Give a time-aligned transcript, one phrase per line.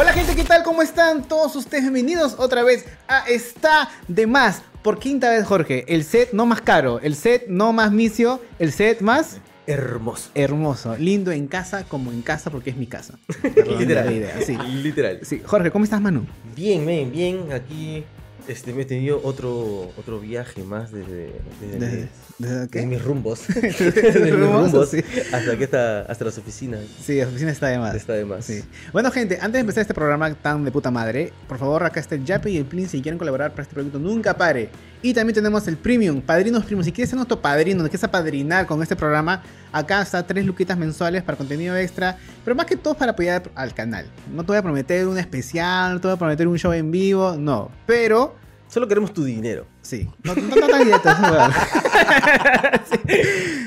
[0.00, 0.62] Hola gente, ¿qué tal?
[0.62, 1.82] ¿Cómo están todos ustedes?
[1.82, 4.62] Bienvenidos otra vez a Está de Más.
[4.84, 8.70] Por quinta vez, Jorge, el set no más caro, el set no más misio, el
[8.70, 10.30] set más Hermoso.
[10.36, 13.18] hermoso, lindo en casa como en casa porque es mi casa.
[13.76, 14.06] Literal.
[14.06, 14.56] La idea, sí.
[14.56, 15.18] Literal.
[15.24, 16.26] Sí, Jorge, ¿cómo estás, Manu?
[16.54, 17.50] Bien, men, bien.
[17.52, 18.04] Aquí
[18.46, 22.08] este, me he tenido otro, otro viaje más desde, desde, ¿Desde, mis- desde
[22.38, 22.44] qué?
[22.46, 23.46] desde mis rumbos.
[23.48, 25.02] Desde mis rumbos, sí.
[25.32, 26.80] hasta, aquí está, hasta las oficinas.
[27.02, 27.94] Sí, la oficina está de más.
[27.94, 28.44] Está de más.
[28.44, 28.62] Sí.
[28.92, 32.14] Bueno, gente, antes de empezar este programa tan de puta madre, por favor, acá está
[32.14, 34.70] el Yape y el Plin si quieren colaborar para este proyecto Nunca Pare.
[35.02, 36.84] Y también tenemos el Premium, Padrinos Premium.
[36.84, 39.42] Si quieres ser nuestro padrino, nos quieres apadrinar con este programa,
[39.72, 43.74] acá está tres luquitas mensuales para contenido extra, pero más que todo para apoyar al
[43.74, 44.06] canal.
[44.32, 46.90] No te voy a prometer un especial, no te voy a prometer un show en
[46.90, 47.70] vivo, no.
[47.86, 48.34] Pero
[48.68, 49.66] Solo queremos tu dinero.
[49.80, 51.50] Sí, no, no, no tan es verdad.
[52.88, 52.96] Sí.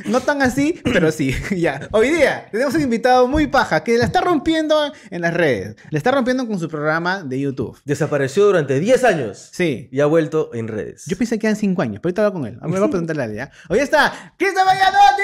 [0.06, 1.36] No tan así, pero sí.
[1.56, 1.88] Ya.
[1.92, 5.76] Hoy día tenemos un invitado muy paja que la está rompiendo en las redes.
[5.90, 7.80] Le está rompiendo con su programa de YouTube.
[7.86, 9.50] Desapareció durante 10 años.
[9.52, 9.90] Sí.
[9.92, 11.06] Y ha vuelto en redes.
[11.08, 12.60] Yo pensé que eran 5 años, pero ahorita hablo con él.
[12.62, 13.52] Me voy a preguntarle a él, ¿ya?
[13.70, 15.24] Hoy está Cristian Vallanotti.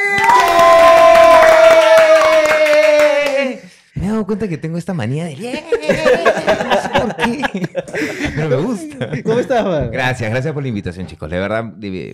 [4.00, 5.36] Me he dado cuenta que tengo esta manía de...
[5.36, 7.70] No sé por qué.
[8.36, 9.23] Pero me gusta.
[9.23, 9.89] ¿Cómo estás, man?
[9.92, 11.30] Gracias, gracias por la invitación, chicos.
[11.30, 11.64] De verdad,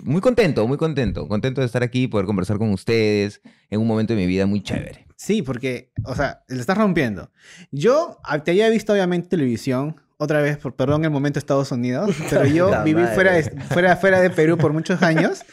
[0.03, 1.27] muy contento, muy contento.
[1.27, 4.45] Contento de estar aquí y poder conversar con ustedes en un momento de mi vida
[4.45, 5.05] muy chévere.
[5.15, 7.31] Sí, porque, o sea, le estás rompiendo.
[7.71, 9.99] Yo ah, te había visto, obviamente, televisión.
[10.17, 12.15] Otra vez, por perdón, el momento Estados Unidos.
[12.29, 13.15] Pero yo Puta viví madre.
[13.15, 15.43] fuera de, fuera, fuera de Perú por muchos años.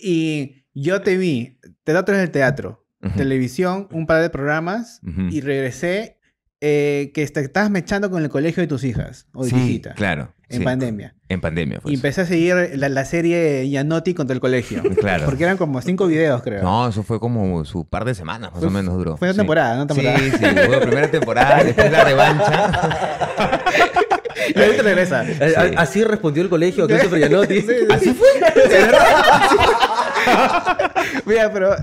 [0.00, 1.58] Y yo te vi.
[1.84, 2.85] Teatro es el teatro.
[3.16, 5.00] Televisión, un par de programas.
[5.30, 6.18] Y regresé
[6.60, 9.26] eh, que te estabas mechando con el colegio de tus hijas.
[9.32, 9.94] O de tu Sí, hijita.
[9.94, 10.32] claro.
[10.48, 10.64] En sí.
[10.64, 11.14] pandemia.
[11.28, 11.94] En pandemia, Y pues.
[11.96, 14.80] empecé a seguir la, la serie Yanotti contra el colegio.
[15.00, 15.24] Claro.
[15.26, 16.62] Porque eran como cinco videos, creo.
[16.62, 19.16] No, eso fue como su par de semanas, más Fue- o menos duró.
[19.16, 19.38] fue una Sí.
[19.38, 20.18] temporada, temporada.
[20.18, 22.70] Sí, sí, hubo primera temporada, después la revancha.
[24.54, 25.24] Y ahorita regresa.
[25.28, 27.64] Eh, Así respondió el colegio a Christopher Gianotti.
[27.90, 28.26] Así fue.
[31.24, 31.74] Mira, pero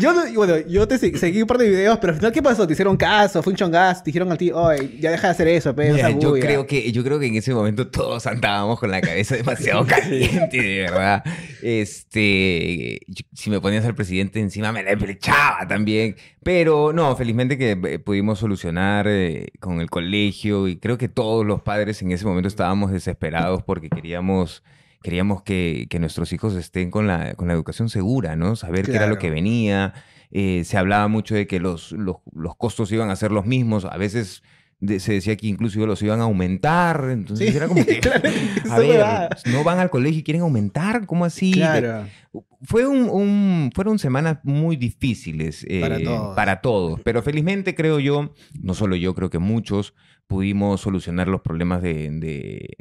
[0.00, 2.42] yo, no- bueno, yo te se- seguí un par de videos, pero al final, ¿qué
[2.42, 2.66] pasó?
[2.66, 3.42] ¿Te hicieron caso?
[3.42, 4.02] ¿Fue un chongazo?
[4.02, 6.90] ¿Te dijeron a ti, oye, ya deja de hacer eso, pero Mira, yo creo que
[6.92, 11.22] yo creo que en ese momento todos andábamos con la cabeza demasiado caliente, de verdad.
[11.62, 13.00] Este,
[13.34, 17.98] si me ponías al presidente encima me la echaba también, pero no, felizmente que eh,
[17.98, 22.48] pudimos solucionar eh, con el colegio y creo que todos los padres en ese momento
[22.48, 24.62] estábamos desesperados porque queríamos
[25.02, 28.56] queríamos que, que nuestros hijos estén con la, con la educación segura, ¿no?
[28.56, 29.94] Saber qué era lo que venía.
[30.30, 33.84] Eh, se hablaba mucho de que los, los, los costos iban a ser los mismos.
[33.84, 34.42] A veces
[34.80, 37.08] de- se decía que incluso los iban a aumentar.
[37.10, 38.28] Entonces Sí, era como que, claro,
[38.70, 41.06] a ver, no van al colegio y quieren aumentar.
[41.06, 41.52] ¿Cómo así?
[41.52, 42.06] Claro.
[42.62, 46.36] Fue un, un- fueron semanas muy difíciles eh, Para todos.
[46.36, 49.94] para todos, pero felizmente creo yo, no solo yo, creo que muchos
[50.26, 52.10] pudimos solucionar los problemas de,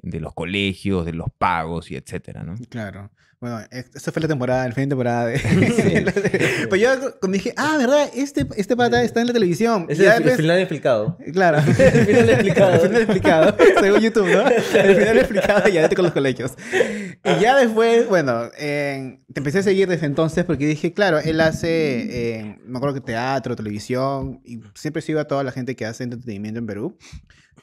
[0.01, 2.55] de- los colegios, de los pagos y etcétera, ¿no?
[2.69, 3.11] Claro.
[3.41, 5.25] Bueno, es- esa fue la temporada, el fin de temporada.
[5.27, 5.39] De...
[6.69, 8.09] pues yo cuando dije, ah, ¿verdad?
[8.15, 9.85] Este, este pata está en la televisión.
[9.89, 11.17] Es el, el después- final explicado.
[11.33, 11.57] Claro.
[11.77, 12.73] El final explicado.
[12.75, 13.57] El final explicado.
[13.81, 14.47] Según YouTube, ¿no?
[14.47, 16.53] El final explicado ya vete con los colegios.
[17.23, 21.41] Y ya después, bueno, eh, te empecé a seguir desde entonces porque dije, claro, él
[21.41, 25.85] hace, eh, me acuerdo que teatro, televisión, y siempre sigo a toda la gente que
[25.85, 26.97] hace entretenimiento en Perú.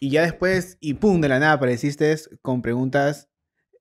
[0.00, 3.28] Y ya después, y pum, de la nada apareciste con preguntas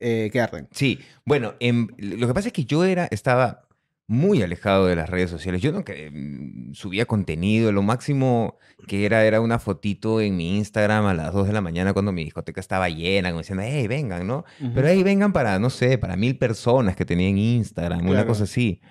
[0.01, 0.67] eh, que arden.
[0.71, 3.67] Sí, bueno, em, lo que pasa es que yo era, estaba
[4.07, 5.61] muy alejado de las redes sociales.
[5.61, 8.57] Yo no que, mm, subía contenido, lo máximo
[8.87, 12.11] que era era una fotito en mi Instagram a las 2 de la mañana cuando
[12.11, 14.43] mi discoteca estaba llena, como diciendo, hey, vengan, ¿no?
[14.75, 18.27] Pero ahí vengan para, no sé, para mil personas que tenía en Instagram, una Claro.
[18.27, 18.81] cosa así.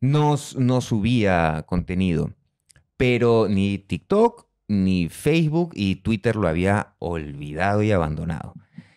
[0.00, 2.32] No, no subía contenido,
[2.96, 8.54] pero ni TikTok, ni Facebook y Twitter lo había olvidado y abandonado.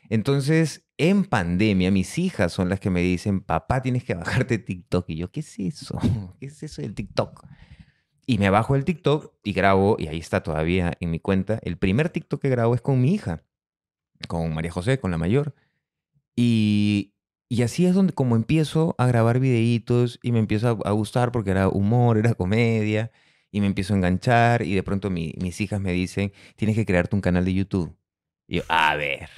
[0.10, 5.10] Entonces, en pandemia, mis hijas son las que me dicen, papá, tienes que bajarte TikTok.
[5.10, 6.00] Y yo, ¿qué es eso?
[6.40, 7.46] ¿Qué es eso del TikTok?
[8.26, 11.60] Y me bajo el TikTok y grabo, y ahí está todavía en mi cuenta.
[11.62, 13.44] El primer TikTok que grabo es con mi hija,
[14.30, 15.56] con María José, con la mayor.
[16.38, 17.14] Y,
[17.50, 21.52] y así es donde como empiezo a grabar videitos y me empieza a, gustar porque
[21.52, 23.12] era humor, era comedia,
[23.52, 26.86] y me empiezo a enganchar y de pronto mi- mis hijas me dicen, tienes que
[26.86, 27.94] crearte un canal de YouTube.
[28.48, 29.30] Y yo, a ver.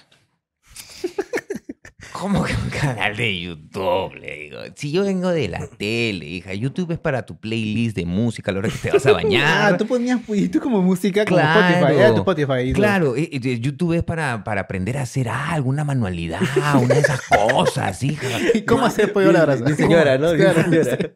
[2.19, 4.15] ¿Cómo que un canal de YouTube?
[4.15, 4.57] Le digo.
[4.75, 8.53] Si yo vengo de la tele, hija, YouTube es para tu playlist de música a
[8.53, 9.73] la hora que te vas a bañar.
[9.73, 10.19] Ah, tú ponías
[10.51, 11.59] tú como música como Claro.
[11.75, 11.99] Spotify.
[11.99, 12.73] Era tu Spotify.
[12.73, 16.39] Claro, YouTube es para, para aprender a hacer algo, una manualidad,
[16.81, 18.27] una de esas cosas, hija.
[18.53, 19.65] ¿Y cómo hacer pollo a la brasa?
[19.65, 20.31] Mi señora, ¿no?
[20.31, 20.63] Mi Claro.
[20.63, 21.11] señora.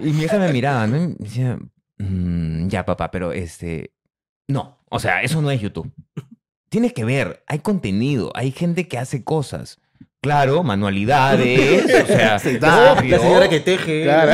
[0.00, 0.96] Y mi hija me miraba, ¿no?
[0.96, 1.58] Y me decía,
[1.98, 3.94] "Mm, ya papá, pero este,
[4.48, 5.90] no, o sea, eso no es YouTube.
[6.68, 9.80] tienes que ver, hay contenido, hay gente que hace cosas.
[10.26, 12.92] Claro, manualidades, o sea, Sí, está.
[12.92, 14.02] obvio, La señora que teje.
[14.02, 14.32] Claro.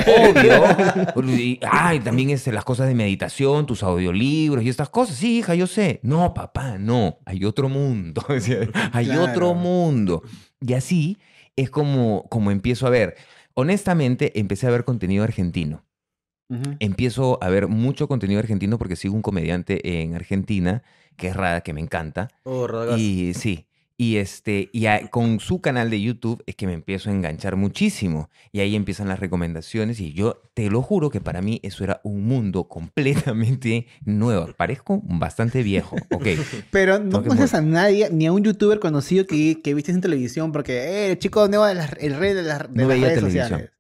[1.15, 1.37] obvio.
[1.39, 5.17] Y, ay, también este, las cosas de meditación, tus audiolibros y estas cosas.
[5.17, 6.01] Sí, hija, yo sé.
[6.03, 7.19] No, papá, no.
[7.25, 8.25] Hay otro mundo.
[8.93, 9.23] Hay Claro.
[9.25, 10.23] otro mundo.
[10.61, 11.19] Y así
[11.57, 13.17] es como, como empiezo a ver.
[13.55, 15.85] Honestamente, empecé a ver contenido argentino.
[16.81, 20.83] Empiezo a ver mucho contenido argentino porque sigo un comediante en Argentina
[21.17, 22.29] que es Rada, que me encanta.
[22.43, 22.99] Oh, radazo.
[22.99, 23.67] Y sí.
[24.03, 27.55] Y, este, y a- con su canal de YouTube es que me empiezo a enganchar
[27.55, 28.31] muchísimo.
[28.51, 30.01] Y ahí empiezan las recomendaciones.
[30.01, 34.49] Y yo te lo juro que para mí eso era un mundo completamente nuevo.
[34.57, 35.97] Parezco bastante viejo.
[36.13, 36.27] Ok.
[36.71, 40.53] Pero no conoces a nadie, ni a un youtuber conocido que, que viste en televisión,
[40.53, 43.07] porque eh, el chico nuevo de las- el rey de, las, de No las veía
[43.07, 43.45] redes televisión.
[43.45, 43.71] sociales.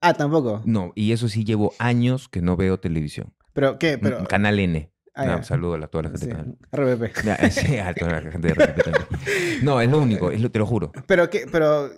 [0.00, 0.62] Ah, tampoco.
[0.64, 3.32] No, y eso sí llevo años que no veo televisión.
[3.52, 3.98] ¿Pero qué?
[3.98, 4.90] Pero, Canal N.
[5.20, 7.24] Ah, No, saludo a toda la gente sí, de Canal RBP.
[7.24, 9.06] Ya, sí, a toda la gente de RPP también.
[9.62, 10.92] No, es lo único, es lo- te lo juro.
[11.06, 11.90] Pero qué, pero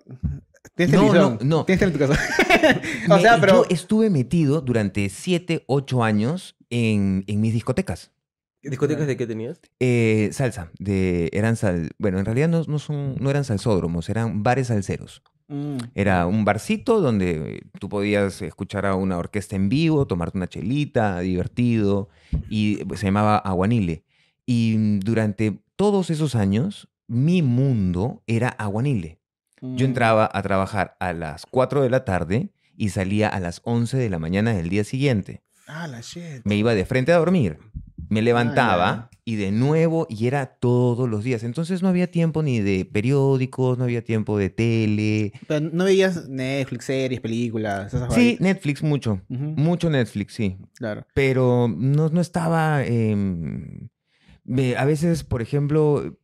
[0.75, 1.65] tienes No, no, no.
[1.67, 2.15] Tienes en tu casa.
[3.11, 8.11] o Me- sea, pero Yo estuve metido durante 7, 8 años en, en mis discotecas.
[8.63, 9.59] ¿Discotecas de qué tenías?
[9.81, 14.43] Eh, salsa, de, eran sal, bueno, en realidad no, no, son, no eran salsódromos, eran
[14.43, 15.23] bares salseros.
[15.51, 20.47] Mm, Era un barcito donde tú podías escuchar a una orquesta en vivo, tomarte una
[20.47, 22.09] chelita, divertido,
[22.49, 24.05] y pues, se llamaba Aguanile.
[24.47, 29.19] Y mm, durante todos esos años, mi mundo era Aguanile.
[29.61, 29.91] Yo mm.
[29.91, 34.09] entraba a trabajar a las 4 de la tarde y salía a las 11 de
[34.09, 35.43] la mañana del día siguiente.
[35.67, 36.43] Ah, la shit.
[36.45, 37.59] Me iba de frente a dormir,
[38.11, 41.45] me levantaba Ah, y de nuevo, y era todos los días.
[41.45, 45.33] Entonces no había tiempo ni de periódicos, no había tiempo de tele.
[45.47, 48.37] Pero no veías Netflix, series, películas, esas Sí?
[48.41, 50.59] Netflix mucho, mucho Netflix, sí.
[50.75, 51.07] Claro.
[51.15, 52.85] Pero no, no estaba...
[52.85, 53.89] em,
[54.45, 56.19] me- a veces, por ejemplo,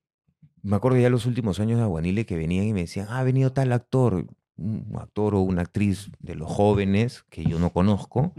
[0.62, 3.24] me acuerdo ya los últimos años de Aguanile que venían y me decían, ah, ha
[3.24, 8.32] venido tal actor, un actor o una actriz de los jóvenes que yo no conozco.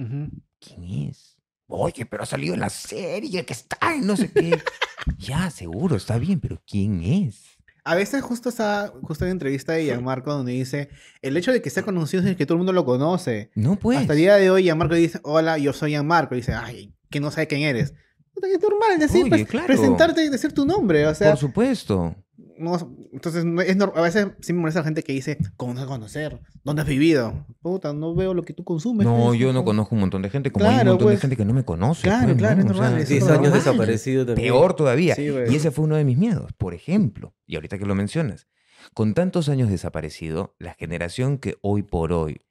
[0.60, 1.37] ¿Quién es?
[1.68, 4.60] Oye, pero ha salido en la serie que está en no sé qué.
[5.18, 7.58] ya, seguro, está bien, pero ¿quién es?
[7.84, 10.90] A veces justo está, justo hay una entrevista de Gianmarco donde dice,
[11.22, 13.50] el hecho de que sea conocido es que todo el mundo lo conoce.
[13.56, 14.00] No, pues.
[14.00, 16.36] Hasta el día de hoy Gianmarco dice, hola, yo soy Gianmarco.
[16.36, 17.94] Y dice, ay, que no sabe quién eres.
[18.36, 19.68] Es normal decir, Oye, pues, claro.
[19.68, 21.08] presentarte y decir tu nombre.
[21.08, 22.16] O sea, Por supuesto.
[22.60, 22.78] No-
[23.14, 26.40] entonces es a veces sí me molesta la gente que dice, ¿cómo no conocer?
[26.64, 27.46] ¿Dónde has vivido?
[27.62, 29.06] Puta, no veo lo que tú consumes.
[29.08, 31.18] No, pues, yo no conozco un montón de gente, como hay Claro, un montón pues.
[31.18, 32.02] de gente que no me conoce.
[32.04, 32.62] Claro, pues, claro, ¿no?
[32.66, 33.54] es O sea, normal, 10 es años normal.
[33.60, 34.48] desaparecido también.
[34.54, 35.16] Peor todavía.
[35.16, 36.52] Sí, y ese fue uno de mis miedos.
[36.54, 38.48] Por ejemplo, y ahorita que lo mencionas,
[38.94, 42.42] con tantos años desaparecido, la generación que hoy por hoy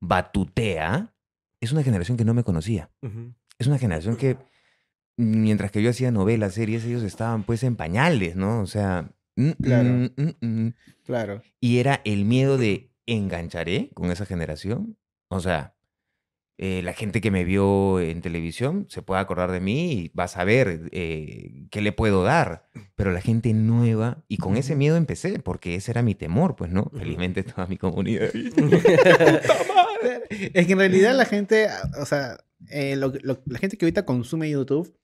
[0.00, 1.14] batutea
[1.60, 2.90] es una generación que no me conocía.
[3.58, 4.36] Es una generación que,
[5.16, 8.60] mientras que yo hacía novelas, series, ellos estaban pues en pañales, ¿no?
[8.60, 9.88] O sea, mm, Claro.
[10.16, 10.74] mm, mm.
[11.04, 11.42] Claro.
[11.60, 14.96] y era el miedo de engancharé con esa generación.
[15.28, 15.74] O sea,
[16.58, 20.24] eh, la gente que me vio en televisión se puede acordar de mí y va
[20.24, 22.66] a saber eh, qué le puedo dar.
[22.96, 26.72] Pero la gente nueva, y con ese miedo empecé, porque ese era mi temor, pues,
[26.72, 26.90] ¿no?
[26.96, 28.30] Felizmente toda mi comunidad.
[30.54, 31.66] Es que en realidad la gente,
[32.00, 32.38] o sea,
[32.70, 34.94] eh, lo- lo- la gente que ahorita consume YouTube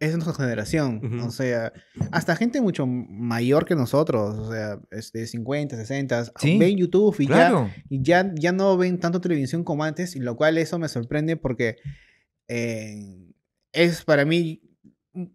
[0.00, 1.22] es nuestra generación.
[1.22, 1.72] O sea,
[2.12, 7.26] hasta gente mucho mayor que nosotros, o sea, este, 50, 60, Sí, ven YouTube y,
[7.26, 10.88] ya, y ya, ya no ven tanto televisión como antes, y lo cual eso me
[10.88, 11.76] sorprende porque
[12.46, 13.32] eh,
[13.72, 14.62] es para mí,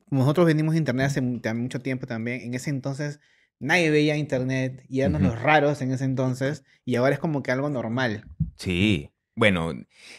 [0.09, 3.19] nosotros venimos de Internet hace mucho tiempo también, en ese entonces
[3.59, 7.51] nadie veía Internet y éramos los raros en ese entonces, y ahora es como que
[7.51, 8.25] algo normal.
[8.57, 9.09] Sí.
[9.35, 9.73] Bueno,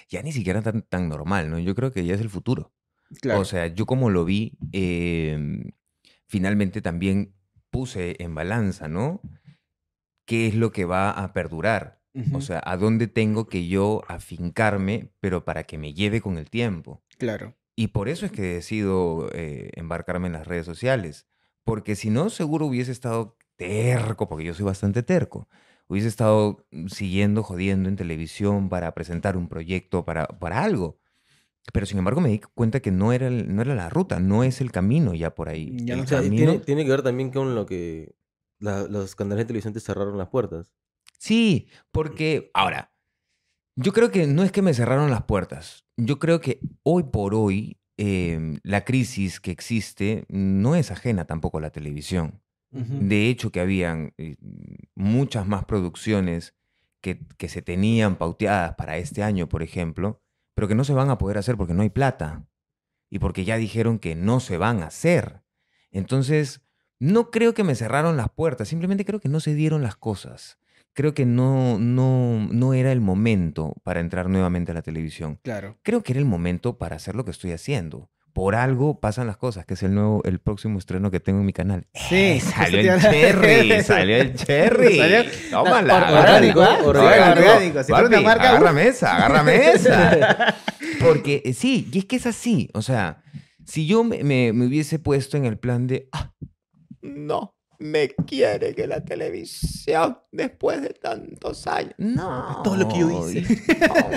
[0.08, 1.60] ya ni siquiera tan, tan normal, ¿no?
[1.60, 2.73] Yo creo que ya es el futuro.
[3.20, 3.40] Claro.
[3.40, 5.72] O sea, yo como lo vi, em,
[6.26, 7.34] finalmente también
[7.70, 9.20] puse en balanza, ¿no?
[10.26, 12.02] ¿Qué es lo que va a perdurar?
[12.32, 16.48] O sea, ¿a dónde tengo que yo afincarme, pero para que me lleve con el
[16.48, 17.02] tiempo?
[17.18, 17.56] claro.
[17.76, 21.26] Y por eso es que decido eh, embarcarme en las redes sociales.
[21.64, 25.48] Porque si no, seguro hubiese estado terco, porque yo soy bastante terco.
[25.88, 30.98] Hubiese estado siguiendo, jodiendo en televisión para presentar un proyecto, para, para algo.
[31.72, 34.44] Pero sin embargo me di cuenta que no era, el- no era la ruta, no
[34.44, 35.76] es el camino ya por ahí.
[35.84, 36.36] Ya O sea, camino...
[36.52, 38.14] tiene, tiene que ver también con lo que
[38.58, 40.72] la- los canales de televisión te cerraron las puertas.
[41.18, 42.92] Sí, porque ahora,
[43.76, 45.84] yo creo que no es que me cerraron las puertas.
[45.96, 51.58] Yo creo que hoy por hoy em, la crisis que existe no es ajena tampoco
[51.58, 52.40] a la televisión.
[52.72, 54.34] De hecho, que habían eh,
[54.96, 56.54] muchas más producciones
[57.00, 60.20] que, que se tenían pauteadas para este año, por ejemplo,
[60.54, 62.46] pero que no se van a poder hacer porque no hay plata
[63.10, 65.42] y porque ya dijeron que no se van a hacer.
[65.90, 66.62] Entonces,
[67.00, 70.58] No creo que me cerraron las puertas, simplemente creo que no se dieron las cosas.
[70.94, 75.40] Creo que no, no, no era el momento para entrar nuevamente a la televisión.
[75.42, 75.76] Claro.
[75.82, 78.10] Creo que era el momento para hacer lo que estoy haciendo.
[78.34, 81.46] Por algo pasan las cosas, que es el nuevo, el próximo estreno que tengo en
[81.46, 81.86] mi canal.
[81.94, 84.98] Sí, Eh, salió el cherry, salió el cherry.
[84.98, 85.94] Salió- Tómala.
[85.94, 86.76] Or- orgánico, ¿ah?
[86.80, 87.40] Sí, orgánico.
[87.40, 87.82] orgánico.
[87.84, 90.54] Si fuera una Papi, marca, agárrame esa, agárrame esa.
[91.00, 92.68] Porque eh, sí, y es que es así.
[92.74, 93.22] O sea,
[93.64, 96.32] si yo me, me- me hubiese puesto en el plan de, "Ah,
[97.02, 101.94] no, me quiere que la televisión después de tantos años.
[101.98, 102.62] No.
[102.64, 103.62] Todo lo que yo hice.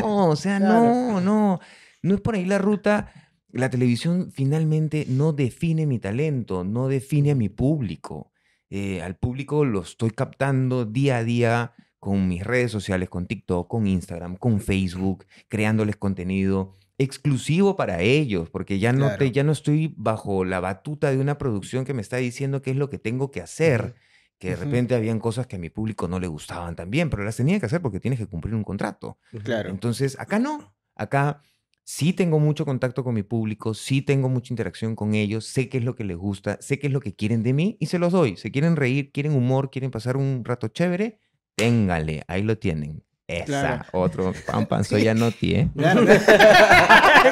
[0.02, 1.60] No, o sea, no, no.
[2.02, 3.12] No es por ahí la ruta.
[3.52, 8.32] La televisión finalmente no define mi talento, no define a mi público.
[8.70, 13.68] Eh, al público lo estoy captando día a día con mis redes sociales, con TikTok,
[13.68, 19.52] con Instagram, con Facebook, creándoles contenido exclusivo para ellos, porque ya no, te, ya no
[19.52, 22.98] estoy bajo la batuta de una producción que me está diciendo qué es lo que
[22.98, 23.96] tengo que hacer.
[24.40, 27.38] Que de repente habían cosas que a mi público no le gustaban también, pero las
[27.38, 29.18] tenía que hacer porque tienes que cumplir un contrato.
[29.44, 29.70] Claro.
[29.70, 30.76] Entonces, acá no.
[30.96, 31.42] Acá
[31.90, 35.78] sí tengo mucho contacto con mi público, sí tengo mucha interacción con ellos, sé qué
[35.78, 37.98] es lo que les gusta, sé qué es lo que quieren de mí y se
[37.98, 38.36] los doy.
[38.36, 41.22] Se quieren reír, quieren humor, quieren pasar un rato chévere,
[41.56, 43.04] téngale, ahí lo tienen.
[43.26, 43.86] Esa, Claro.
[43.94, 45.70] otro pan pan, soy ya Noti, ¿eh?
[45.78, 46.06] Claro,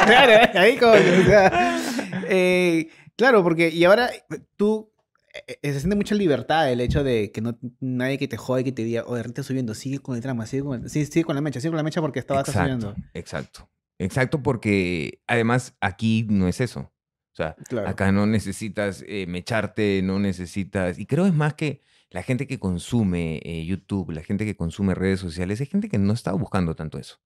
[0.05, 0.93] claro, ahí como
[2.29, 4.09] eh, claro, porque y ahora
[4.55, 4.89] tú
[5.47, 8.63] eh, eh, se siente mucha libertad el hecho de que no nadie que te jode
[8.63, 11.41] que te diga, oye, ahorita subiendo, sigue con el trama, sigue con, sigue con la
[11.41, 12.95] mecha, sigue con la mecha porque estabas Exacto, subiendo.
[13.13, 13.69] exacto.
[13.99, 16.91] Exacto, porque además aquí no es eso.
[17.33, 17.89] O sea, Claro.
[17.89, 20.97] acá no necesitas eh, mecharte, no necesitas...
[20.99, 24.95] Y creo es más que la gente que consume eh, YouTube, la gente que consume
[24.95, 27.19] redes sociales, es gente que no está buscando tanto eso.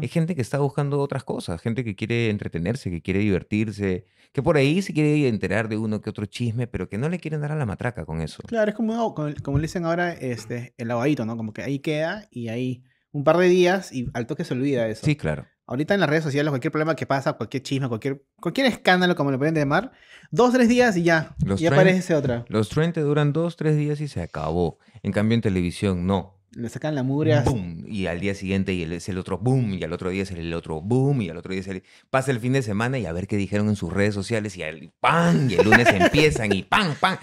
[0.00, 4.40] Es gente que está buscando otras cosas, gente que quiere entretenerse, que quiere divertirse, que
[4.40, 7.40] por ahí se quiere enterar de uno que otro chisme, pero que no le quieren
[7.40, 8.40] dar a la matraca con eso.
[8.46, 11.36] Claro, es como, como, como le dicen ahora, este, el lavadito, ¿no?
[11.36, 14.86] Como que ahí queda y ahí un par de días y al toque se olvida
[14.86, 15.04] eso.
[15.04, 15.48] Sí, claro.
[15.66, 19.30] Ahorita en las redes sociales, cualquier problema que pasa, cualquier chisme, cualquier, cualquier escándalo, como
[19.30, 19.92] lo pueden llamar,
[20.30, 21.34] dos, tres días y ya.
[21.44, 22.44] Los ya trend- aparece otra.
[22.48, 24.78] Los trends duran dos, tres días y se acabó.
[25.02, 26.38] En cambio, en televisión, no.
[26.52, 29.72] Le sacan la mugre boom, y al día siguiente y el- es el otro boom,
[29.74, 31.82] y al otro día es el otro boom, y al otro día es el...
[32.10, 34.62] Pasa el fin de semana y a ver qué dijeron en sus redes sociales, y
[34.62, 35.48] al ¡pam!
[35.50, 36.94] Y el lunes empiezan y ¡pam!
[37.00, 37.16] ¡pam!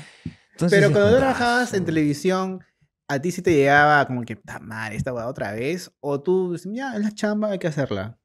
[0.51, 2.63] Entonces Pero cuando trabajabas en "Ah, televisión,
[3.07, 5.91] ¿a ti sí te llegaba como que, ¡ta madre, esta hueá otra vez?
[6.01, 8.17] ¿O tú, dices, ya, es la chamba, hay que hacerla?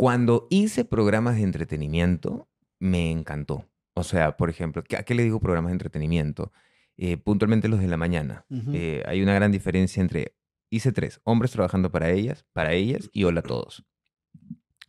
[0.00, 3.66] Cuando hice programas de entretenimiento, me encantó.
[3.92, 6.52] O sea, por ejemplo, ¿qué- ¿a qué le digo programas de entretenimiento?
[6.96, 8.46] Eh, puntualmente los de la mañana.
[8.48, 8.70] Ujú.
[8.72, 10.34] Eh, hay una gran diferencia entre,
[10.70, 13.84] hice tres, hombres trabajando para ellas, para ellas y hola a todos.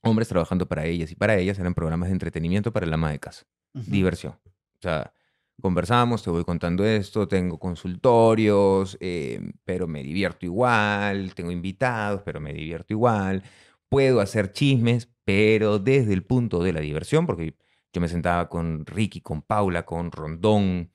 [0.02, 3.20] Hombres trabajando para ellas y para ellas eran programas de entretenimiento para el ama de
[3.20, 3.46] casa.
[3.74, 3.92] Ujú.
[3.92, 4.34] Diversión.
[4.46, 5.14] O sea,
[5.62, 12.40] conversamos, te voy contando esto, tengo consultorios, eh, pero me divierto igual, tengo invitados, pero
[12.40, 13.44] me divierto igual.
[13.92, 17.58] Puedo hacer chismes, pero desde el punto de la diversión, porque
[17.92, 20.92] yo me sentaba con Ricky, con Paula, con Rondón,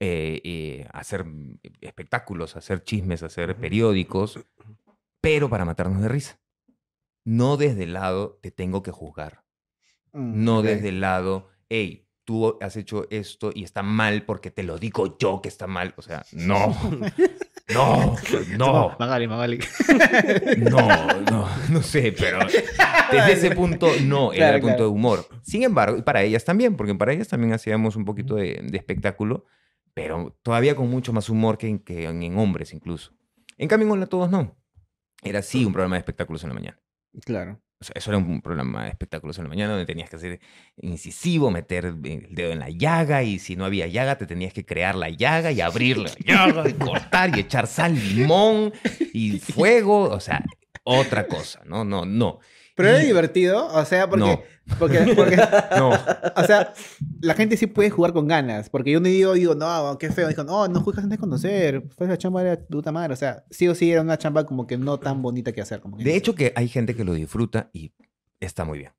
[0.00, 1.26] eh, eh, hacer
[1.82, 4.40] espectáculos, hacer chismes, hacer periódicos,
[5.20, 6.40] pero para matarnos de risa.
[7.26, 9.44] No desde el lado te tengo que juzgar.
[10.12, 14.62] Mm, No desde el lado, hey, tú has hecho esto y está mal porque te
[14.62, 15.92] lo digo yo que está mal.
[15.98, 16.74] O sea, no.
[17.74, 18.16] No,
[18.56, 19.58] no, Magali, Magali.
[20.70, 22.38] no, no, no sé, pero
[23.12, 24.84] desde ese punto no, era Claro, el punto claro.
[24.90, 25.28] de humor.
[25.42, 28.78] Sin embargo, y para ellas también, porque para ellas también hacíamos un poquito de, de
[28.78, 29.44] espectáculo,
[29.92, 33.12] pero todavía con mucho más humor que en, que en, en hombres incluso.
[33.58, 34.56] En cambio, en Hola Todos no.
[35.22, 36.80] Era sí un programa de espectáculos en la mañana.
[37.24, 37.60] Claro.
[37.80, 40.40] O sea, eso era un programa de espectáculos en la mañana donde tenías que hacer
[40.78, 44.66] incisivo, meter el dedo en la llaga y si no había llaga te tenías que
[44.66, 48.72] crear la llaga y abrir la llaga y cortar y echar sal, limón
[49.12, 50.10] y fuego.
[50.10, 50.44] O sea,
[50.82, 51.84] otra cosa, ¿no?
[51.84, 52.40] No, no.
[52.78, 54.76] Pero era Y- divertido, o sea, porque, No.
[54.78, 55.36] porque, porque,
[55.76, 55.90] No.
[55.90, 56.72] o sea,
[57.20, 60.28] la gente sí puede jugar con ganas, porque yo no digo, digo, no, qué feo,
[60.28, 63.44] dijo, no, no juegas antes de conocer, fue la chamba de puta madre, o sea,
[63.50, 65.80] sí o sí era una chamba como que no tan bonita que hacer.
[65.80, 67.92] Como que De hecho que hay gente que lo disfruta y
[68.40, 68.92] está muy bien.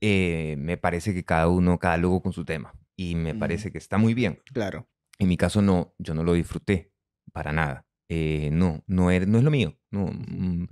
[0.00, 2.72] Eh, me parece que cada uno, cada logo con su tema.
[2.96, 4.40] Y me parece que está muy bien.
[4.52, 4.88] Claro.
[5.18, 6.92] En mi caso no, yo no lo disfruté
[7.32, 7.86] para nada.
[8.08, 9.76] Eh, no, no, era- no es lo mío.
[9.90, 10.66] No, mm,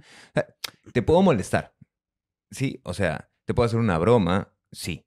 [0.92, 1.74] te puedo molestar,
[2.52, 5.04] sí, o sea, te puedo hacer una broma, sí.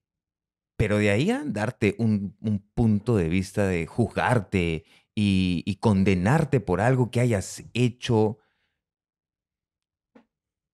[0.78, 4.84] Pero de ahí a darte un, un punto de vista de juzgarte
[5.16, 8.40] y, y condenarte por algo que hayas hecho.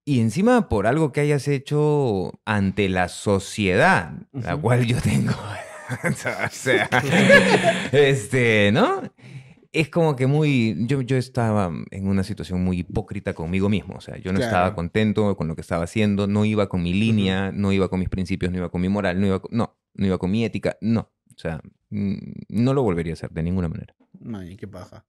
[0.04, 5.36] Y encima por algo que hayas hecho ante la sociedad, la cual yo tengo
[6.10, 6.90] o sea,
[7.92, 9.02] este, ¿no?
[9.74, 14.02] Es como que muy, yo, yo estaba en una situación muy hipócrita conmigo mismo, o
[14.02, 14.52] sea, yo no Claro.
[14.54, 18.00] estaba contento con lo que estaba haciendo, no iba con mi línea, no iba con
[18.00, 20.44] mis principios, no iba con mi moral, no iba con, no, no iba con mi
[20.44, 23.96] ética, no, o sea, no lo volvería a hacer de ninguna manera.
[24.34, 25.06] Ay, qué paja.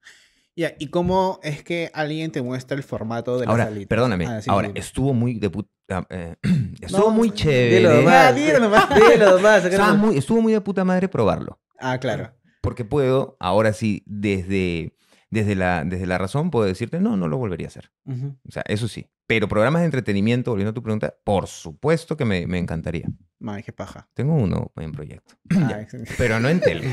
[0.55, 3.89] Ya, ¿y cómo es que alguien te muestra el formato de la Ahora, salita?
[3.89, 6.37] perdóname, Ah, sí, ahora, estuvo muy de puta, eh,
[6.81, 7.79] estuvo No, muy chévere.
[7.79, 8.15] dilo nomás.
[8.29, 8.89] Ah, dilo nomás.
[9.13, 11.59] Dilo nomás, acá muy- estuvo muy de puta madre probarlo.
[11.81, 12.33] Ah, claro.
[12.63, 14.97] Porque puedo, ahora sí, desde,
[15.31, 17.93] desde, la, desde la razón, puedo decirte, no, no lo volvería a hacer.
[18.07, 19.09] O sea, eso sí.
[19.27, 23.09] Pero programas de entretenimiento, volviendo a tu pregunta, por supuesto que me, me encantaría.
[23.45, 24.09] Ay, qué paja.
[24.15, 25.35] Tengo uno en proyecto.
[25.55, 25.87] Ah.
[26.17, 26.91] Pero no en tele.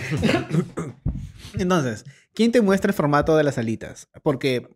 [1.57, 4.09] Entonces, ¿quién te muestra el formato de las alitas?
[4.23, 4.69] Porque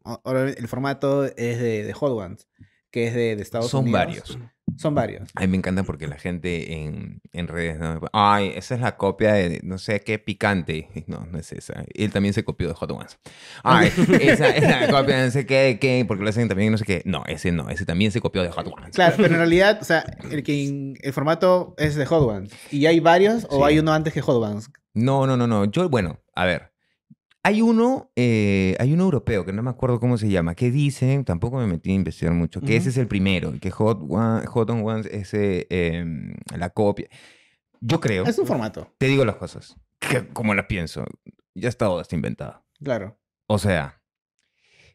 [0.58, 2.48] el formato es de, de Hot Ones,
[2.92, 4.00] que es de, de Estados Son Unidos.
[4.00, 4.38] varios.
[4.78, 5.30] Son varios.
[5.36, 8.00] A mí me encanta porque la gente en, en redes, ¿no?
[8.14, 10.90] ay, esa es la copia de no sé qué picante.
[11.08, 11.84] No, no es esa.
[11.94, 13.20] Él también se copió de Hot Ones.
[13.64, 16.78] Ay, esa es la copia de no sé qué, qué, porque lo hacen también no
[16.78, 17.02] sé qué.
[17.06, 18.96] No, ese no, ese también se copió de Hot Ones.
[18.96, 22.52] Claro, pero en realidad, o sea, el, que, el formato es de Hot Ones.
[22.72, 23.64] ¿Y hay varios o Sí.
[23.66, 24.70] hay uno antes que Hot Ones?
[24.94, 25.66] No, no, no, no.
[25.66, 26.73] Yo, bueno, a ver.
[27.46, 31.26] Hay uno, eh, hay uno europeo que no me acuerdo cómo se llama, que dicen,
[31.26, 34.70] tampoco me metí a investigar mucho, que ese es el primero, que Hot, One, Hot
[34.70, 37.10] on Ones es eh, em, la copia.
[37.82, 41.06] Yo creo, Es un formato, te digo las cosas, que como las pienso,
[41.54, 42.64] ya está todo está inventado.
[42.82, 43.18] claro.
[43.48, 44.02] O sea,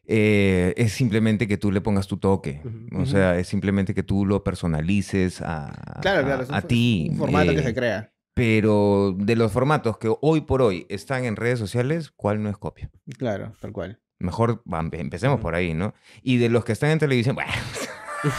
[0.05, 2.61] eh, es simplemente que tú le pongas tu toque.
[2.95, 6.43] O sea, es simplemente que tú lo personalices a, Claro, a- claro.
[6.43, 7.07] Es un, a ti.
[7.11, 8.11] un formato que eh, se crea.
[8.39, 12.57] Pero de los formatos que hoy por hoy están en redes sociales, ¿cuál no es
[12.57, 12.89] copia?
[13.17, 13.99] Claro, tal cual.
[14.17, 15.93] Mejor empecemos por ahí, ¿no?
[16.23, 17.51] Y de los que están en televisión, bueno.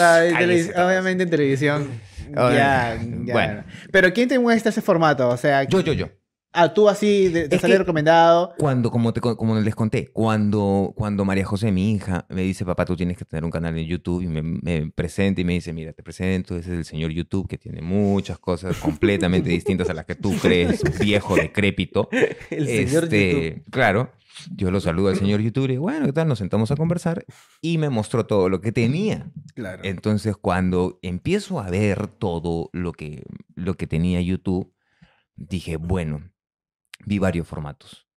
[0.75, 1.89] obviamente en televisión.
[2.34, 3.34] Ya, ya.
[3.34, 3.63] bueno.
[3.91, 5.29] Pero ¿quién te muestra ese formato?
[5.29, 6.09] O sea, Yo, yo, yo.
[6.55, 8.53] Ah, tú así de- te sale recomendado.
[8.57, 12.65] Cuando, como, te, co- como les conté, cuando, cuando María José, mi hija, me dice,
[12.65, 15.53] papá, tú tienes que tener un canal en YouTube y me, me presenta y me
[15.53, 19.89] dice, mira, te presento, ese es el señor YouTube que tiene muchas cosas completamente distintas
[19.89, 22.09] a las que tú crees, viejo, decrépito.
[22.50, 23.63] El señor Este, YouTube.
[23.72, 24.11] Claro,
[24.55, 26.27] yo lo saludo al señor YouTube y digo, bueno, ¿qué tal?
[26.27, 27.25] Nos sentamos a conversar
[27.61, 29.31] y me mostró todo lo que tenía.
[29.53, 29.81] Claro.
[29.85, 33.24] Entonces, cuando empiezo a ver todo lo que,
[33.55, 34.74] lo que tenía YouTube,
[35.37, 36.29] dije, bueno,
[37.05, 38.07] vi varios formatos,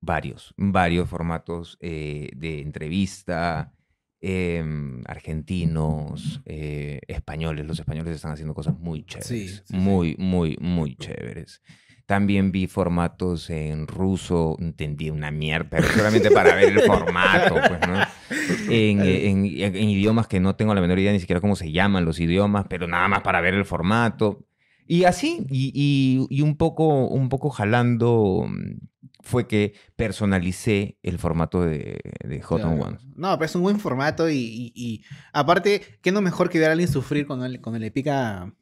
[0.00, 3.72] varios, varios formatos eh, de entrevista,
[4.20, 7.66] em, argentinos, eh, españoles.
[7.66, 9.76] Los españoles están haciendo cosas muy chéveres, Sí, sí, sí.
[9.76, 11.62] muy, muy, muy chéveres.
[12.06, 17.80] También vi formatos en ruso, entendí una mierda, pero solamente para ver el formato, pues,
[17.86, 17.94] ¿no?
[18.68, 21.70] En, eh, en- en idiomas que no tengo la menor idea ni siquiera cómo se
[21.72, 24.44] llaman los idiomas, pero nada más para ver el formato.
[24.92, 28.78] Y así, y, y- y un, poco, un poco jalando mm,
[29.22, 32.98] fue que personalicé el formato de, de Hot on.
[33.16, 35.02] No, pero es un buen formato y, y- y
[35.32, 38.52] aparte, ¿qué no mejor que ver a alguien sufrir cuando, le- cuando le pica?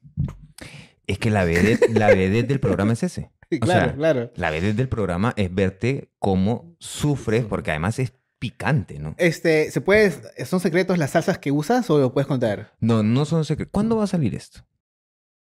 [1.06, 3.30] Es que la vedette, la vedette del programa es ese.
[3.52, 4.32] O claro, sea, claro.
[4.36, 9.16] La vedette del programa es verte cómo sufres, porque además es picante, ¿no?
[9.18, 10.12] Este, ¿se puede,
[10.46, 12.72] ¿Son secretos las salsas que usas o lo puedes contar?
[12.78, 13.72] No, no son secretos.
[13.72, 14.60] ¿Cuándo va a salir esto?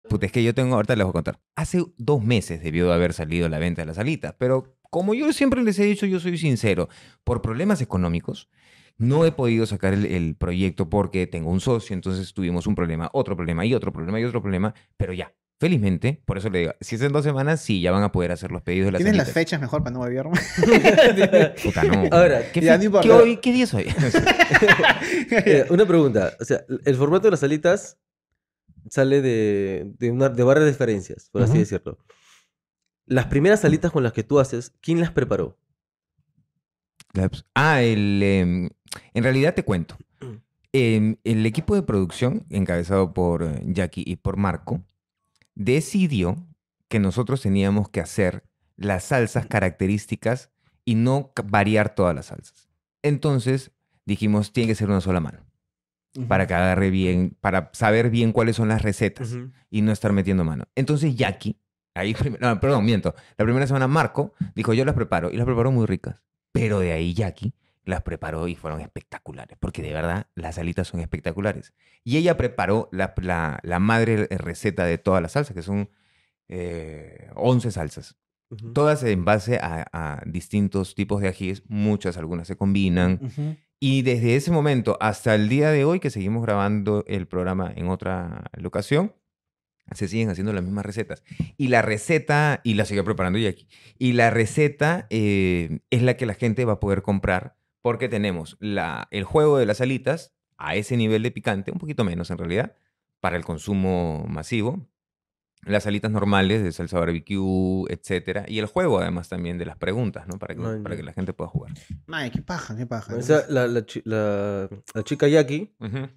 [0.10, 1.40] Puta, es que yo tengo, ahorita les voy a contar.
[1.56, 5.32] Hace dos meses debió de haber salido la venta de las alitas, pero como yo
[5.34, 6.90] siempre les he dicho, yo soy sincero,
[7.24, 8.50] por problemas económicos,
[8.98, 13.10] no he podido sacar el, el proyecto porque tengo un socio, entonces tuvimos un problema,
[13.14, 16.74] otro problema y otro problema y otro problema, pero ya, felizmente, por eso le digo,
[16.82, 19.00] si es en dos semanas, sí, ya van a poder hacer los pedidos de las
[19.02, 20.26] ¿Tienes las fechas mejor para no volver?
[21.64, 22.04] Puta, no.
[22.12, 22.78] Ahora, ¿qué, ya.
[22.78, 23.86] ¿qué hoy- ¿Qué día es hoy?
[25.32, 26.34] Eh, una pregunta.
[26.40, 27.98] O sea, el formato de las alitas
[28.90, 31.98] sale de, de, una, de varias diferencias, por así decirlo.
[33.06, 35.58] Las primeras alitas con las que tú haces, ¿quién las preparó?
[37.54, 38.70] Ah, el, em,
[39.14, 39.98] en realidad te cuento.
[40.72, 44.84] Em, el equipo de producción, encabezado por eh, Jackie y por Marco,
[45.54, 46.48] decidió
[46.88, 48.44] que nosotros teníamos que hacer
[48.76, 50.50] las salsas características
[50.84, 52.70] y no variar todas las salsas.
[53.04, 53.72] Entonces
[54.06, 55.46] dijimos, tiene que ser una sola mano,
[56.28, 59.34] para que agarre bien, para saber bien cuáles son las recetas
[59.70, 60.66] y no estar metiendo mano.
[60.76, 61.58] Entonces Jackie,
[61.96, 65.72] ahí, no, perdón, miento, la primera semana Marco dijo, yo las preparo y las preparó
[65.72, 66.22] muy ricas.
[66.52, 67.54] Pero de ahí Jackie
[67.86, 71.74] las preparó y fueron espectaculares, porque de verdad las alitas son espectaculares.
[72.04, 75.90] Y ella preparó la, la- la madre receta de todas las salsas, que son
[76.50, 78.16] eh, 11 salsas.
[78.74, 83.20] Todas en base a, a distintos tipos de ajíes, muchas, algunas se combinan.
[83.24, 83.56] Ujú.
[83.86, 87.90] Y desde ese momento hasta el día de hoy, que seguimos grabando el programa en
[87.90, 89.14] otra locación,
[89.92, 91.22] se siguen haciendo las mismas recetas.
[91.58, 93.68] Y la receta, y la sigue preparando Jackie,
[94.00, 98.56] y la receta eh, es la que la gente va a poder comprar porque tenemos
[98.62, 102.38] la, el juego de las alitas a ese nivel de picante, un poquito menos en
[102.38, 102.78] realidad,
[103.20, 104.88] para el consumo masivo.
[105.66, 108.46] Las alitas normales de salsa barbecue, etcétera.
[108.48, 110.38] Y el juego, además, también de las preguntas, ¿no?
[110.38, 111.72] Para que, para que la gente pueda jugar.
[112.12, 113.16] Ay, qué paja, qué paja.
[113.16, 116.10] O sea, la, la chi- la- la chica Jackie Ujú.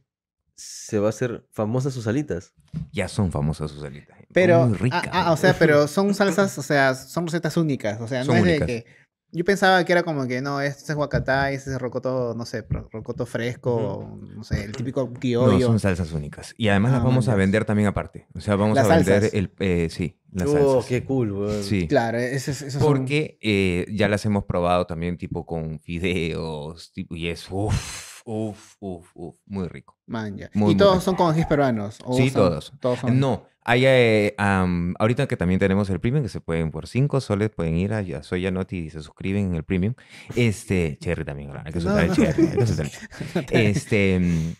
[0.56, 2.54] se va a hacer famosa sus alitas.
[2.92, 4.16] Ya son famosas sus alitas.
[4.32, 5.04] Pero, Muy ricas.
[5.12, 8.00] ah, ah, o sea, pero son salsas, o sea, son recetas únicas.
[8.00, 8.66] O sea, no Son es únicas.
[8.66, 9.06] de que.
[9.32, 12.64] Yo pensaba que era como que no, este es guacatá, este es rocoto, no sé,
[12.92, 15.66] rocoto fresco, no sé, el típico No, criollo.
[15.66, 16.54] son salsas únicas.
[16.56, 18.28] Y además Ah, las vamos a vender también aparte.
[18.34, 19.34] O sea, vamos Las a vender salsas.
[19.34, 19.52] el...
[19.58, 20.86] eh, sí, las oh, salsas.
[20.86, 21.62] qué cool, weón.
[21.62, 21.86] Sí.
[21.88, 22.62] Claro, eso es.
[22.62, 27.46] esos son- Porque eh, ya las hemos probado también tipo con fideos tipo, y es
[27.50, 29.98] uff, uff, uff, uff, muy rico.
[30.06, 30.50] Man, ya.
[30.54, 31.04] Muy, y muy todos rico.
[31.04, 31.98] son con peruanos.
[32.04, 32.72] ¿o Sí, son- todos.
[32.80, 33.18] Todos son.
[33.20, 37.20] No, hay, eh, am, ahorita que también tenemos el premium, que se pueden por 5
[37.20, 39.94] soles, pueden ir a Soy Yanotti y se suscriben en el premium.
[40.37, 42.14] Este, Cherry también, claro, hay que No, soltar el no.
[42.14, 42.46] Cherry.
[42.46, 43.66] hay que soltar el Cherry.
[43.66, 44.57] Este,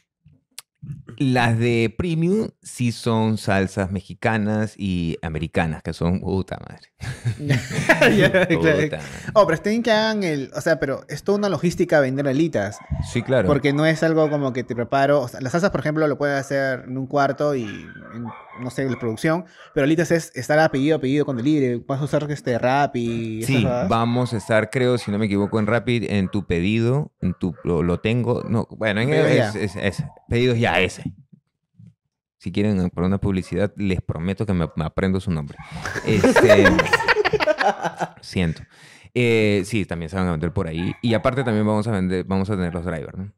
[1.19, 6.93] las de premium sí son salsas mexicanas y americanas, que son puta madre.
[8.17, 8.89] Claro.
[8.89, 8.99] Puta.
[9.35, 10.51] Oh, pero está bien que hagan el.
[10.55, 12.79] O sea, pero es toda una logística vender alitas.
[13.11, 13.49] Sí, claro.
[13.49, 15.23] Porque no es algo como que te preparo.
[15.23, 18.27] O sea, las salsas, por ejemplo, lo puedes hacer en un cuarto y en,
[18.61, 19.45] no sé, la producción.
[19.75, 21.83] Pero alitas es estar a pedido, a pedido con delivery.
[21.87, 23.43] Vas a usar este rap y.
[23.43, 27.13] esas Sí, vamos a estar, creo, si no me equivoco, en Rapid, en tu pedido,
[27.21, 29.61] en tu, lo, lo tengo, no, bueno, en Pedidos es, ya.
[29.83, 31.05] es- es- pedidos ya, ese.
[32.39, 35.57] Si quieren eh, por una publicidad, les prometo que me, me aprendo su nombre.
[36.07, 36.67] Este,
[38.21, 38.63] siento.
[39.15, 40.93] Eh, sí, también se van a vender por ahí.
[41.03, 43.33] Y aparte también vamos a vender, vamos a tener los drivers, ¿no?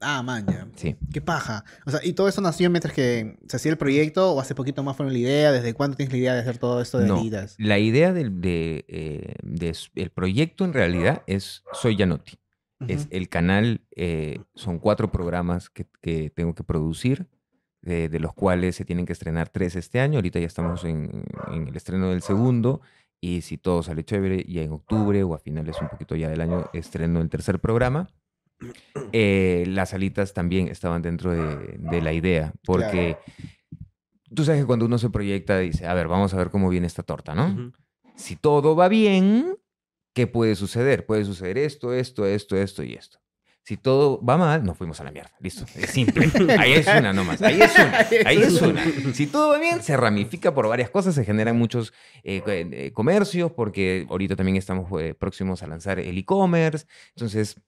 [0.00, 0.68] Ah, man, ya.
[0.76, 0.96] Sí.
[1.12, 1.64] Qué paja.
[1.86, 4.82] O sea, ¿y todo eso nació mientras que se hacía el proyecto o hace poquito
[4.82, 5.52] más fue la idea?
[5.52, 7.22] ¿Desde cuándo tienes la idea de hacer todo esto de No?
[7.58, 12.38] La idea del de, eh, de el proyecto en realidad es Soy Yanotti.
[12.86, 17.28] Es el canal, eh, son cuatro programas que, que tengo que producir,
[17.80, 20.18] de los cuales se tienen que estrenar tres este año.
[20.18, 22.82] Ahorita ya estamos en, en el estreno del segundo.
[23.22, 26.42] Y si todo sale chévere, ya en octubre o a finales un poquito ya del
[26.42, 28.10] año, estreno el tercer programa.
[29.12, 33.16] Eh, las alitas también estaban dentro de, de la idea, porque
[34.34, 36.86] tú sabes que cuando uno se proyecta dice, a ver, vamos a ver cómo viene
[36.86, 37.72] esta torta, ¿no?
[38.16, 39.56] Si todo va bien,
[40.12, 41.06] ¿qué puede suceder?
[41.06, 43.18] Puede suceder esto, esto, esto, esto y esto.
[43.62, 45.30] Si todo va mal, nos fuimos a la mierda.
[45.40, 45.64] Listo.
[45.74, 46.28] Es simple.
[46.58, 47.40] Ahí es una nomás.
[47.40, 47.98] Ahí es una.
[48.26, 48.84] Ahí es una.
[49.14, 51.14] Si todo va bien, se ramifica por varias cosas.
[51.14, 56.18] Se generan muchos eh, eh, comercios porque ahorita también estamos eh, próximos a lanzar el
[56.18, 56.86] e-commerce.
[57.16, 57.58] Entonces,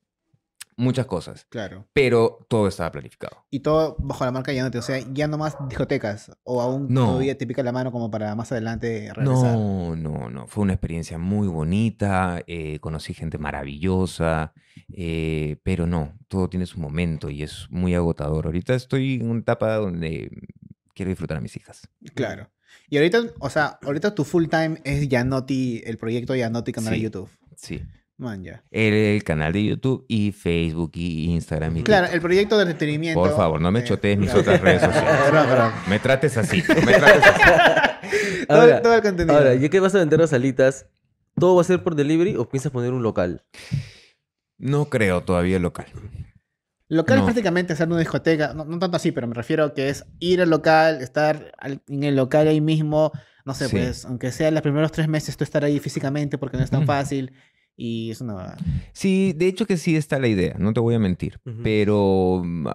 [0.76, 1.46] muchas cosas.
[1.48, 1.86] Claro.
[1.92, 3.44] Pero todo estaba planificado.
[3.50, 4.78] Y todo bajo la marca Yanote.
[4.78, 6.30] O sea, ya no más discotecas.
[6.44, 7.06] O aún No.
[7.06, 9.56] todavía te pica la mano como para más adelante regresar.
[9.56, 10.46] No, no, no.
[10.46, 12.42] Fue una experiencia muy bonita.
[12.46, 14.52] eh, conocí gente maravillosa.
[14.92, 18.46] eh, pero no, todo tiene su momento y es muy agotador.
[18.46, 20.30] Ahorita estoy en una etapa donde
[20.94, 21.88] quiero disfrutar a mis hijas.
[22.14, 22.50] Claro.
[22.88, 27.00] Y ahorita, o sea, ahorita tu full time es Yanoti, el proyecto Yanoti canal de.
[27.00, 27.28] YouTube.
[27.56, 27.82] Sí.
[28.18, 28.64] Man, ya.
[28.70, 31.76] El, el canal de YouTube y Facebook y Instagram.
[31.76, 33.20] Y Claro, el proyecto de entretenimiento.
[33.20, 35.72] Por favor, no me eh, chotees mis otras redes sociales.
[35.88, 36.62] Me trates así.
[36.84, 37.42] Me trates así.
[38.48, 39.36] Todo, Ahora, todo el contenido.
[39.36, 40.86] ahora, ya que vas a vender las alitas,
[41.38, 43.42] ¿todo va a ser por delivery o piensas poner un local?
[44.58, 45.86] No creo todavía local.
[46.88, 47.22] Local No.
[47.22, 50.04] es prácticamente hacer una discoteca, no, no tanto así, pero me refiero a que es
[50.20, 53.10] ir al local, estar al- en el local ahí mismo,
[53.44, 53.76] no sé, Sí.
[53.76, 56.80] pues, aunque sea los primeros tres meses tú estar ahí físicamente porque no es tan
[56.80, 56.86] Ujú.
[56.86, 57.32] fácil
[57.76, 58.56] y es una...
[58.92, 62.66] Sí, de hecho que sí está la idea, no te voy a mentir, pero mm,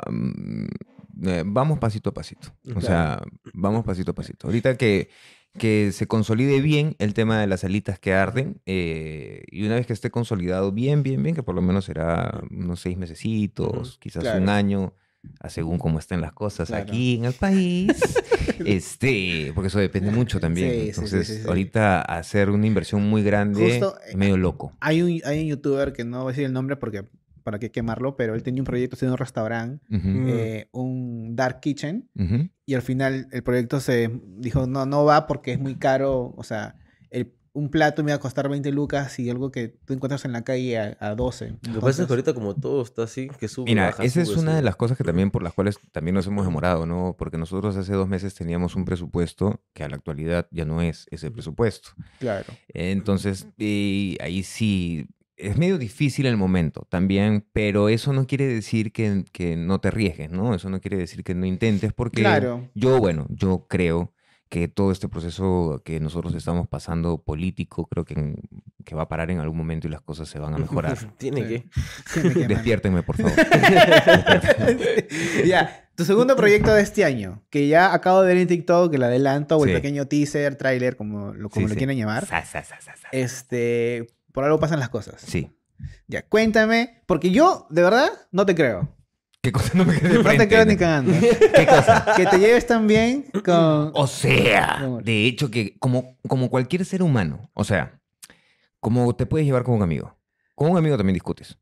[1.25, 2.49] eh, vamos pasito a pasito.
[2.69, 2.81] O Claro.
[2.81, 3.21] sea,
[3.53, 4.47] vamos pasito a pasito.
[4.47, 5.09] Ahorita que,
[5.57, 9.85] que se consolide bien el tema de las alitas que arden, eh, y una vez
[9.87, 14.23] que esté consolidado bien, bien, bien, que por lo menos será unos seis mesecitos, quizás
[14.23, 14.41] Claro.
[14.41, 14.93] un año,
[15.39, 16.83] a según cómo estén las cosas Claro.
[16.83, 17.87] aquí en el país,
[18.65, 20.69] este, porque eso depende mucho también.
[20.69, 21.47] Sí, sí, sí, Entonces, sí, sí.
[21.47, 24.73] ahorita hacer una inversión muy grande Justo, es medio loco.
[24.79, 27.05] Hay un, hay un youtuber que no voy a decir el nombre porque
[27.43, 30.25] para qué quemarlo, pero él tenía un proyecto haciendo un restaurante, Mm.
[30.29, 32.07] eh, un dark kitchen,
[32.67, 36.43] y al final el proyecto se dijo, no, no va porque es muy caro, o
[36.43, 36.75] sea,
[37.09, 40.31] el, un plato me iba a costar 20 lucas y algo que tú encuentras en
[40.31, 41.49] la calle a, a 12.
[41.49, 44.03] Lo que pasa es Entonces- que ahorita como todo está así, que sube, Mira, baja,
[44.05, 46.45] esa es sube, una de las cosas que también por las cuales también nos hemos
[46.45, 47.15] demorado, ¿no?
[47.17, 51.07] Porque nosotros hace dos meses teníamos un presupuesto que a la actualidad ya no es
[51.11, 51.89] ese presupuesto.
[52.19, 52.45] Claro.
[52.69, 58.91] Entonces, y ahí sí, es medio difícil el momento también, pero eso no quiere decir
[58.91, 60.53] que, que no te arriesgues, ¿no?
[60.53, 62.69] Eso no quiere decir que no intentes, porque Claro.
[62.75, 64.13] yo, bueno, yo creo
[64.51, 68.35] que todo este proceso que nosotros estamos pasando político, creo que, en-
[68.83, 70.97] que va a parar en algún momento y las cosas se van a mejorar.
[71.17, 71.47] Tiene Sí.
[71.47, 71.69] que.
[72.13, 72.47] Tiene que, man.
[72.49, 73.31] Despiértenme, por favor.
[75.45, 79.03] ya, tu segundo proyecto de este año, que ya acabo de ver en TikTok, el
[79.03, 79.75] adelanto o el Sí.
[79.75, 81.77] pequeño teaser, tráiler, como lo, como Sí, lo sí.
[81.77, 82.25] quieran llamar.
[82.25, 83.07] Sa, sa, sa, sa, sa.
[83.13, 85.21] Este, por algo pasan las cosas.
[85.21, 85.49] Sí.
[86.07, 88.93] Ya, cuéntame, porque yo, de verdad, no te creo.
[89.41, 91.13] ¿Qué cosa no me quedé de No te creo ni cagando.
[91.19, 92.05] ¿Qué cosa?
[92.15, 93.91] que te lleves tan bien con...
[93.95, 97.99] O sea, de hecho que como, como cualquier ser humano, o sea,
[98.79, 100.15] como te puedes llevar con un amigo.
[100.55, 101.57] Con un amigo también discutes.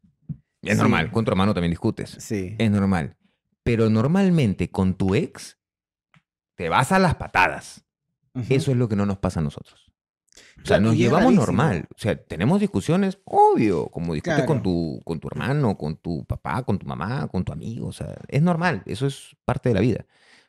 [0.61, 0.77] Es Sí.
[0.77, 2.17] normal, con tu hermano también discutes.
[2.19, 2.55] Sí.
[2.57, 3.15] Es normal.
[3.63, 5.57] Pero normalmente con tu ex
[6.55, 7.85] te vas a las patadas.
[8.49, 9.88] Eso es lo que no nos pasa a nosotros.
[10.63, 11.88] O sea, nos llevamos normal.
[11.95, 14.62] O sea, tenemos discusiones, obvio, como discutes con, Claro.
[14.63, 17.88] tu, con tu hermano, con tu papá, con tu mamá, con tu amigo.
[17.88, 18.84] O sea, es normal.
[18.86, 20.06] Eso es parte de la vida.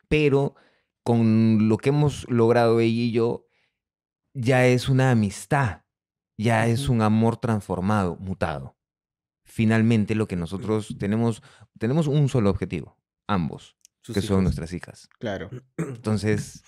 [0.07, 0.55] Pero
[1.03, 3.47] con lo que hemos logrado ella y yo,
[4.33, 5.81] ya es una amistad.
[6.37, 8.75] Ya es un amor transformado, mutado.
[9.45, 11.43] Finalmente, lo que nosotros tenemos,
[11.77, 14.43] tenemos un solo objetivo, ambos, Sus que son hijos.
[14.43, 15.09] nuestras hijas.
[15.19, 15.49] Claro.
[15.77, 16.63] Entonces,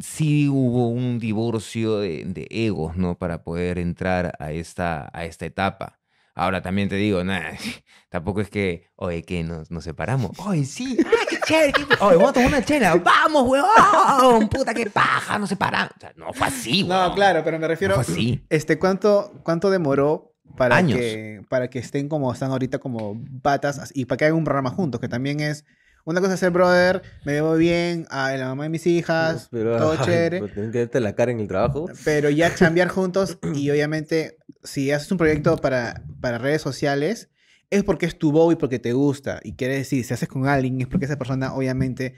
[0.00, 3.16] sí hubo un divorcio de, de egos, ¿no?
[3.18, 5.98] Para poder entrar a esta, a esta etapa.
[6.34, 7.50] Ahora también te digo, nah,
[8.10, 10.38] tampoco es que, oye, que nos, nos separamos.
[10.46, 11.82] Oye, sí, ah, qué chévere, qué...
[12.00, 12.94] Oye, vamos a tomar una chela.
[12.94, 15.92] Vamos, huevón, puta, qué paja, nos separamos.
[15.96, 17.14] O sea, no fue así, No, huevón.
[17.16, 17.94] claro, pero me No refiero...
[17.96, 18.44] fue así.
[18.50, 20.98] Este, ¿cuánto, cuánto demoró para Años.
[20.98, 24.70] que, para que estén como están ahorita como patas y para que hagan un programa
[24.70, 25.00] juntos?
[25.00, 25.64] Que también es...
[26.04, 29.76] Una cosa es ser brother, me veo bien, a la mamá de mis hijas, Pero,
[29.76, 30.40] todo ay, chévere.
[30.40, 31.86] pero Tienen que verte la cara en el trabajo.
[32.04, 37.28] Pero ya chambear juntos y obviamente si haces un proyecto para, para redes sociales
[37.70, 39.40] es porque es tu voz y porque te gusta.
[39.42, 42.14] Y quiere decir, si haces con alguien es porque esa persona obviamente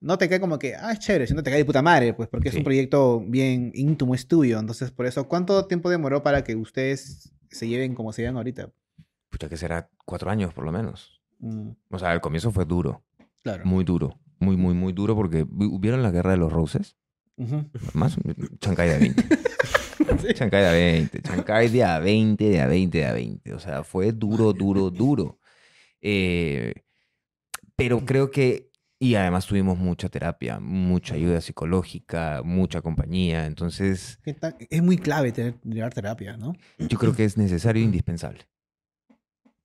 [0.00, 2.28] no te cae como que, ah, es chévere, sino te cae de puta madre, pues
[2.28, 4.58] porque es un proyecto bien íntimo, es tuyo.
[4.58, 8.70] Entonces, por eso, ¿cuánto tiempo demoró para que ustedes se lleven como se llevan ahorita?
[9.30, 11.20] Pucha, que será cuatro años por lo menos.
[11.40, 13.02] Mm, O sea, el comienzo fue duro,
[13.46, 13.64] claro.
[13.64, 14.18] muy duro.
[14.38, 16.96] Muy, muy, muy duro porque hubieron la guerra de los roses.
[17.92, 18.16] Más,
[18.60, 19.24] Chancay de a 20.
[20.34, 21.22] Chancay de a 20.
[21.22, 23.54] Chancay de a 20, de a 20, de a 20.
[23.54, 25.38] O sea, fue duro, duro, duro.
[26.00, 26.74] Eh,
[27.76, 33.46] pero creo que, y además tuvimos mucha terapia, mucha ayuda psicológica, mucha compañía.
[33.46, 34.18] Entonces.
[34.70, 36.54] Es muy clave tener, llevar terapia, ¿no?
[36.78, 38.48] yo creo que es necesario e indispensable.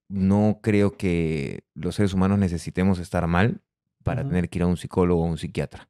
[0.10, 3.62] No creo que los seres humanos necesitemos estar mal
[4.04, 5.90] para tener que ir a un psicólogo o un psiquiatra.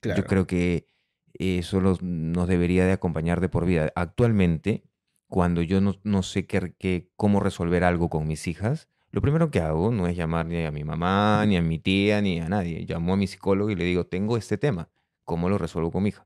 [0.00, 0.20] Claro.
[0.22, 0.86] Yo creo que
[1.34, 3.92] eso los- nos debería de acompañar de por vida.
[3.94, 4.84] Actualmente,
[5.28, 9.50] cuando yo no, no sé qué, qué- cómo resolver algo con mis hijas, lo primero
[9.50, 12.48] que hago no es llamar ni a mi mamá, ni a mi tía, ni a
[12.48, 12.84] nadie.
[12.88, 14.88] Llamo a mi psicólogo y le digo, tengo este tema,
[15.24, 16.24] ¿cómo lo resuelvo con mi hija?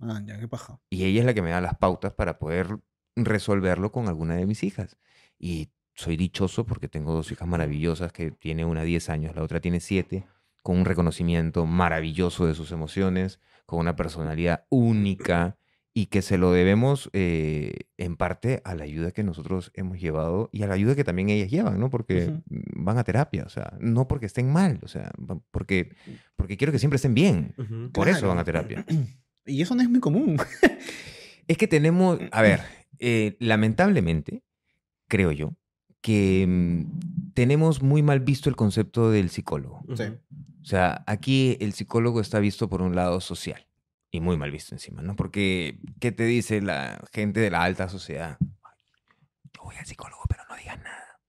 [0.00, 0.80] Ah, ya, qué paja.
[0.90, 2.78] Y ella es la que me da las pautas para poder
[3.16, 4.96] resolverlo con alguna de mis hijas.
[5.38, 9.60] Y soy dichoso porque tengo dos hijas maravillosas, que tiene una 10 años, la otra
[9.60, 10.26] tiene 7,
[10.62, 15.56] con un reconocimiento maravilloso de sus emociones, con una personalidad única
[15.94, 20.48] y que se lo debemos eh, en parte a la ayuda que nosotros hemos llevado
[20.52, 21.90] y a la ayuda que también ellas llevan, ¿no?
[21.90, 22.42] Porque Ujú.
[22.76, 25.10] van a terapia, o sea, no porque estén mal, o sea,
[25.50, 25.94] porque,
[26.36, 27.54] porque quiero que siempre estén bien.
[27.92, 28.84] Por eso van a terapia.
[29.44, 30.36] Y eso no es muy común.
[31.48, 32.60] Es que tenemos, a ver,
[33.00, 34.44] eh, lamentablemente,
[35.08, 35.56] creo yo,
[36.02, 39.82] que mm, tenemos muy mal visto el concepto del psicólogo.
[39.96, 40.04] Sí.
[40.60, 43.66] O sea, aquí el psicólogo está visto por un lado social
[44.10, 45.16] y muy mal visto encima, ¿no?
[45.16, 48.36] Porque, ¿qué te dice la gente de la alta sociedad?
[48.40, 48.76] Ay,
[49.54, 51.20] Yo voy al psicólogo, pero no digas nada.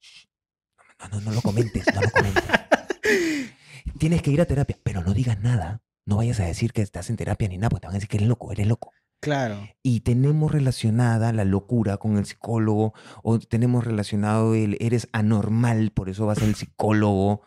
[0.99, 2.43] No, no, no lo comentes, no lo comentes.
[3.99, 5.81] Tienes que ir a terapia, pero no digas nada.
[6.05, 8.09] No vayas a decir que estás en terapia ni nada, porque te van a decir
[8.09, 8.91] que eres loco, eres loco
[9.23, 9.69] Claro.
[9.81, 16.09] y tenemos relacionada la locura con el psicólogo o tenemos relacionado el eres anormal, por
[16.09, 17.41] eso vas al psicólogo.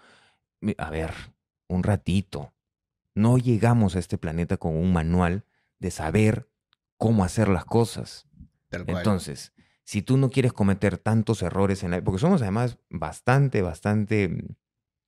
[0.79, 1.13] A ver,
[1.69, 2.55] un ratito.
[3.15, 5.45] No llegamos a este planeta con un manual
[5.79, 6.49] de saber
[6.97, 8.27] cómo hacer las cosas.
[8.69, 8.99] Tal cual.
[8.99, 9.53] Entonces,
[9.85, 12.03] si tú no quieres cometer tantos errores en la...
[12.03, 14.57] Porque somos además bastante, bastante mm,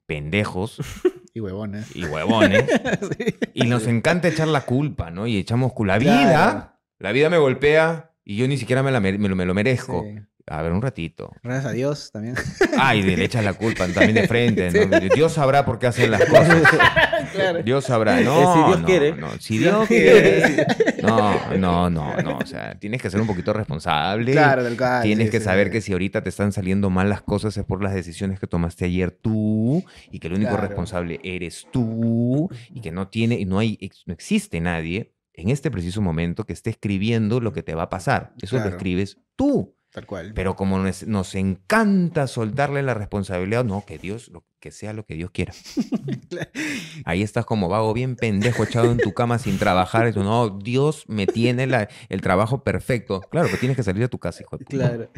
[0.07, 0.79] pendejos
[1.35, 1.95] Y huevones.
[1.95, 2.65] y huevones.
[3.19, 3.35] Sí.
[3.55, 5.27] Y nos encanta echar la culpa, ¿no?
[5.27, 5.95] Y echamos culpa.
[5.95, 6.19] La Claro.
[6.29, 9.55] vida, la vida me golpea y yo ni siquiera me, la me lo, me lo
[9.55, 10.05] merezco.
[10.05, 10.21] Sí.
[10.51, 11.33] A ver, un ratito.
[11.43, 12.35] Gracias a Dios también.
[12.79, 14.71] Ay, le echas la culpa también de frente.
[14.87, 15.01] ¿no?
[15.15, 16.63] Dios sabrá por qué hacen las cosas.
[17.33, 17.63] claro.
[17.63, 18.21] Dios sabrá.
[18.21, 19.13] Eh, No, si Dios no, quiere.
[19.15, 19.29] no.
[19.39, 20.67] Si Dios quiere.
[21.03, 22.39] No, no, no, no.
[22.39, 24.33] O sea, tienes que ser un poquito responsable.
[24.33, 25.73] Claro, del cual, Tienes sí, que sí, saber sí.
[25.73, 28.85] que si ahorita te están saliendo mal las cosas es por las decisiones que tomaste
[28.85, 30.67] ayer tú y que el único Claro.
[30.67, 35.71] responsable eres tú y que no tiene y no hay no existe nadie en este
[35.71, 38.33] preciso momento que esté escribiendo lo que te va a pasar.
[38.43, 38.71] Eso Claro.
[38.71, 39.77] lo escribes tú.
[39.91, 40.33] Tal cual.
[40.35, 45.07] Pero como nos, nos encanta soltarle la responsabilidad, no, que Dios, lo, que sea lo
[45.07, 45.55] que Dios quiera.
[47.05, 50.09] Ahí estás como vago, bien pendejo, echado en tu cama sin trabajar.
[50.09, 53.21] Y tú, no, Dios me tiene la- el trabajo perfecto.
[53.31, 54.77] Claro, que tienes que salir de tu casa, hijo de puta.
[54.77, 55.11] Claro.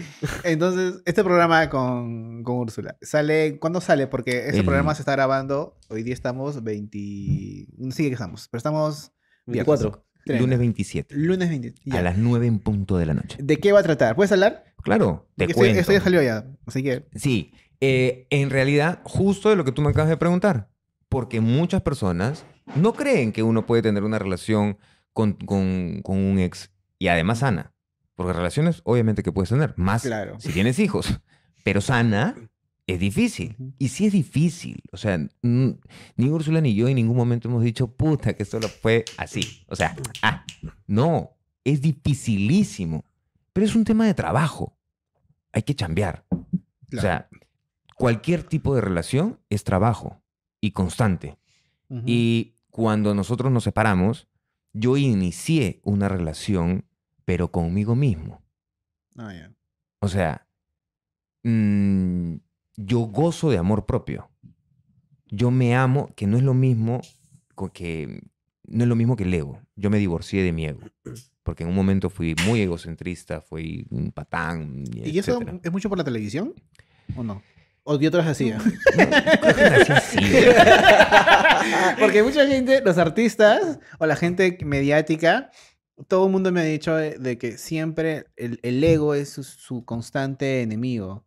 [0.44, 3.58] Entonces, este programa con, con Úrsula, ¿sale?
[3.58, 4.06] ¿Cuándo sale?
[4.06, 5.76] Porque este El- programa se está grabando.
[5.88, 7.66] Hoy día estamos 20.
[7.78, 9.12] No sé qué estamos, pero estamos.
[9.46, 9.66] viernes.
[9.80, 10.04] 24.
[10.24, 10.42] 30.
[10.42, 11.74] Lunes 27, Lunes 20.
[11.84, 11.98] ya.
[11.98, 13.38] a las 9 en punto de la noche.
[13.40, 14.14] ¿De qué va a tratar?
[14.16, 14.64] ¿Puedes hablar?
[14.82, 15.80] Claro, te Porque cuento.
[15.80, 16.46] Esto ya salió ya.
[16.66, 17.04] Así que.
[17.14, 20.68] Sí, eh, en realidad, justo de lo que tú me acabas de preguntar,
[21.08, 22.44] porque muchas personas
[22.76, 24.78] no creen que uno puede tener una relación
[25.12, 27.72] con, con- con un ex y además sana,
[28.14, 30.38] porque relaciones obviamente que puedes tener, más Claro.
[30.38, 31.20] si tienes hijos,
[31.64, 32.36] pero sana
[32.94, 33.56] es difícil.
[33.78, 37.88] Y sí es difícil, o sea, ni Úrsula ni yo en ningún momento hemos dicho,
[37.88, 40.44] puta, que esto lo fue así, o sea, ah,
[40.86, 43.04] no, es dificilísimo,
[43.52, 44.76] pero es un tema de trabajo,
[45.52, 46.24] hay que chambear.
[46.96, 47.28] O sea,
[47.96, 50.22] cualquier tipo de relación es trabajo
[50.60, 51.38] y constante.
[52.06, 54.28] Y cuando nosotros nos separamos,
[54.72, 56.84] yo inicié una relación,
[57.24, 58.42] pero conmigo mismo.
[59.16, 59.52] Ah, ya.
[59.98, 60.46] O sea,
[61.42, 62.36] mm,
[62.84, 64.30] yo gozo de amor propio.
[65.26, 67.00] Yo me amo, que no es lo mismo
[67.68, 68.22] que
[68.64, 69.60] no es lo mismo que el ego.
[69.76, 70.80] Yo me divorcié de mi ego,
[71.42, 74.84] porque en un momento fui muy egocentrista, fui un patán.
[74.94, 76.54] ¿Y eso es mucho por la televisión?
[77.16, 77.42] ¿O no?
[77.82, 78.58] ¿O de otras hacía?
[78.58, 80.18] No, así.
[81.98, 85.50] Porque mucha gente, los artistas o la gente mediática,
[86.06, 89.42] todo el mundo me ha dicho de, de que siempre el, el ego es su,
[89.42, 91.24] su constante enemigo.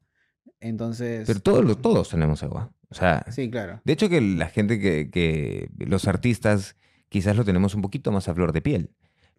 [0.63, 1.25] Entonces.
[1.27, 2.57] Pero todos, todos tenemos ego.
[2.59, 2.71] ¿ah?
[2.89, 3.81] O sea, Sí, claro.
[3.83, 6.75] de hecho que la gente que, que los artistas
[7.09, 8.89] quizás lo tenemos un poquito más a flor de piel,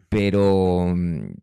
[0.09, 0.93] pero,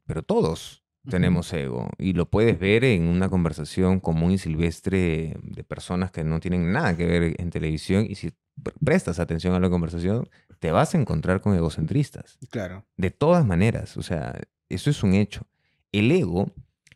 [0.07, 5.65] pero todos tenemos ego y lo puedes ver en una conversación común y silvestre de
[5.65, 8.31] personas que no tienen nada que ver en televisión y si
[8.63, 10.29] pre- prestas atención a la conversación
[10.61, 12.39] te vas a encontrar con egocentristas.
[12.51, 12.85] Claro.
[12.97, 15.47] De todas maneras, o sea, eso es un hecho.
[15.91, 16.53] El ego,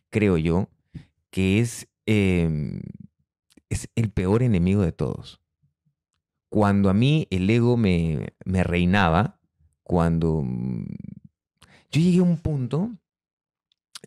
[0.09, 0.69] creo yo,
[1.29, 2.81] que es, eh,
[3.69, 5.41] es el peor enemigo de todos.
[6.49, 9.39] Cuando a mí el ego me, me reinaba,
[9.83, 10.85] cuando mm,
[11.91, 12.91] yo llegué a un punto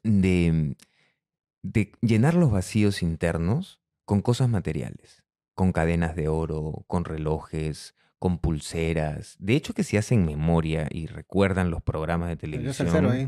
[0.02, 0.76] de,
[1.62, 5.22] de llenar los vacíos internos con cosas materiales,
[5.54, 9.34] con cadenas de oro, con relojes, con pulseras.
[9.40, 13.10] De hecho, que si hacen memoria y recuerdan los programas de Yo televisión.
[13.10, 13.26] ahí.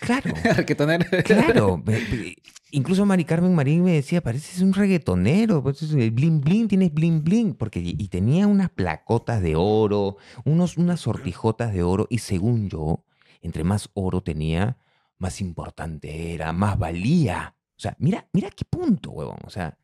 [0.00, 1.04] Claro, Reggaetonero.
[1.24, 1.82] claro.
[1.84, 2.36] Ve-
[2.70, 7.24] Incluso Mari Carmen Marín me decía, pareces un reggaetonero, pues, el bling bling, tienes bling
[7.24, 12.68] bling, porque y tenía unas placotas de oro, unos, unas sortijotas de oro, y según
[12.68, 13.06] yo,
[13.40, 14.76] entre más oro tenía,
[15.16, 17.56] más importante era, más valía.
[17.74, 19.38] O sea, mira, mira qué punto, huevón.
[19.46, 19.78] O sea,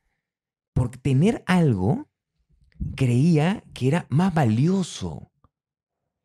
[0.74, 2.11] porque tener algo
[2.96, 5.30] creía que era más valioso.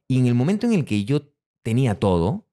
[0.07, 1.33] Y en el momento en el que yo
[1.63, 2.47] tenía todo,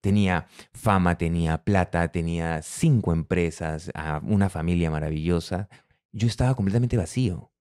[0.00, 5.68] tenía fama, tenía plata, tenía cinco empresas, ah, una familia maravillosa,
[6.12, 7.52] yo estaba completamente vacío.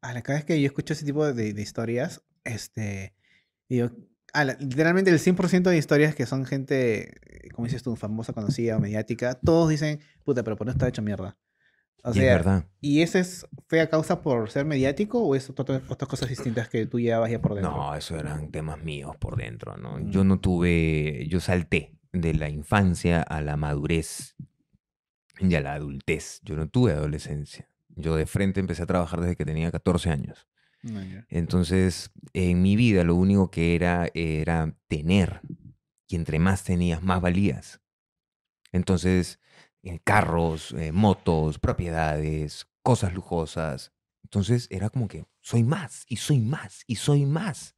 [0.00, 3.14] A la cada vez que yo escucho ese tipo de, historias, este,
[3.68, 3.90] digo,
[4.60, 7.14] literalmente el 100% de historias que son gente,
[7.54, 11.00] como dices tú, famosa, conocida o mediática, todos dicen, puta, pero por no está hecho
[11.00, 11.38] mierda.
[12.02, 12.66] O y es verdad.
[12.80, 16.68] ¿y ese es, fue a causa por ser mediático o es otra- otras cosas distintas
[16.68, 17.70] que tú llevabas ya por dentro?
[17.72, 19.98] No, eso eran temas míos por dentro, ¿no?
[19.98, 20.10] Mm.
[20.10, 24.36] Yo no tuve, yo salté de la infancia a la madurez
[25.40, 26.40] y a la adultez.
[26.44, 27.68] Yo no tuve adolescencia.
[27.88, 30.46] Yo de frente empecé a trabajar desde que tenía 14 años.
[30.82, 31.24] Ya.
[31.30, 35.40] Entonces, en mi vida lo único que era era tener.
[36.06, 37.80] Y entre más tenías, más valías.
[38.72, 39.40] Entonces,
[39.84, 43.92] eh, carros, eh, motos, propiedades, cosas lujosas.
[44.24, 47.74] Entonces, era como que soy más, y soy más, y soy más.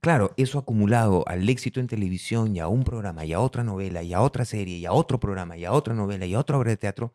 [0.00, 4.02] Claro, eso acumulado al éxito en televisión y a un programa y a otra novela
[4.02, 6.58] y a otra serie y a otro programa y a otra novela y a otra
[6.58, 7.14] obra de teatro,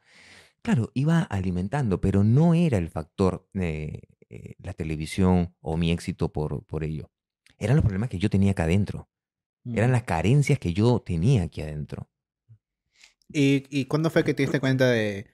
[0.61, 6.31] claro, iba alimentando, pero no era el factor eh, eh, la televisión o mi éxito
[6.31, 7.11] por, por ello.
[7.57, 9.09] Eran los problemas que yo tenía acá adentro.
[9.73, 9.93] Eran Mm.
[9.93, 12.09] las carencias que yo tenía aquí adentro.
[13.31, 15.27] ¿Y, ¿Y cuándo fue que te diste cuenta de,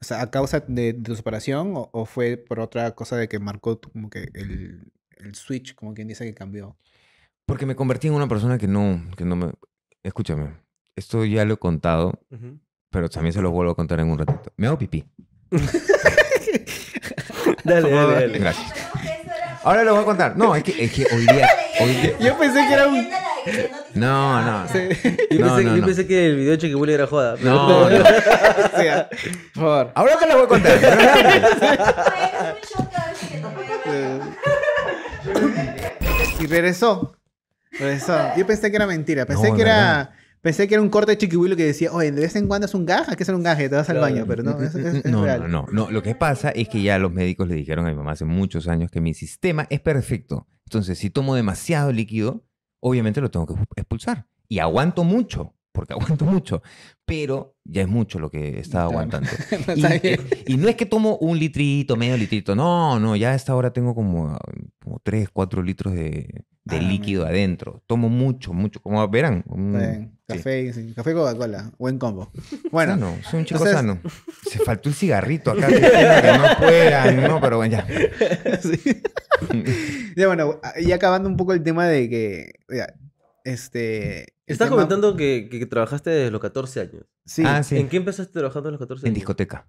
[0.00, 3.28] o sea, a causa de, de tu separación o, o fue por otra cosa de
[3.28, 6.76] que marcó como que el, el switch, como quien dice que cambió?
[7.46, 9.52] Porque me convertí en una persona que no, que no me...
[10.04, 10.54] Escúchame,
[10.96, 12.20] esto ya lo he contado,
[12.90, 14.52] pero también se lo vuelvo a contar en un ratito.
[14.56, 15.04] Me hago pipí.
[17.64, 18.38] Dale, dale, dale.
[18.38, 18.72] Gracias.
[19.62, 20.36] Ahora lo voy a contar.
[20.36, 21.48] No, es que, es que hoy día...
[21.80, 23.06] Hoy día- Yo pensé que era un...
[23.94, 24.66] No, no.
[24.66, 25.86] Yo, No, pensé, no, yo no.
[25.86, 27.36] pensé que el video de Chiquibuli era joda.
[27.36, 27.96] pero- No, no.
[28.04, 29.08] o sea,
[29.54, 29.92] por favor.
[29.94, 30.78] Ahora te lo voy a contar.
[36.40, 37.16] Y regresó.
[37.72, 38.16] Regresó.
[38.36, 39.26] Yo pensé que era mentira.
[39.26, 40.12] Pensé No, que era...
[40.42, 42.72] Pensé que era un corte de chiquibuelo que decía, oye, de vez en cuando es
[42.72, 44.14] un gaja, hay que hacer un gaje, te vas al Claro.
[44.14, 45.42] baño, pero no, es, es- es No, real.
[45.42, 45.90] no, no, no.
[45.90, 48.66] Lo que pasa es que ya los médicos le dijeron a mi mamá hace muchos
[48.66, 50.46] años que mi sistema es perfecto.
[50.64, 52.42] Entonces, si tomo demasiado líquido,
[52.80, 54.26] obviamente lo tengo que expulsar.
[54.48, 56.62] Y aguanto mucho, porque aguanto mucho.
[57.04, 59.28] Pero ya es mucho lo que estaba aguantando.
[59.76, 59.88] No,
[60.46, 62.54] Y, no es que tomo un litrito, medio litrito.
[62.54, 64.38] No, no, ya a esta hora tengo como,
[64.82, 67.82] como 3, 4 litros de, de Ah, líquido adentro.
[67.86, 68.80] Tomo mucho, mucho.
[68.80, 69.44] Como verán.
[69.46, 70.18] un-.
[70.36, 72.30] Café, sí, café Coca-Cola, buen combo.
[72.70, 74.00] Bueno, Sano, soy un chico entonces- sano.
[74.50, 75.66] Se faltó el cigarrito acá.
[75.68, 77.86] que no puedan, no, pero bueno, ya.
[78.62, 79.02] sí.
[80.16, 82.92] ya bueno, y acabando un poco el tema de que, ya,
[83.44, 84.34] este...
[84.46, 87.04] Estás tema- comentando que, que trabajaste desde los 14 años.
[87.24, 87.42] Sí.
[87.46, 87.76] Ah, sí.
[87.76, 89.08] ¿En qué empezaste trabajando a los 14 años?
[89.08, 89.66] En discoteca.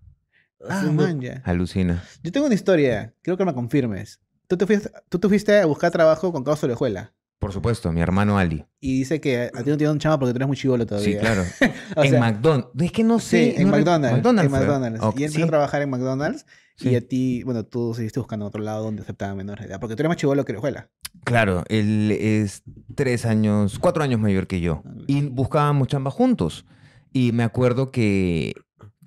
[0.68, 1.42] Ah, Haciendo- man, ya.
[1.46, 2.04] Alucina.
[2.24, 4.20] Yo tengo una historia, quiero que me confirmes.
[4.48, 7.14] Tú te fuiste, tú te fuiste a buscar trabajo con Carlos Orejuela.
[7.42, 8.64] Por supuesto, mi hermano Ali.
[8.80, 11.14] Y dice que a ti no te dieron chamba porque tú eres muy chivolo todavía.
[11.14, 11.44] Sí, claro.
[11.96, 12.70] O en McDonald's.
[12.80, 13.54] Es que no sé.
[13.56, 14.18] Sí, en no McDonald's.
[14.18, 14.60] McDonald's en.
[14.60, 15.00] McDonald's.
[15.20, 15.36] Y él sí.
[15.38, 16.46] empezó a trabajar en McDonald's.
[16.78, 16.96] Y Sí.
[16.96, 19.80] a ti, bueno, tú seguiste buscando otro lado donde aceptaban menores de edad.
[19.80, 20.92] Porque tú eres más chivolo que Orejuela.
[21.24, 22.62] Claro, él es
[22.94, 24.84] tres años, cuatro años mayor que yo.
[25.08, 26.68] Y buscábamos chamba juntos.
[27.12, 28.54] Y me acuerdo que,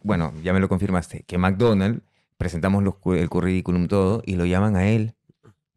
[0.03, 2.03] bueno, ya me lo confirmaste, que McDonald's
[2.37, 5.14] presentamos los el currículum todo y lo llaman a él.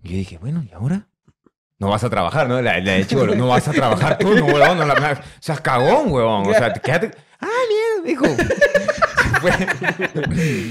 [0.02, 1.08] Y yo dije, bueno, ¿y ahora?
[1.80, 2.62] No vas a trabajar, ¿no?
[2.62, 4.78] La, la de no vas a trabajar tú, no, huevón.
[4.80, 6.48] No, la, la- seas cagón, huevón.
[6.48, 7.12] O sea, te- quédate.
[7.40, 7.48] Ah,
[8.04, 8.26] mierda, dijo.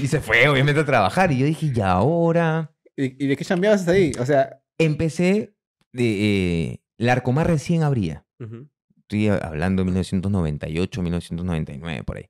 [0.01, 1.31] Y se fue, obviamente, a trabajar.
[1.31, 2.71] Y yo dije, ¿y ahora?
[2.95, 4.11] ¿Y, y de qué chambeabas hasta ahí?
[4.19, 5.53] O sea, Empecé
[5.93, 6.03] de.
[6.73, 8.25] Eh, la Arcomar recién abría.
[8.39, 8.67] Ujú.
[9.01, 12.29] Estoy hablando de 1998, 1999, por ahí.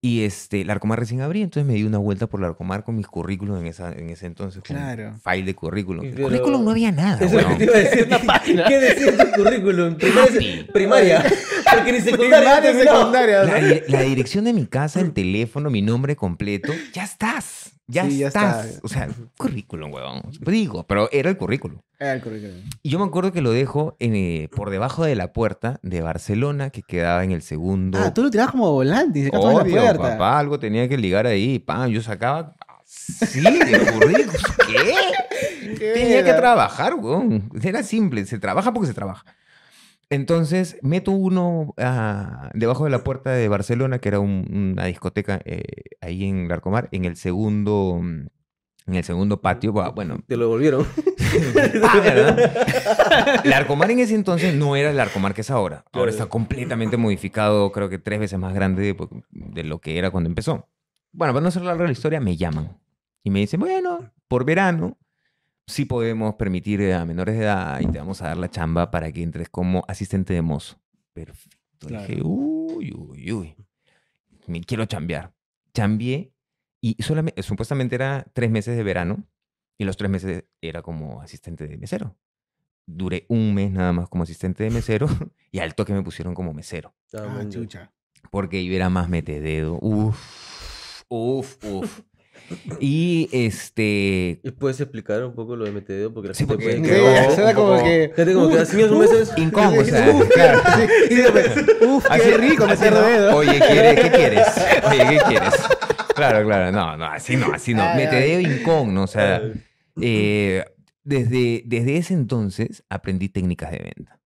[0.00, 2.94] Y este, la Arcomar recién abría, entonces me di una vuelta por la Arcomar con
[2.94, 4.62] mis currículums en, esa, en ese entonces.
[4.64, 5.14] con Claro.
[5.24, 6.04] File de currículum.
[6.04, 7.58] El pero- currículum no había nada, Eso es lo weón.
[7.58, 8.04] que te iba a decir.
[8.06, 8.64] Una página.
[8.68, 9.94] ¿Qué decía en tu currículum?
[9.96, 10.66] Primaria.
[10.72, 11.24] primaria.
[11.74, 12.38] Porque ni secundaria.
[12.38, 12.98] primaria, terminó.
[12.98, 13.42] secundaria.
[13.44, 13.66] La, ¿no?
[13.68, 17.72] di- la dirección de mi casa, el teléfono, mi nombre completo, ya estás.
[17.90, 18.66] Ya Sí, ya estás.
[18.66, 18.80] está.
[18.84, 19.08] O sea,
[19.38, 20.20] currículum, huevón.
[20.40, 21.78] Digo, pero era el currículum.
[21.98, 22.56] Era el currículum.
[22.82, 26.02] Y yo me acuerdo que lo dejo en, eh, por debajo de la puerta de
[26.02, 27.98] Barcelona, que quedaba en el segundo.
[27.98, 30.02] Ah, tú lo tirabas como volante y se en la Obvio, puerta.
[30.02, 31.58] papá, algo tenía que ligar ahí.
[31.60, 32.54] Pam, yo sacaba
[33.22, 34.34] así de currículum.
[34.66, 34.94] ¿Qué?
[35.78, 37.48] ¿Qué Tenía que trabajar, weón.
[37.62, 39.24] Era simple, se trabaja porque se trabaja.
[40.10, 45.40] Entonces, meto uno ah, debajo de la puerta de Barcelona, que era un- una discoteca
[45.44, 45.62] eh,
[46.00, 48.26] ahí en Larcomar, en el segundo, mm,
[48.86, 49.72] en el segundo patio.
[49.94, 50.86] Bueno, Te lo devolvieron.
[51.82, 53.42] Ah, ¿verdad?
[53.44, 55.82] El Arcomar en ese entonces no era el Arcomar que es ahora.
[55.90, 55.98] Claro.
[56.00, 58.96] Ahora está completamente modificado, creo que tres veces más grande de,
[59.30, 60.66] de lo que era cuando empezó.
[61.12, 62.78] Bueno, para no hacer larga la historia, me llaman
[63.22, 64.96] y me dicen, bueno, por verano
[65.68, 69.12] sí podemos permitir a menores de edad y te vamos a dar la chamba para
[69.12, 70.80] que entres como asistente de mozo.
[71.12, 71.86] Perfecto.
[71.86, 72.06] Claro.
[72.08, 73.54] Dije, uy, uy, uy.
[74.46, 75.32] Me quiero chambear.
[75.74, 76.32] Chambié
[76.80, 79.24] y solamente, supuestamente era tres meses de verano
[79.78, 82.16] y los tres meses era como asistente de mesero.
[82.86, 85.06] Duré un mes nada más como asistente de mesero
[85.52, 86.94] y al toque me pusieron como mesero.
[87.14, 87.92] Ah, Ah, chucha.
[88.30, 89.78] Porque yo era más metededo.
[89.80, 92.00] Uf, uf, uf.
[92.80, 94.40] Y este...
[94.42, 96.12] ¿Y puedes explicar un poco lo de MTD?
[96.12, 98.12] Porque la Sí, gente porque puede Sí, como poco- que...
[98.16, 99.32] Gente como que Uf, así mismo uf, meses.
[99.36, 100.60] Incómodo, o sea, Uf, claro.
[100.76, 103.36] sí, sí, Uf, qué Así- rico, me dedo.
[103.36, 104.46] Oye, ¿quiere- ¿qué quieres?
[104.88, 105.54] Oye, ¿qué quieres?
[106.14, 106.72] Claro, claro.
[106.72, 107.94] No, no, así no, así no.
[107.94, 109.42] Metedeo incómodo, o sea...
[110.00, 110.64] Eh,
[111.04, 114.20] desde, desde ese entonces aprendí técnicas de venta.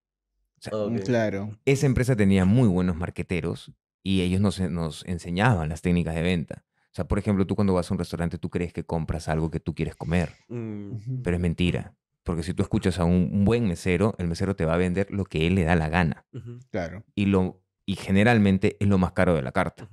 [1.04, 1.58] Claro.
[1.64, 6.64] Esa empresa tenía muy buenos marqueteros y ellos nos, nos enseñaban las técnicas de venta.
[6.92, 9.50] O sea, por ejemplo, tú cuando vas a un restaurante, tú crees que compras algo
[9.50, 11.94] que tú quieres comer, Mm, pero es mentira.
[12.22, 15.24] Porque si tú escuchas a un, buen mesero, el mesero te va a vender lo
[15.24, 16.26] que él le da la gana.
[16.70, 17.02] Claro.
[17.14, 19.88] Y, lo, y generalmente es lo más caro de la carta.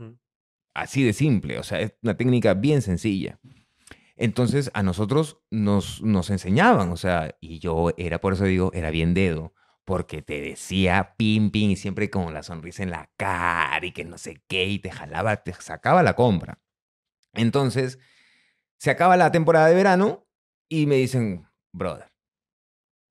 [0.74, 3.40] Así de simple, o sea, es una técnica bien sencilla.
[4.18, 8.92] Entonces a nosotros nos, nos enseñaban, o sea, y yo era, por eso digo, era
[8.92, 9.54] bien dedo,
[9.86, 14.04] porque te decía pim, pim, y siempre con la sonrisa en la cara y que
[14.04, 16.60] no sé qué, y te jalaba, te sacaba la compra.
[17.34, 18.00] Entonces,
[18.78, 20.26] se acaba la temporada de verano
[20.68, 22.12] y me dicen, brother,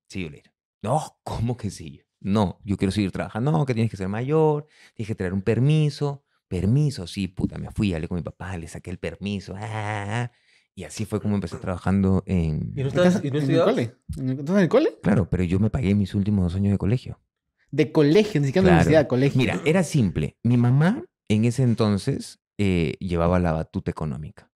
[0.09, 0.51] see you later.
[0.81, 2.01] No, ¿cómo que sí?
[2.21, 3.51] No, yo quiero seguir trabajando.
[3.51, 6.23] No, que tienes que ser mayor, tienes que traer un permiso.
[6.47, 9.53] Permiso, sí, puta, me fui, hablé con mi papá, le saqué el permiso.
[9.57, 10.31] ah,
[10.73, 12.71] y así fue como empecé trabajando en...
[12.75, 13.81] ¿Y no, ¿Estás y no en el cole?
[14.09, 14.97] ¿Estás en el cole?
[15.03, 17.19] Claro, pero yo me pagué mis últimos dos años de colegio.
[17.69, 18.75] De colegio, ni siquiera Claro.
[18.77, 19.37] universidad, colegio.
[19.37, 20.37] Mira, era simple.
[20.41, 24.51] Mi mamá en ese entonces eh, llevaba la batuta económica.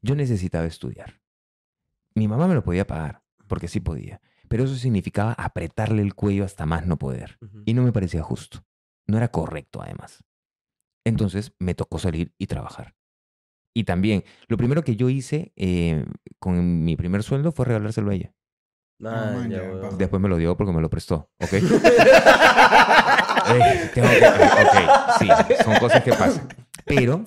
[0.00, 1.20] Yo necesitaba estudiar.
[2.14, 4.20] Mi mamá me lo podía pagar, porque sí podía.
[4.48, 7.38] Pero eso significaba apretarle el cuello hasta más no poder.
[7.66, 8.64] Y no me parecía justo.
[9.06, 10.24] No era correcto, además.
[11.04, 12.94] Entonces me tocó salir y trabajar.
[13.74, 16.04] Y también, lo primero que yo hice eh,
[16.38, 18.34] con mi primer sueldo fue regalárselo a ella.
[19.12, 19.60] Ah, ya.
[19.98, 21.52] Después me lo dio porque me lo prestó, ¿ok?
[23.52, 25.28] Eh, tengo que- ok, sí,
[25.64, 26.46] son cosas que pasan.
[26.86, 27.24] Pero,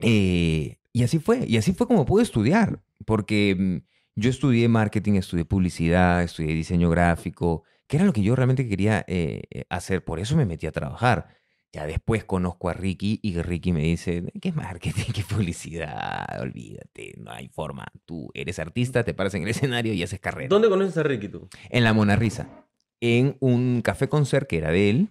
[0.00, 3.76] eh, y así fue, y así fue como pude estudiar, porque mm,
[4.16, 9.04] yo estudié marketing, estudié publicidad, estudié diseño gráfico, que era lo que yo realmente quería
[9.08, 11.28] eh, eh, hacer, por eso me metí a trabajar.
[11.72, 15.12] Ya después conozco a Ricky y Ricky me dice, ¿qué marketing?
[15.14, 16.40] ¿Qué publicidad?
[16.40, 17.86] Olvídate, no hay forma.
[18.06, 20.48] Tú eres artista, te paras en el escenario y haces carrera.
[20.48, 21.48] ¿Dónde conoces a Ricky tú?
[21.68, 22.66] En la Mona Risa,
[23.00, 25.08] en un café concert que era de él,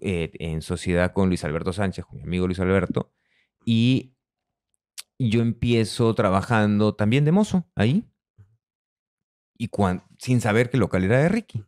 [0.00, 3.12] eh, en sociedad con Luis Alberto Sánchez, con mi amigo Luis Alberto,
[3.64, 4.12] y
[5.18, 8.04] yo empiezo trabajando también de mozo ahí,
[9.56, 11.64] y cuan- sin saber que el local era de Ricky.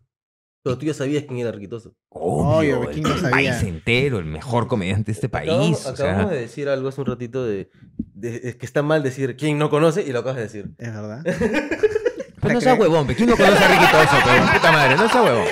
[0.62, 1.94] Pero tú ya sabías quién era Riquitoso.
[2.08, 3.30] Obvio, Obvio, el ¿quién no sabía?
[3.52, 5.48] país entero, el mejor comediante de este país.
[5.52, 7.70] Acabamos, o sea, acabamos de decir algo hace un ratito de,
[8.14, 10.70] de- es que está mal decir quién no conoce y lo acabas de decir.
[10.78, 11.22] Es verdad.
[12.46, 14.52] Pero no sea huevón, ¿quién no conoce a Ricky Toso, pe?
[14.58, 15.46] Puta madre, no sea huevón.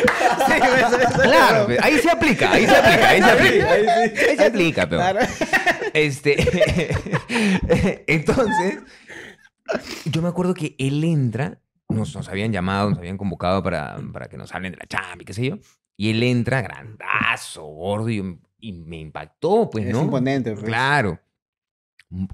[1.23, 3.71] Claro, pe, ahí se aplica, ahí se aplica, ahí se aplica.
[3.73, 4.19] Ahí sí.
[4.29, 5.01] Ahí se aplica, pero.
[5.03, 5.21] Claro.
[5.93, 6.95] Este.
[8.07, 8.79] Entonces,
[10.07, 14.29] yo me acuerdo que él entra, nos, nos habían llamado, nos habían convocado para, para
[14.29, 15.59] que nos hablen de la chamba y qué sé yo.
[15.97, 20.03] Y él entra grandazo, gordo, y, y me impactó, pues, Es ¿no?
[20.03, 20.53] imponente.
[20.53, 20.65] pues.
[20.65, 21.21] Claro.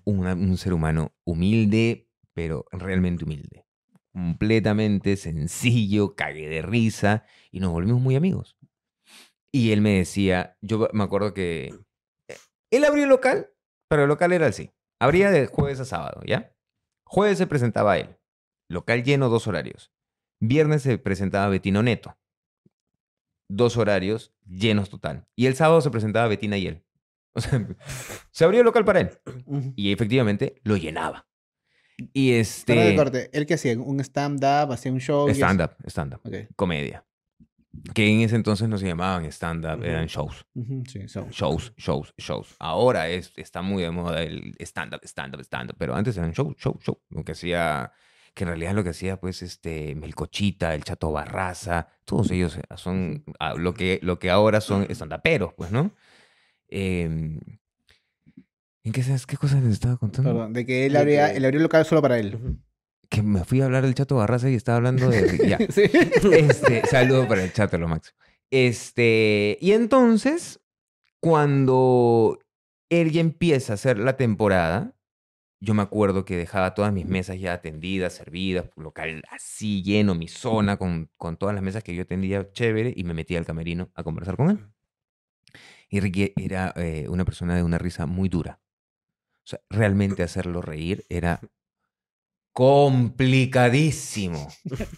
[0.05, 3.65] Un ser humano humilde, pero realmente humilde.
[4.13, 8.57] Completamente sencillo, cagué de risa y nos volvimos muy amigos.
[9.53, 11.75] Y él me decía, yo me acuerdo que
[12.29, 12.37] eh,
[12.71, 13.51] él abrió el local,
[13.89, 14.71] pero el local era así.
[15.01, 16.55] Abría de jueves a sábado, ¿ya?
[17.05, 18.17] Jueves se presentaba él.
[18.69, 19.93] Local lleno, dos horarios.
[20.41, 22.17] Viernes se presentaba Betino Neto.
[23.49, 25.27] Dos horarios llenos total.
[25.35, 26.85] Y el sábado se presentaba Betina y él.
[27.33, 27.65] O sea,
[28.33, 29.11] se abrió el local para él.
[29.77, 31.30] Y efectivamente lo llenaba.
[32.13, 32.97] Y Perdón de este...
[32.97, 33.31] corte.
[33.33, 33.79] ¿Él qué hacía?
[33.79, 34.73] ¿Un stand-up?
[34.73, 35.29] ¿Hacía un show?
[35.29, 36.21] Stand-up, stand-up.
[36.25, 36.55] Ok.
[36.57, 37.05] Comedia.
[37.95, 39.85] Que en ese entonces no se llamaban stand-up, Ujú.
[39.85, 40.45] eran shows.
[40.55, 41.29] Ujú, Sí, so.
[41.31, 42.57] Shows, shows, shows.
[42.59, 45.77] Ahora es, está muy de moda el stand-up, stand-up, stand-up.
[45.79, 47.01] Pero antes eran show, show, show.
[47.11, 47.93] Lo que hacía,
[48.35, 53.25] que en realidad lo que hacía, pues, este, Melcochita, el Chato Barraza, todos ellos son
[53.39, 55.95] ah, lo que, lo que ahora son stand-uperos, pues, ¿no?
[56.69, 57.39] Em,
[58.85, 60.31] ¿En qué, sabes- qué cosas les estaba contando?
[60.33, 62.59] Perdón, de que él abría, él abrió el local solo para él.
[63.09, 65.39] Que me fui a hablar del Chato Barraza y estaba hablando de...
[65.49, 65.59] Ya.
[65.71, 65.83] Sí.
[66.33, 68.17] Este, saludo para el chat, lo máximo.
[68.51, 70.61] Este, y entonces,
[71.21, 72.39] cuando
[72.91, 74.95] él ya empieza a hacer la temporada,
[75.61, 80.27] yo me acuerdo que dejaba todas mis mesas ya atendidas, servidas, local así lleno, mi
[80.27, 83.91] zona con, con todas las mesas que yo atendía chévere y me metía al camerino
[83.95, 84.67] a conversar con él.
[85.89, 88.61] Y Ricky era eh, una persona de una risa muy dura.
[89.51, 91.41] Sea, realmente hacerlo reír era
[92.53, 94.49] complicadísimo.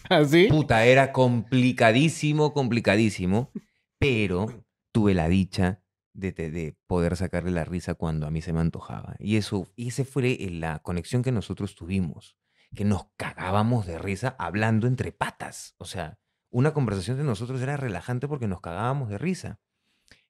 [0.09, 0.47] ¿Así?
[0.47, 3.51] Puta, era complicadísimo, complicadísimo,
[3.99, 5.81] pero tuve la dicha
[6.13, 9.15] de, de- de poder sacarle la risa cuando a mí se me antojaba.
[9.19, 12.37] Y eso, y ese fue la conexión que nosotros tuvimos,
[12.75, 15.75] que nos cagábamos de risa hablando entre patas.
[15.77, 16.19] O sea,
[16.51, 19.59] una conversación de nosotros era relajante porque nos cagábamos de risa.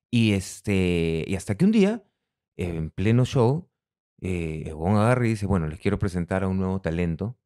[0.10, 2.04] Y, este, y hasta que un día,
[2.56, 3.70] en pleno show,
[4.26, 7.38] eh, Ebon agarra y dice, bueno, les quiero presentar a un nuevo talento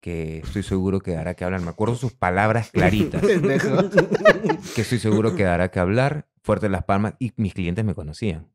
[0.00, 1.62] que estoy seguro que dará que hablar.
[1.62, 6.28] Me acuerdo sus palabras claritas, que estoy seguro que dará que hablar.
[6.42, 7.14] Fuerte las palmas.
[7.18, 8.48] Y mis clientes me conocían.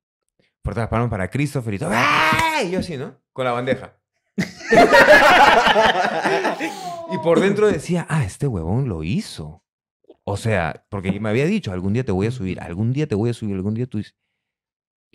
[0.64, 1.92] Fuerte las palmas para Christopher y todo.
[1.94, 2.68] ¡Ay!
[2.68, 3.20] Y yo así, ¿no?
[3.34, 3.98] Con la bandeja.
[7.12, 9.62] y por dentro decía, ah, este huevón lo hizo.
[10.24, 13.16] O sea, porque me había dicho, algún día te voy a subir, algún día te
[13.16, 14.16] voy a subir, algún día tú dices,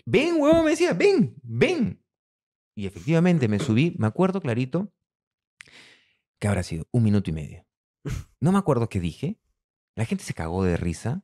[0.05, 2.02] ven, huevón, me decía, ven, ven.
[2.75, 4.91] Y efectivamente me subí, me acuerdo clarito,
[6.39, 7.65] que habrá sido un minuto y medio.
[8.39, 9.39] No me acuerdo qué dije,
[9.95, 11.23] La gente se cagó de risa.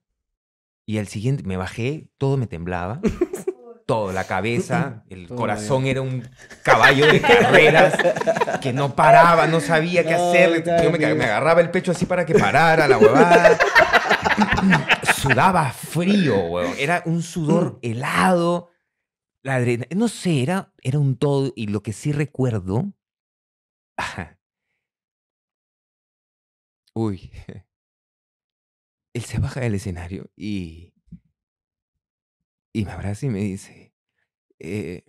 [0.86, 3.02] Y al siguiente me bajé, todo me temblaba.
[3.86, 6.28] Todo, la cabeza, el Todo corazón era un
[6.64, 7.95] caballo de carreras
[8.62, 10.64] que no paraba, no sabía qué No, hacer.
[10.84, 13.58] Yo me, me agarraba el pecho así para que parara la huevada.
[15.16, 16.74] Sudaba frío, weón.
[16.78, 18.70] Era un sudor helado.
[19.44, 21.52] La adrena- no sé, era, era un todo.
[21.56, 22.94] Y lo que sí recuerdo.
[26.96, 27.32] Uy.
[29.14, 30.94] Él se baja del escenario y.
[32.74, 33.94] Y me abraza y me dice.
[34.60, 35.06] eh,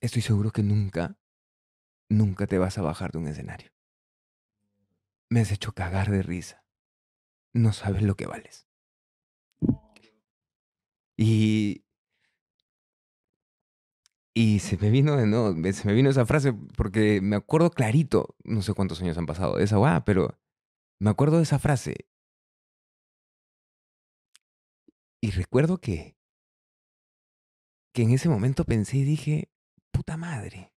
[0.00, 1.18] estoy seguro que nunca,
[2.08, 3.70] nunca te vas a bajar de un escenario.
[5.28, 6.64] Me has hecho cagar de risa.
[7.54, 8.68] No sabes lo que vales.
[11.16, 11.83] Y.
[14.36, 18.62] Y se me vino de se me vino esa frase porque me acuerdo clarito, no
[18.62, 20.36] sé cuántos años han pasado de esa weá, pero
[21.00, 22.08] me acuerdo de esa frase.
[25.22, 26.16] Y recuerdo que,
[27.94, 29.52] que en ese momento pensé y dije,
[29.92, 30.74] puta madre,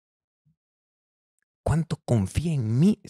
[1.65, 3.01] ¿cuánto confía en mí?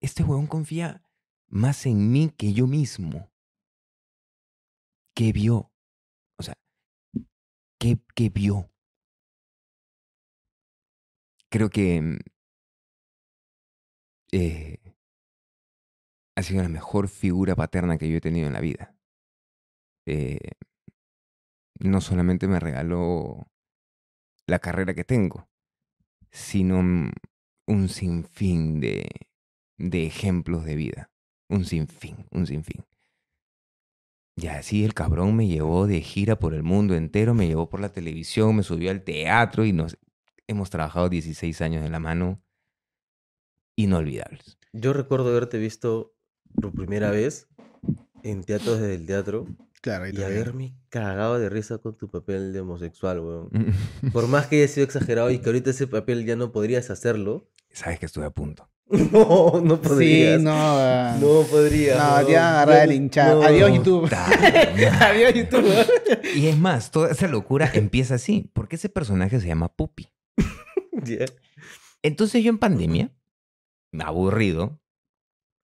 [0.00, 1.02] Este huevón confía
[1.48, 3.32] más en mí que yo mismo.
[5.16, 5.72] ¿Qué vio?
[6.38, 6.54] O sea,
[7.78, 8.73] ¿qué, qué vio?
[11.54, 12.18] Creo que mm,
[14.32, 14.80] eh,
[16.36, 18.96] ha sido la mejor figura paterna que yo he tenido en la vida.
[20.04, 20.40] Eh,
[21.78, 23.46] no solamente me regaló
[24.48, 25.48] la carrera que tengo,
[26.32, 27.12] sino mm,
[27.68, 29.08] un sinfín de,
[29.78, 31.12] de ejemplos de vida.
[31.48, 32.84] Un sinfín, un sinfín.
[34.36, 37.78] Y así el cabrón me llevó de gira por el mundo entero, me llevó por
[37.78, 39.96] la televisión, me subió al teatro y nos
[40.46, 42.42] hemos trabajado 16 años de la mano
[43.76, 44.58] inolvidables.
[44.72, 46.14] Yo recuerdo haberte visto
[46.60, 47.48] por primera vez
[48.22, 49.46] en teatros desde el teatro
[49.80, 50.32] Claro, y también.
[50.32, 53.50] haberme cagado de risa con tu papel de homosexual, weón.
[54.14, 57.50] Por más que haya sido exagerado y que ahorita ese papel ya no podrías hacerlo.
[57.70, 58.70] Sabes que estuve a punto.
[59.12, 60.38] No, no podrías.
[60.38, 60.52] Sí, no.
[60.54, 61.98] ah, No podrías.
[61.98, 62.24] No, weón.
[62.26, 63.40] te iban a agarrar el hinchado.
[63.42, 63.46] no.
[63.46, 64.10] Adiós, YouTube.
[65.00, 65.86] Adiós, YouTube.
[66.34, 70.08] y es más, toda esa locura empieza así, porque ese personaje se llama Puppy.
[71.04, 71.24] Ya.
[72.02, 73.12] Entonces yo en pandemia,
[73.98, 74.80] aburrido,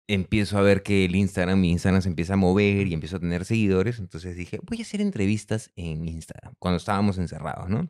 [0.09, 3.21] empiezo a ver que el Instagram, mi Instagram se empieza a mover y empiezo a
[3.21, 3.99] tener seguidores.
[4.01, 7.89] Entonces dije, voy a hacer entrevistas en Instagram, cuando estábamos encerrados, ¿no?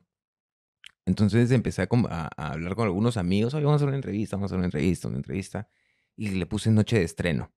[1.07, 4.51] Entonces empecé a, a- hablar con algunos amigos, oye, vamos a hacer una entrevista, vamos
[4.51, 5.69] a hacer una entrevista, una entrevista.
[6.17, 7.53] Y le puse noche de estreno.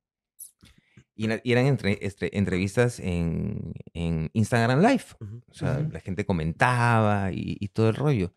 [1.16, 5.04] Y, era- y eran entre- este- entrevistas en, en Instagram Live.
[5.50, 5.92] O sea, Ujú.
[5.92, 8.34] la gente comentaba y, y todo el rollo.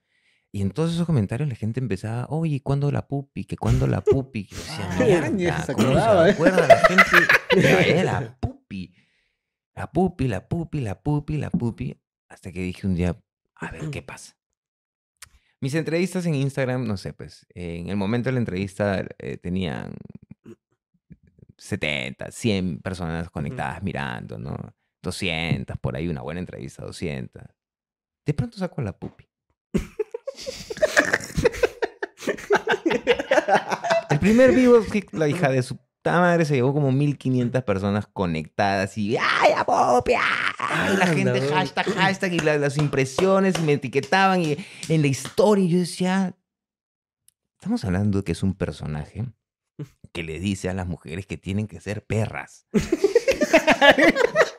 [0.56, 3.44] Y en todos esos comentarios la gente empezaba, oye, ¿cuándo la pupi?
[3.44, 4.46] ¿Que cuándo la pupi?
[4.46, 8.02] Yo decía, "Mierda, se ¿cómo acordaba, ¿eh?" acuerda la gente?
[8.04, 8.94] la pupi.
[9.74, 12.00] La pupi, la pupi, la pupi, la pupi.
[12.30, 13.22] Hasta que dije un día,
[13.54, 14.38] a ver qué pasa.
[15.60, 19.92] Mis entrevistas en Instagram, no sé, pues, en el momento de la entrevista eh, tenían
[21.58, 24.56] 70, 100 personas conectadas mirando, ¿no?
[25.02, 27.42] 200, por ahí una buena entrevista, 200.
[28.24, 29.28] De pronto saco la pupi.
[34.10, 34.78] El primer vivo
[35.12, 39.64] la hija de su puta madre se llevó como 1500 personas conectadas y ¡ay, la
[39.64, 40.12] pupi!
[40.14, 40.96] ¡ay!
[40.96, 44.56] La Anda, gente hashtag, hashtag y la- las impresiones y me etiquetaban y
[44.88, 46.34] en la historia y yo decía,
[47.58, 49.26] estamos hablando de que es un personaje
[50.12, 52.66] que le dice a las mujeres que tienen que ser perras.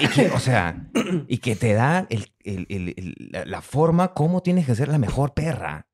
[0.00, 0.88] Y que, o sea,
[1.28, 3.14] y que te da el- el-
[3.46, 5.88] la, forma cómo tienes que ser la mejor perra.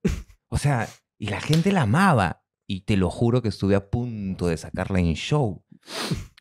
[0.49, 0.89] O sea,
[1.19, 2.43] y la gente la amaba.
[2.67, 5.65] Y te lo juro que estuve a punto de sacarla en show.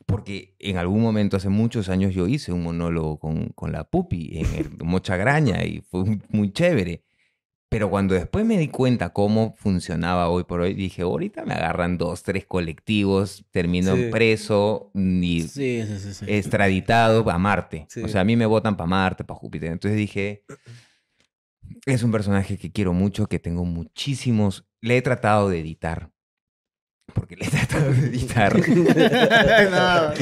[0.06, 4.30] Porque en algún momento, hace muchos años, yo hice un monólogo con, con la pupi
[4.38, 7.02] en Mocha Graña y fue muy chévere.
[7.72, 11.98] Pero cuando después me di cuenta cómo funcionaba hoy por hoy, dije, ahorita me agarran
[11.98, 14.08] dos, tres colectivos, termino Sí.
[14.10, 17.88] preso y Sí, sí, extraditado a Marte.
[18.04, 19.72] O sea, a mí me votan para Marte, para Júpiter.
[19.72, 20.44] Entonces dije,
[21.86, 24.66] es un personaje que quiero mucho, que tengo muchísimos...
[24.80, 26.10] Le he tratado de editar.
[27.14, 28.52] Porque le he tratado de editar.
[29.70, 30.12] No,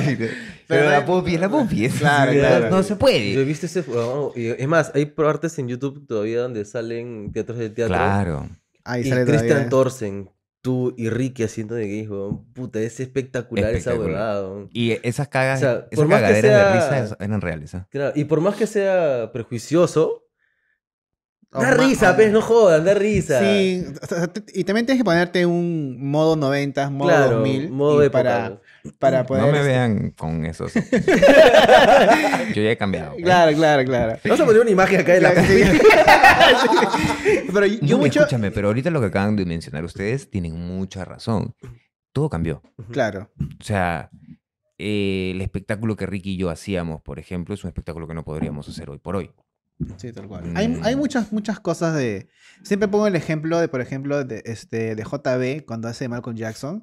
[0.71, 1.85] Pero pero- la pupi es la pupi.
[1.87, 2.71] es- Claro, no- claro.
[2.71, 3.45] No se Yo he puede.
[3.45, 4.33] visto ese juego.
[4.35, 7.95] y Es más, hay partes en YouTube todavía donde salen teatros de teatro.
[7.97, 8.49] Claro.
[8.85, 9.69] Ahí Y sale Christian.
[9.69, 10.31] Thorsen,
[10.63, 12.45] tú y Ricky haciendo de gays, weón.
[12.55, 14.11] Puta, es espectacular, esa Espectacular.
[14.21, 14.71] huevada, weón.
[14.73, 16.43] Y esas cagas, O sea, esas por más que cagaderas
[16.75, 17.75] de sea- risa eran reales.
[17.75, 17.87] ¿ah?
[17.91, 20.25] Claro, y por más que sea prejuicioso,
[21.53, 23.41] O da risa, pues, no jodan, da risa.
[23.41, 23.85] Sí,
[24.55, 28.61] y también tienes que ponerte un modo 90, modo claro, 2000 modo y para.
[28.99, 29.45] Para poder...
[29.45, 30.73] No me este, vean con esos.
[32.55, 33.17] Yo ya he cambiado.
[33.17, 34.19] Claro, claro, claro.
[34.25, 35.63] Vamos a poner una imagen acá de la Sí.
[37.53, 38.21] Pero yo No, mucho...
[38.21, 41.55] Escúchame, pero ahorita lo que acaban de mencionar ustedes tienen mucha razón.
[42.13, 42.63] Todo cambió.
[42.91, 43.31] Claro.
[43.39, 44.11] O sea,
[44.79, 48.25] eh, el espectáculo que Ricky y yo hacíamos, por ejemplo, es un espectáculo que no
[48.25, 49.31] podríamos hacer hoy por hoy.
[49.97, 50.45] Sí, tal cual.
[50.45, 50.57] Mm.
[50.57, 52.29] Hay, hay muchas, muchas cosas de...
[52.63, 56.83] Siempre pongo el ejemplo de, por ejemplo, de, este, de JB cuando hace Malcolm Jackson.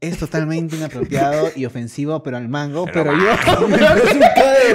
[0.00, 2.84] Es totalmente inapropiado y ofensivo, pero al mango.
[2.86, 3.26] Pero, Pero yo...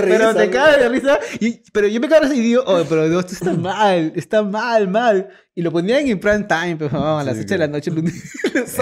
[0.02, 1.20] pero te cae de risa.
[1.40, 4.12] y- pero yo me cago de risa y digo, oh, pero Dios, esto está mal,
[4.16, 5.30] está mal, mal.
[5.56, 7.92] Y lo ponían en prime time, pues, vamos, a las Sí, 8 de la noche.
[7.92, 8.14] lunes.
[8.54, 8.76] Es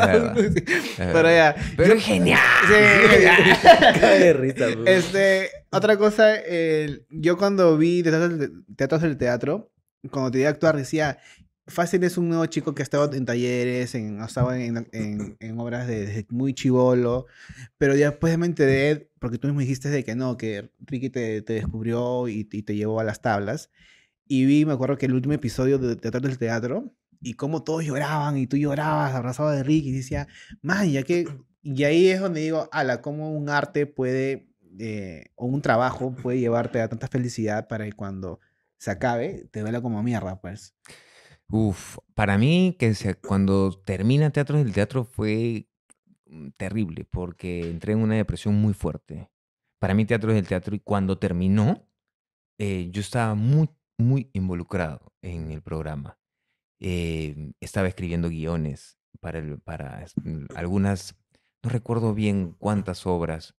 [0.97, 1.55] Pero ya.
[1.77, 2.39] Pero yo- genial.
[2.67, 2.73] Sí,
[3.99, 4.85] Cae de risa, bro.
[4.87, 9.71] Este, otra cosa, el- yo cuando vi teatros del, teatro,
[10.11, 11.19] cuando te iba a actuar, decía,
[11.67, 15.37] fácil es un nuevo chico que ha estado en talleres, en, ha estado en, en-
[15.39, 17.27] en obras de, desde muy chivolo,
[17.77, 21.53] pero después me enteré, porque tú mismo dijiste de que no, que Ricky te, te
[21.53, 23.69] descubrió y, y te llevó a las tablas,
[24.27, 27.85] y vi, me acuerdo que el último episodio de Teatro del Teatro, y cómo todos
[27.85, 30.27] lloraban, y tú llorabas abrazado de Ricky, y decía,
[30.61, 31.27] man, ya que...
[31.63, 34.50] Y ahí es donde digo, ala, cómo un arte puede,
[35.35, 38.39] o un trabajo puede llevarte a tanta felicidad para que cuando
[38.77, 40.75] se acabe, te duela como mierda, pues.
[41.51, 42.95] Uf, para mí que
[43.27, 45.67] cuando termina Teatro del Teatro fue
[46.25, 49.29] mm, terrible porque entré en una depresión muy fuerte.
[49.79, 51.87] Para mí Teatro del Teatro y cuando terminó,
[52.57, 56.17] eh, yo estaba muy, muy involucrado en el programa.
[56.79, 61.15] Eh, estaba escribiendo guiones para, para mm, algunas,
[61.61, 63.55] no recuerdo bien cuántas obras,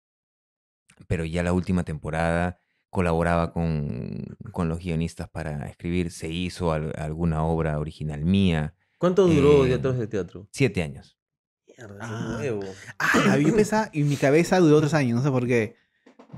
[1.07, 2.59] pero ya la última temporada
[2.91, 9.27] colaboraba con, con los guionistas para escribir, se hizo al- alguna obra original mía, ¿Cuánto
[9.27, 10.49] duró Eh, Teatros de Teatro?
[10.53, 11.19] siete años.
[11.67, 12.25] Mierda, Ah.
[12.45, 12.63] es nuevo.
[12.99, 15.75] Ah, yo pensaba, y mi cabeza duró tres años, no sé por qué.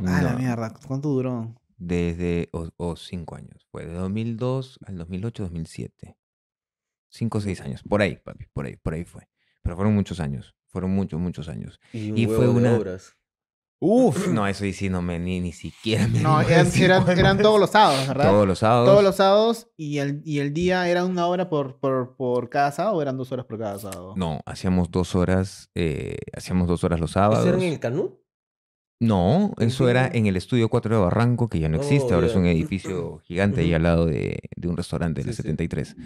[0.07, 1.55] Ah, la mierda, ¿cuánto duró?
[1.77, 6.17] Desde, o, o cinco años, fue de 2002 al 2008, 2007.
[7.11, 9.29] Cinco o seis años, por ahí, papi, por ahí, por ahí fue.
[9.63, 11.79] Pero fueron muchos años, fueron muchos, muchos años.
[11.93, 13.15] Y, un Y huevo fue de una- obras.
[13.81, 17.61] Uf, no, eso sí, no me, ni, ni siquiera me No, eran, eran, eran todos
[17.61, 18.31] los sábados, ¿verdad?
[18.31, 18.89] Todos los sábados.
[18.89, 22.73] Todos los sábados y el, y el día era una hora por, por, por cada
[22.73, 24.15] sábado o eran dos horas por cada sábado.
[24.17, 27.47] No, hacíamos dos horas, eh, hacíamos dos horas los ¿Eso sábados.
[27.47, 28.21] era en el Canú?
[29.01, 32.15] No, ¿En eso era en el estudio 4 de Barranco, que ya no existe, Oh,
[32.15, 35.37] ahora es un edificio gigante ahí al lado de, de un restaurante de la Sí,
[35.37, 35.43] sí.
[35.43, 35.97] 73.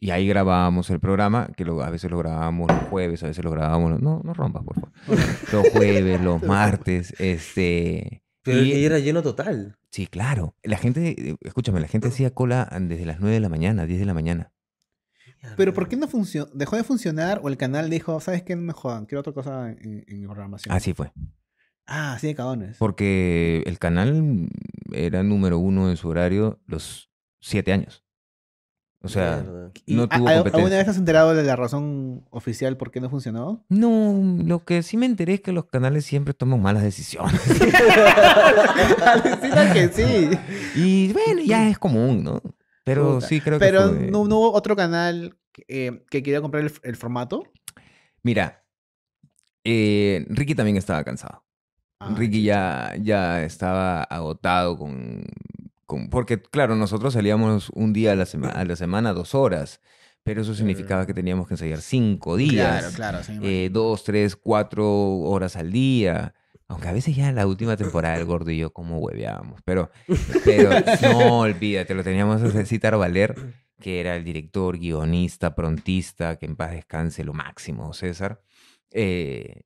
[0.00, 3.44] Y ahí grabábamos el programa, que lo- a veces lo grabábamos los jueves, a veces
[3.44, 4.92] lo grabábamos, los- no, no rompas, por favor.
[5.52, 8.22] Los jueves, los martes, este...
[8.44, 9.76] Pero y- que era lleno total.
[9.90, 10.54] Sí, claro.
[10.62, 14.06] La gente, escúchame, la gente hacía cola desde las 9 de la mañana, 10 de
[14.06, 14.52] la mañana.
[15.56, 16.48] Pero ¿por qué no funcionó?
[16.54, 18.54] ¿Dejó de funcionar o el canal dijo, ¿sabes qué?
[18.56, 20.74] No me jodan, quiero otra cosa en, en mi programación?
[20.74, 21.12] Así fue.
[21.86, 22.76] Ah, así de cagones.
[22.78, 24.48] Porque el canal
[24.92, 28.04] era número uno en su horario los siete años.
[29.00, 29.70] O sea, Mierda.
[29.86, 33.00] ¿Y no a- tuvo a- ¿Alguna vez has enterado de la razón oficial por qué
[33.00, 33.64] no funcionó?
[33.68, 37.40] no, lo que sí me enteré es que los canales siempre toman malas decisiones.
[39.06, 40.30] Alucina que sí.
[40.74, 42.42] y bueno, ya es común, ¿no?
[42.84, 43.26] Pero Puta.
[43.28, 46.64] sí creo que Pero fue- no, no hubo otro canal que, eh, que quería comprar
[46.64, 47.44] el, el formato.
[48.22, 48.64] Mira,
[49.64, 51.44] eh, Ricky también estaba cansado.
[52.00, 55.24] Ah, Ricky ya, ya estaba agotado con-
[56.10, 59.80] Porque, claro, nosotros salíamos un día a la, sema- a la semana, dos horas.
[60.22, 62.94] Pero eso significaba que teníamos que ensayar cinco días.
[62.94, 63.24] Claro, claro.
[63.24, 64.86] sí eh, dos, tres, cuatro
[65.20, 66.34] horas al día.
[66.66, 69.62] Aunque a veces ya en la última temporada el gordo y yo como hueveábamos.
[69.64, 69.90] Pero,
[70.44, 70.70] pero
[71.02, 76.56] no, olvídate, lo teníamos a Citar Valer, que era el director, guionista, prontista, que en
[76.56, 78.42] paz descanse lo máximo, César.
[78.90, 79.62] Eh,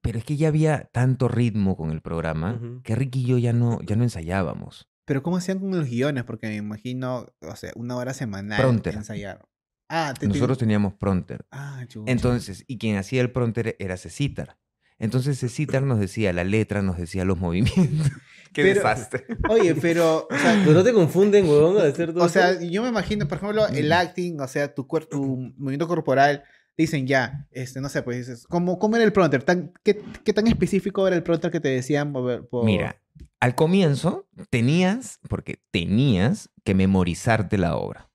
[0.00, 3.52] pero es que ya había tanto ritmo con el programa que Ricky y yo ya
[3.52, 4.88] no, ya no ensayábamos.
[5.04, 6.24] Pero ¿cómo hacían con los guiones?
[6.24, 8.94] Porque me imagino, o sea, una hora semanal Pronter.
[8.94, 9.44] ensayar.
[9.88, 11.44] Ah, te- te- Nosotros teníamos pronter.
[11.50, 11.84] Ah.
[12.06, 14.56] Entonces, y quien hacía el pronter era Cecitar.
[14.98, 18.10] Entonces Cecitar nos decía la letra, nos decía los movimientos.
[18.52, 19.26] Qué Pero- desastre.
[19.48, 22.62] Oye, pero, o sea, Pero no te confunden, huevón, de hacer todo o sea, eso?
[22.62, 26.44] yo me imagino, por ejemplo, el acting, o sea, tu cuerpo, tu movimiento corporal,
[26.76, 29.42] dicen ya, este, no sé, pues dices, ¿cómo, cómo era el pronter?
[29.42, 33.01] ¿Tan, qué, qué tan específico era el pronter que te decían por, por- Mira,
[33.42, 38.08] al comienzo tenías, porque tenías que memorizarte la obra.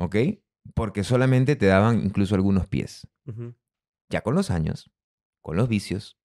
[0.00, 0.16] ¿Ok?
[0.74, 3.06] Porque solamente te daban incluso algunos pies.
[4.10, 4.90] Ya con los años,
[5.42, 6.18] con los vicios,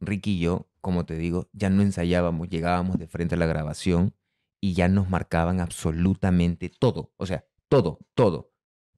[0.00, 4.14] Ricky y yo, como te digo, ya no ensayábamos, llegábamos de frente a la grabación
[4.58, 7.12] y ya nos marcaban absolutamente todo.
[7.18, 8.51] O sea, todo, todo.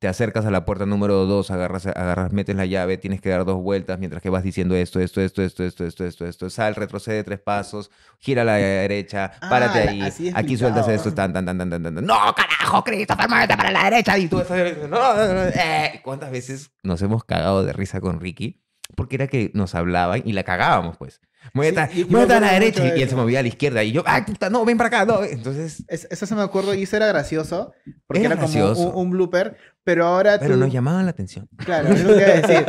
[0.05, 3.47] Te acercas a la puerta número 2, agarras, agarras, metes la llave, tienes que dar
[3.47, 6.75] dos vueltas mientras que vas diciendo esto, esto, esto, esto, esto, esto, esto, esto, sal,
[6.75, 11.33] retrocede tres pasos, gira a la derecha, Ah, párate ahí, así aquí sueltas esto, tan,
[11.33, 12.05] tan, tan, tan, tan, tan.
[12.05, 14.19] No, carajo, Christopher, muévete para la derecha.
[14.19, 16.03] Y tú estás, no, no, no, eh.
[16.05, 18.63] ¿Cuántas veces nos hemos cagado de risa con Ricky?
[18.97, 21.23] Porque era que nos hablaban y la cagábamos, pues.
[21.53, 22.83] Muévete, Sí, a la derecha.
[22.83, 23.83] de Y él se movía a la izquierda.
[23.85, 25.05] Y yo, ay, puta, no, ven para acá.
[25.05, 25.23] No.
[25.23, 27.73] Entonces, Es- eso se me acuerdo y eso era gracioso.
[28.07, 28.91] Porque Era era, como gracioso.
[28.91, 29.57] un, un blooper.
[29.85, 30.61] Pero ahora pero tú...
[30.61, 31.49] nos llamaban la atención.
[31.59, 32.65] Claro, es lo que iba a decir.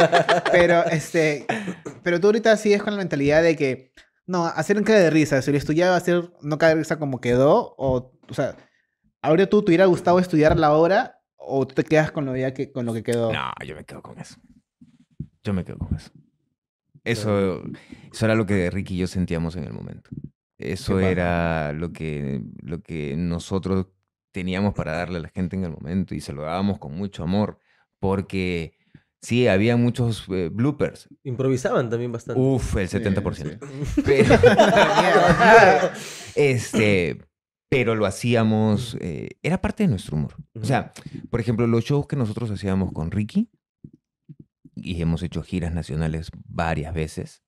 [0.52, 1.46] Pero, este,
[2.04, 3.94] pero tú ahorita sigues con la mentalidad de que,
[4.28, 5.42] no, hacer un cae de risa.
[5.42, 7.74] Si lo estudiaba, hacer no cae de risa como quedó.
[7.78, 8.56] O, o sea,
[9.22, 12.54] ahora tú te hubiera gustado estudiar la obra o tú te quedas con lo, ya
[12.54, 13.32] que, con lo que quedó.
[13.32, 14.36] No, yo me quedo con eso.
[15.44, 16.12] Yo me quedo con eso.
[17.06, 17.64] Eso,
[18.12, 20.10] eso era lo que Ricky y yo sentíamos en el momento.
[20.58, 23.88] Eso era lo que, lo que nosotros
[24.32, 27.24] teníamos para darle a la gente en el momento y se lo dábamos con mucho
[27.24, 27.60] amor
[28.00, 28.74] porque
[29.22, 31.10] sí, había muchos eh, bloopers.
[31.24, 32.42] Improvisaban también bastante.
[32.42, 33.60] Uf, el Sí, 70%.
[33.96, 34.02] sí.
[34.06, 34.36] Pero,
[36.36, 37.20] este,
[37.70, 40.36] pero lo hacíamos, eh, era parte de nuestro humor.
[40.54, 40.94] O sea,
[41.30, 43.50] por ejemplo, los shows que nosotros hacíamos con Ricky,
[44.76, 47.44] y hemos hecho giras nacionales varias veces,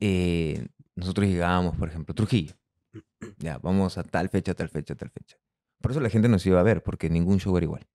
[0.00, 2.54] eh, nosotros llegábamos, por ejemplo, Trujillo.
[3.38, 5.36] Ya, vamos a tal fecha, tal fecha, tal fecha.
[5.80, 7.86] Por eso la gente nos iba a ver, porque ningún show era igual.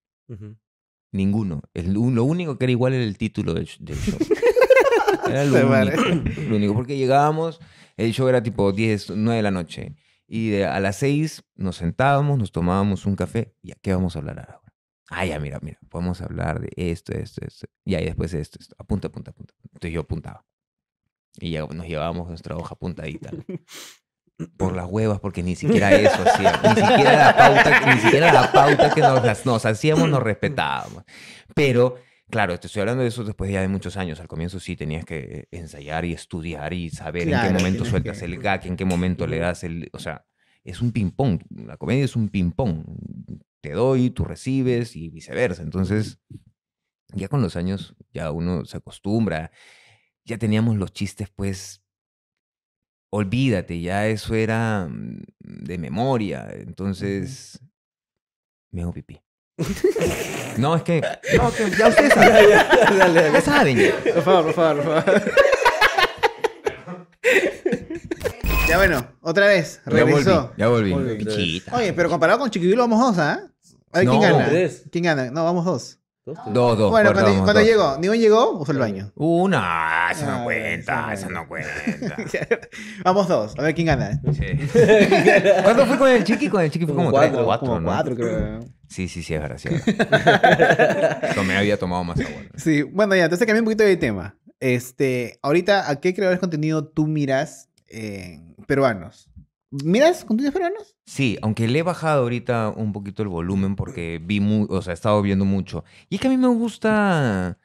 [1.12, 1.62] Ninguno.
[1.74, 4.18] El, lo único que era igual era el título del, sh- del show.
[5.28, 6.40] Era lo único, parece.
[6.48, 6.74] lo único.
[6.74, 7.60] Porque llegábamos,
[7.96, 9.96] el show era tipo 10, 9 de la noche.
[10.28, 13.54] Y de- a las 6 nos sentábamos, nos tomábamos un café.
[13.62, 14.65] ¿Y a qué vamos a hablar ahora?
[15.10, 15.78] Ah, ya, mira, mira.
[15.88, 17.66] Podemos hablar de esto, esto, esto.
[17.84, 18.74] Y después esto, esto.
[18.78, 19.54] Apunta, apunta, apunta.
[19.64, 20.44] Entonces yo apuntaba.
[21.38, 23.30] Y ya nos llevábamos nuestra hoja apuntadita.
[24.58, 26.62] Por las huevas, porque ni siquiera eso hacíamos.
[26.62, 31.04] Ni siquiera la pauta, ni siquiera la pauta que nos, nos hacíamos nos respetábamos.
[31.54, 31.96] Pero,
[32.28, 34.20] claro, te estoy hablando de eso después ya de muchos años.
[34.20, 38.18] Al comienzo sí tenías que ensayar y estudiar y saber en Claro, qué momento sueltas
[38.18, 39.88] que- el gag, en qué momento le das el...
[39.94, 40.26] O sea,
[40.64, 41.40] es un ping-pong.
[41.48, 42.84] La comedia es un ping-pong.
[43.62, 45.62] Te doy, tú recibes y viceversa.
[45.62, 46.18] Entonces,
[47.14, 49.50] ya con los años, ya uno se acostumbra.
[50.24, 51.82] Ya teníamos los chistes, pues,
[53.10, 56.48] olvídate, ya eso era mm, de memoria.
[56.52, 57.60] Entonces,
[58.70, 59.20] me hago pipí.
[60.58, 61.02] No, es que,
[61.36, 62.48] no, que ya ustedes saben.
[63.32, 63.76] Ya saben.
[63.76, 64.14] ya.
[64.14, 65.32] Por favor, por favor, por favor.
[68.68, 70.42] Ya bueno, otra vez, Ya regresó.
[70.42, 70.92] volví, ya volví.
[70.92, 71.16] Volví.
[71.24, 71.76] Pichita.
[71.76, 73.40] Oye, pero comparado con Chiquibilo vamos dos, ¿ah?
[73.92, 74.46] A ver, ¿quién No, gana?
[74.48, 74.84] tres.
[74.90, 75.30] ¿Quién gana?
[75.30, 75.98] No, vamos dos.
[76.24, 76.36] Dos.
[76.52, 76.90] Dos, dos.
[76.90, 77.68] bueno, cuando, vamos, cuando dos.
[77.68, 79.12] llegó, ¿Nigo llegó o fue al baño?
[79.14, 82.16] Una, esa Ah, no cuenta, esa esa no cuenta.
[83.04, 84.20] vamos dos, a ver quién gana.
[84.32, 84.46] Sí.
[85.62, 86.48] ¿Cuánto fue con el chiqui?
[86.48, 87.86] Con el chiqui fue como, Como tres, cuatro, cuatro, Como ¿no?
[87.86, 88.58] cuatro, creo.
[88.88, 89.58] Sí, sí, sí, es verdad.
[89.58, 91.56] Sí, es verdad.
[91.56, 92.42] Había tomado más agua.
[92.52, 92.58] ¿no?
[92.58, 94.36] Sí, bueno, ya, entonces cambié un poquito de tema.
[94.58, 99.30] Este, ahorita, ¿a qué creadores de contenido tú miras eh, peruanos?
[99.70, 100.94] ¿Miras contenidos peruanos?
[101.06, 104.92] Sí, aunque le he bajado ahorita un poquito el volumen porque vi mu o sea,
[104.92, 105.84] he estado viendo mucho.
[106.08, 107.58] Y es que a mí me gusta.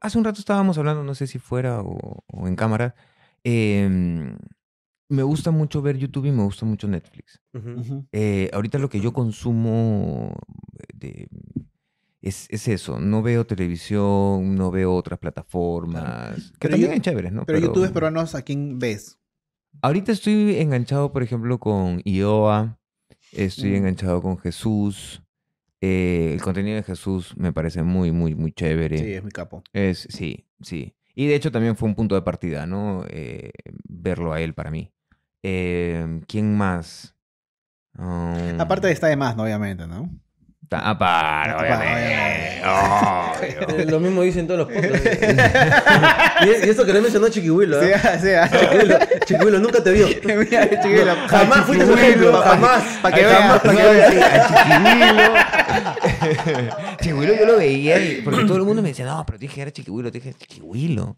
[0.00, 2.94] Hace un rato estábamos hablando, no sé si fuera o, o en cámara.
[3.44, 4.36] em,
[5.08, 7.40] me gusta mucho ver YouTube y me gusta mucho Netflix.
[8.10, 10.34] Eh, ahorita lo que yo consumo
[10.94, 11.28] de-
[12.22, 12.98] es, es eso.
[12.98, 16.52] No veo televisión, no veo otras plataformas.
[16.52, 17.44] Que Pero también yo- chéveres, ¿no?
[17.44, 19.18] Pero, youtubers peruanos, ¿a quién ves?
[19.82, 22.78] Ahorita estoy enganchado, por ejemplo, con Ioa.
[23.32, 23.76] Estoy Mm.
[23.76, 25.22] enganchado con Jesús.
[25.80, 28.98] Eh, el contenido de Jesús me parece muy, muy, muy chévere.
[28.98, 29.62] Sí, es mi capo.
[29.72, 30.94] Es, sí, sí.
[31.14, 33.04] Y de hecho también fue un punto de partida, ¿no?
[33.08, 33.50] Eh,
[33.88, 34.90] verlo a él para mí.
[35.42, 37.14] Eh, ¿Quién más?
[37.98, 39.42] Um, Aparte de está de más, ¿no?
[39.44, 40.10] Obviamente, ¿no?
[40.68, 42.62] Ta- Aparte, Aparte, obviamente.
[42.64, 43.78] Obvio.
[43.78, 45.18] Eh, Lo mismo dicen todos los podcasts.
[46.62, 47.80] y, y eso que no mencionó Chiquihuilo.
[47.82, 48.00] Sí, ¿eh?
[48.20, 48.48] sí, ah.
[48.50, 50.06] Chiquihuilo, Chiquihuilo, nunca te vio.
[50.24, 51.26] Mira.
[51.28, 52.82] Jamás fuiste su ejemplo, jamás.
[53.02, 54.12] Para que Jamás, veas, para que veas.
[54.42, 55.34] a Chiquihuilo.
[57.00, 59.70] Chiquihuilo yo lo veía y- porque todo el mundo me decía, no, pero dije era
[59.70, 61.16] Chiquihuilo, te dije Chiquihuilo.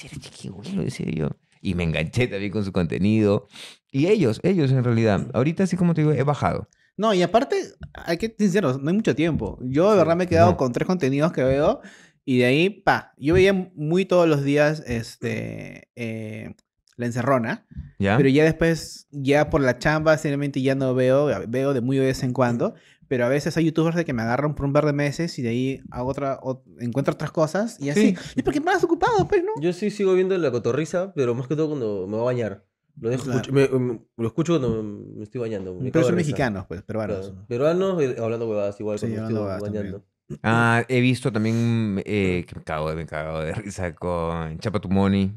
[0.00, 0.82] ¿Quién era Chiquihuilo?
[0.82, 1.28] Decía yo.
[1.60, 3.46] Y me enganché también con su contenido.
[3.90, 5.26] Y ellos, ellos en realidad.
[5.34, 6.68] Ahorita, así como te digo, he bajado.
[6.96, 7.56] No, y aparte,
[7.94, 9.58] hay que ser sinceros, no hay mucho tiempo.
[9.62, 10.56] Yo de verdad me he quedado No.
[10.56, 11.80] con tres contenidos que veo
[12.24, 16.54] y de ahí, pa, yo veía muy todos los días este, eh,
[16.96, 17.66] La Encerrona,
[17.98, 18.16] ¿Ya?
[18.16, 22.04] pero ya después, ya por la chamba, seriamente ya no veo, veo de muy de
[22.06, 22.74] vez en cuando,
[23.08, 25.42] pero a veces hay youtubers de que me agarran por un par de meses y
[25.42, 28.14] de ahí hago otra, o- encuentro otras cosas y así.
[28.16, 28.32] Sí.
[28.36, 29.50] Y porque más ocupado, pues, ¿no?
[29.60, 32.64] Yo sí sigo viendo la cotorriza, pero más que todo cuando me voy a bañar.
[33.00, 33.40] Lo, dejo Claro.
[33.40, 35.74] escuch- me- me- lo escucho cuando me estoy bañando.
[35.74, 37.30] me Pero son de mexicanos, pues, peruanos.
[37.30, 37.46] Claro.
[37.48, 39.98] Peruanos eh, hablando huevadas igual Sí, cuando hablando estoy bañando.
[40.28, 40.40] también.
[40.42, 44.88] Ah, he visto también eh, que me cago, me cago de risa con Chapa Tu
[44.88, 45.32] Money.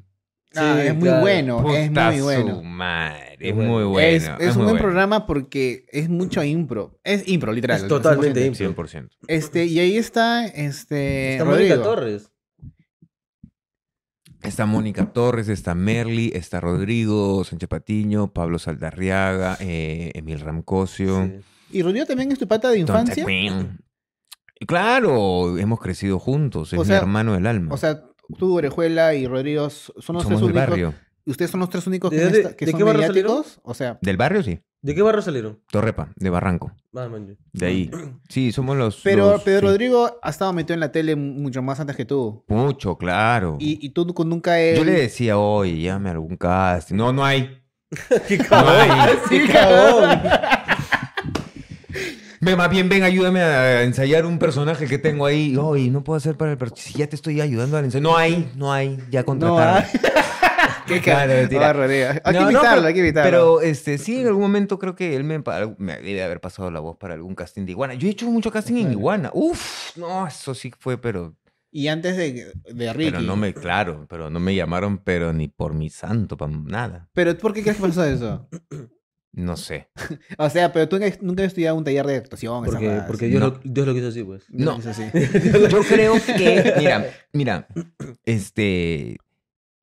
[0.58, 1.22] Ah, Sí, es muy claro.
[1.22, 2.64] bueno, es muy bueno.
[2.64, 3.72] madre, Es bueno.
[3.72, 4.08] muy bueno.
[4.08, 4.80] es, es un muy buen bueno.
[4.80, 6.98] programa porque es mucho impro.
[7.04, 7.78] Es impro, literal.
[7.82, 8.70] Es totalmente 100%.
[8.70, 8.88] impro.
[8.88, 9.10] 100%.
[9.28, 11.76] Este, y ahí está este Está Rodrigo.
[11.76, 12.32] Mónica Torres.
[14.46, 21.26] Está Mónica Torres, está Merly, está Rodrigo, Sánchez Patiño, Pablo Saldarriaga, eh, Emil Ramcosio.
[21.26, 21.78] Sí.
[21.78, 23.26] Y Rodrigo también es tu pata de infancia.
[24.68, 27.74] Claro, hemos crecido juntos, es O mi sea, hermano del alma.
[27.74, 28.02] O sea,
[28.38, 30.70] tú, Orejuela y Rodrigo son los Somos tres del únicos.
[30.70, 30.94] barrio.
[31.26, 33.60] ¿Y ustedes son los tres únicos ¿De que, esta- que de son qué barrio mediáticos?
[33.64, 34.60] O sea, Del barrio, sí.
[34.86, 35.58] ¿De qué barrio salieron?
[35.72, 36.72] Torrepa, de Barranco.
[36.96, 37.90] Ah, man, De ahí.
[38.30, 39.02] Sí, somos los.
[39.04, 39.66] pero, los- pero sí.
[39.66, 42.44] Rodrigo ha estado metido en la tele mucho más antes que tú.
[42.50, 43.58] Mucho, claro.
[43.60, 44.78] Y, y tú nunca él...
[44.78, 46.96] Yo le decía, oye, llame a algún casting.
[46.98, 47.64] No, no hay.
[48.28, 48.74] ¡Qué No cagón!
[48.78, 49.18] hay.
[49.30, 49.54] ¡Qué!
[52.42, 55.58] Ve, más bien, ven, ayúdame a ensayar un personaje que tengo ahí.
[55.58, 56.92] Oye, no puedo hacer para el personaje.
[56.92, 58.04] Si ya te estoy ayudando al ensayo.
[58.04, 59.00] No hay, no hay.
[59.10, 59.84] Ya No, contrataron.
[60.88, 61.74] Qué Claro, mentira.
[61.74, 62.08] Rodrigo.
[62.24, 63.30] Hay que No, invitarlo, pero- hay que invitarlo.
[63.32, 65.42] Pero este, sí, en algún momento creo que él me,
[65.78, 67.94] me debe haber pasado la voz para algún casting de Iguana.
[67.96, 68.92] Yo he hecho mucho casting en.
[68.92, 69.32] Iguana.
[69.34, 71.36] Uf, no, eso sí fue, pero,
[71.72, 73.12] Y antes de, de Ricky.
[73.12, 77.10] pero no me, claro, pero no me llamaron, pero ni por mi santo, para nada.
[77.14, 78.48] Pero ¿por qué crees que pasó eso?
[79.34, 79.90] No sé.
[80.38, 82.64] O sea, pero tú nunca has estudiado un taller de actuación.
[82.64, 83.08] esas Porque, huevadas.
[83.08, 83.48] porque Dios, No.
[83.50, 84.44] lo, Dios lo quiso así, pues.
[84.50, 84.72] No.
[84.86, 85.04] Así.
[85.70, 87.68] Yo creo que, mira, mira,
[88.26, 89.18] este,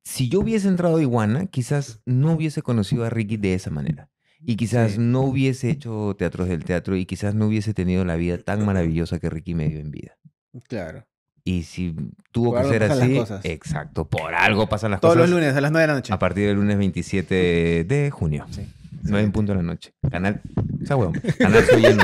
[0.03, 4.09] si yo hubiese entrado a Iguana, quizás no hubiese conocido a Ricky de esa manera.
[4.45, 4.97] Y quizás Sí.
[4.99, 9.19] no hubiese hecho teatros del teatro y quizás no hubiese tenido la vida tan maravillosa
[9.19, 10.17] que Ricky me dio en vida.
[10.67, 11.05] Claro.
[11.45, 11.95] Y si
[12.31, 15.29] tuvo Por que ser así, exacto, por algo pasan las Todos cosas.
[15.29, 16.13] los lunes a las 9 de la noche.
[16.13, 18.45] A partir del lunes 27 de junio.
[18.51, 18.65] Sí.
[19.03, 19.93] 9 en punto de la noche.
[20.09, 20.41] Canal.
[20.81, 21.19] Esa huevón.
[21.37, 22.03] Canal Soy Lleno.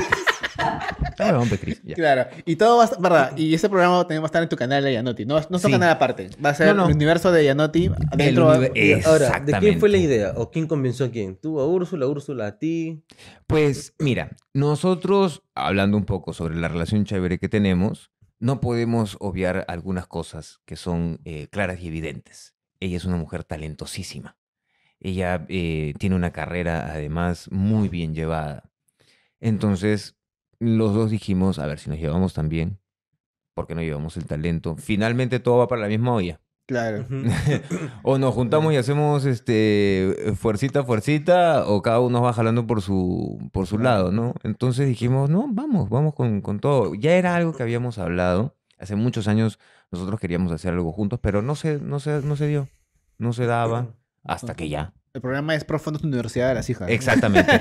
[1.14, 1.96] Esa huevón, Cris, ya.
[1.96, 2.30] Claro.
[2.46, 4.56] Y todo va a estar, verdad, y ese programa también va a estar en tu
[4.56, 5.26] canal de Yanotti.
[5.26, 5.72] No, no es Sí.
[5.72, 6.30] canal aparte.
[6.44, 6.88] Va a ser No, no.
[6.90, 8.50] el universo de Yanotti adentro.
[8.54, 10.00] univer- Y Ahora, ¿de quién fue la Exactamente.
[10.00, 10.34] idea?
[10.38, 11.36] ¿O quién convenció a quién?
[11.36, 13.04] ¿Tú a Úrsula, Úrsula a ti?
[13.48, 19.66] Pues mira, nosotros, hablando un poco sobre la relación chévere que tenemos, no podemos obviar
[19.68, 22.54] algunas cosas que son eh, claras y evidentes.
[22.80, 24.38] Ella es una mujer talentosísima.
[25.00, 28.70] Ella eh, tiene una carrera además muy bien llevada.
[29.40, 30.16] Entonces,
[30.60, 32.80] los dos dijimos, a ver si nos llevamos tan bien,
[33.54, 34.76] porque no llevamos el talento.
[34.76, 36.42] Finalmente todo va para la misma olla.
[36.68, 37.08] Claro.
[38.04, 43.50] o nos juntamos y hacemos este fuercita, fuercita, o cada uno va jalando por su,
[43.52, 44.36] por su lado, ¿no?
[44.44, 46.94] Entonces dijimos, no, vamos, vamos con, con todo.
[46.94, 48.56] Ya era algo que habíamos hablado.
[48.78, 49.60] Hace muchos años
[49.92, 52.68] nosotros queríamos hacer algo juntos, pero no se, no se, no se dio.
[53.18, 53.88] No se daba
[54.24, 54.94] hasta que ya.
[55.14, 56.90] El programa es Profundo tu Universidad de las Hijas.
[56.90, 57.52] Exactamente.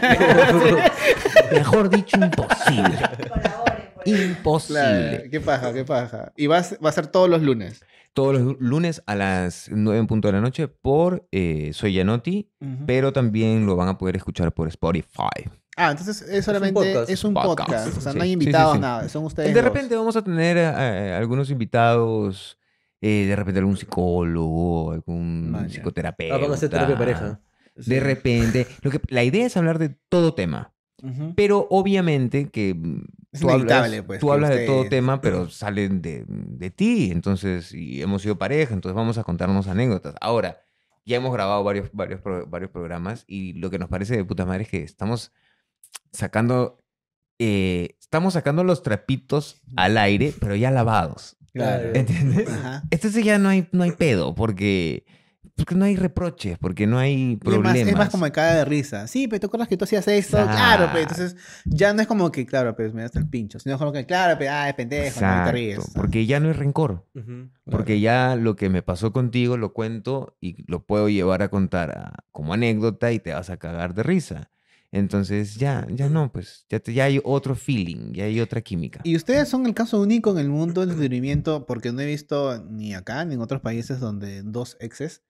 [1.53, 2.97] Mejor dicho, imposible.
[2.99, 3.65] Claro.
[4.05, 5.29] Imposible.
[5.31, 6.33] Qué paja, qué paja.
[6.37, 7.83] Y va a, ser- va a ser todos los lunes.
[8.15, 12.51] Todos los lunes a las 9 en punto de la noche por eh, Soy Yanotti,
[12.87, 15.49] pero también lo van a poder escuchar por Spotify.
[15.77, 17.09] Ah, entonces es solamente podcast.
[17.11, 17.69] es un podcast.
[17.69, 18.19] Podcast, O sea, sí.
[18.19, 18.81] no hay Sí, sí, invitados, sí.
[18.81, 19.09] nada.
[19.09, 19.55] Son ustedes.
[19.55, 19.63] De dos.
[19.73, 22.59] repente vamos a tener eh, algunos invitados,
[23.01, 25.69] eh, de repente algún psicólogo, algún Vaya.
[25.69, 26.35] psicoterapeuta.
[26.35, 27.41] Ah, van a hacer terapia de pareja.
[27.77, 27.91] Sí.
[27.91, 28.67] De repente.
[28.83, 30.75] Lo que, la idea es hablar de todo tema.
[31.01, 31.33] Ujú.
[31.37, 35.49] Pero obviamente que mm, Es tú hablas, pues, tú que hablas de todo tema, pero
[35.51, 37.11] salen de, de ti.
[37.13, 40.17] Entonces, y hemos sido pareja, entonces vamos a contarnos anécdotas.
[40.21, 40.59] Ahora,
[41.07, 44.45] ya hemos grabado varios, varios, pro- varios programas y lo que nos parece de puta
[44.45, 45.31] madre es que estamos
[46.13, 46.83] sacando,
[47.39, 51.37] eh, estamos sacando los trapitos al aire, pero ya lavados.
[51.59, 51.91] Claro.
[51.95, 52.49] ¿Entiendes?
[52.49, 52.83] Ajá.
[52.91, 55.05] Entonces ya no hay, no hay pedo, porque,
[55.57, 57.77] porque no hay reproches, porque no hay Y es más, problemas.
[57.89, 59.07] es más como de caga de risa.
[59.09, 60.37] Sí, pero ¿te acuerdas que tú hacías esto?
[60.37, 61.23] Claro, pero Exacto.
[61.25, 63.59] entonces ya no es como que, claro, pues me das el pincho.
[63.59, 65.81] Sino como que, claro, pero, ah, es pendejo, no te ríes.
[65.95, 67.07] porque ya no hay rencor.
[67.65, 71.91] Porque ya lo que me pasó contigo lo cuento y lo puedo llevar a contar
[71.91, 74.51] a- como anécdota y te vas a cagar de risa.
[74.91, 79.01] Entonces ya, ya no, pues ya, te- ya hay otro feeling, ya hay otra química.
[79.05, 82.65] Y ustedes son el caso único en el mundo del entretenimiento porque no he visto
[82.65, 85.23] ni acá ni en otros países donde dos exes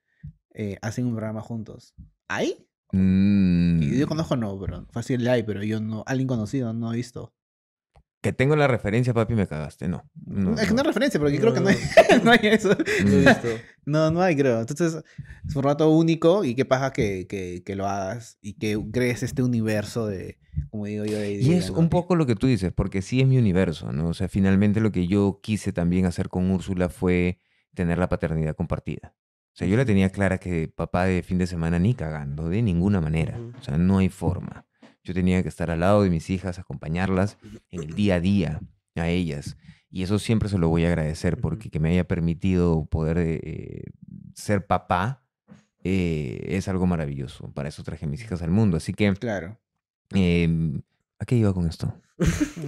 [0.54, 1.94] eh, hacen un programa juntos.
[2.28, 2.66] ¿Hay?
[2.92, 6.96] Mm, Y yo conozco no, pero fácil hay, pero yo no, alguien conocido no he
[6.96, 7.34] visto.
[8.20, 9.88] Que tengo la referencia, papi, me cagaste.
[9.88, 10.10] No.
[10.26, 11.76] no, es que no es referencia, porque No, creo que no hay,
[12.24, 12.76] no hay eso.
[13.86, 14.60] No, no hay, creo.
[14.60, 15.02] Entonces,
[15.46, 19.22] es un rato único y qué paja que, que, que lo hagas y que crees
[19.22, 20.38] este universo de,
[20.70, 21.40] como digo yo, de...
[21.40, 24.08] Y es un poco lo que tú dices, porque sí es mi universo, ¿no?
[24.08, 27.38] O sea, finalmente lo que yo quise también hacer con Úrsula fue
[27.74, 29.14] tener la paternidad compartida.
[29.14, 32.62] O sea, yo la tenía clara que papá de fin de semana ni cagando, de
[32.62, 33.40] ninguna manera.
[33.58, 34.67] O sea, no hay forma.
[35.08, 37.38] Yo tenía que estar al lado de mis hijas, acompañarlas
[37.70, 38.60] en el día a día.
[38.94, 39.56] a ellas.
[39.90, 43.84] Y eso siempre se lo voy a agradecer porque que me haya permitido poder eh,
[44.34, 45.22] ser papá
[45.84, 47.52] eh, es algo maravilloso.
[47.54, 48.76] Para eso traje a mis hijas al mundo.
[48.76, 49.56] Así que, Claro.
[50.10, 50.82] em,
[51.20, 51.94] ¿a qué iba con esto?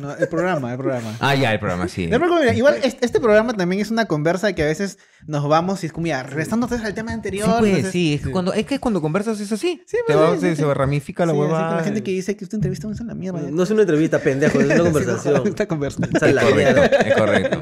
[0.01, 1.16] No, el programa, el programa.
[1.18, 2.07] Ah, ya, el programa, sí.
[2.07, 5.82] Programa, mira, igual este, este programa también es una conversa que a veces nos vamos
[5.82, 7.48] y es como, ya, regresando al tema Sí, anterior.
[7.59, 8.32] pues, entonces- sí, es que, sí.
[8.32, 9.82] Cuando, es que cuando conversas es así.
[9.86, 10.72] Sí, Te pues, va- sí, se, sí, se sí.
[10.72, 11.76] ramifica la Sí, hueva.
[11.76, 13.40] la gente que dice que esta entrevista no es la mierda.
[13.51, 15.42] No es una entrevista, pendejo, es una conversación.
[15.48, 16.16] Esta conversación.
[16.16, 16.96] Esa es la correcto, mierda.
[16.96, 17.61] es correcto.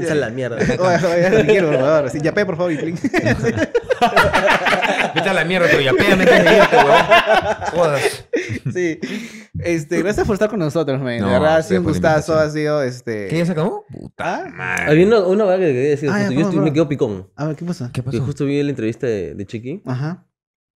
[0.00, 0.56] Esa es la mierda.
[0.78, 2.10] Oye, quiero, por favor.
[2.10, 2.98] Sí, yapé, por favor, y plin.
[5.14, 5.84] Vete a la mierda, pero.
[7.72, 8.26] Jodas.
[8.72, 8.98] Sí.
[9.60, 11.18] Este, gracias por estar con nosotros, man.
[11.20, 13.28] No, de verdad, ha sido un gustazo, ha sido este.
[13.28, 13.84] ¿Qué ya se acabó?
[13.90, 14.50] Puta Ah.
[14.52, 14.90] madre.
[14.90, 16.10] Había una, una vaga que quería decir.
[16.12, 17.28] Ah, ya, yo estoy- me quedo picón.
[17.36, 17.86] A ver, ¿qué pasa?
[17.92, 18.22] ¿Qué Que pasó?
[18.24, 20.26] justo vi la entrevista de, de Chiqui Ajá.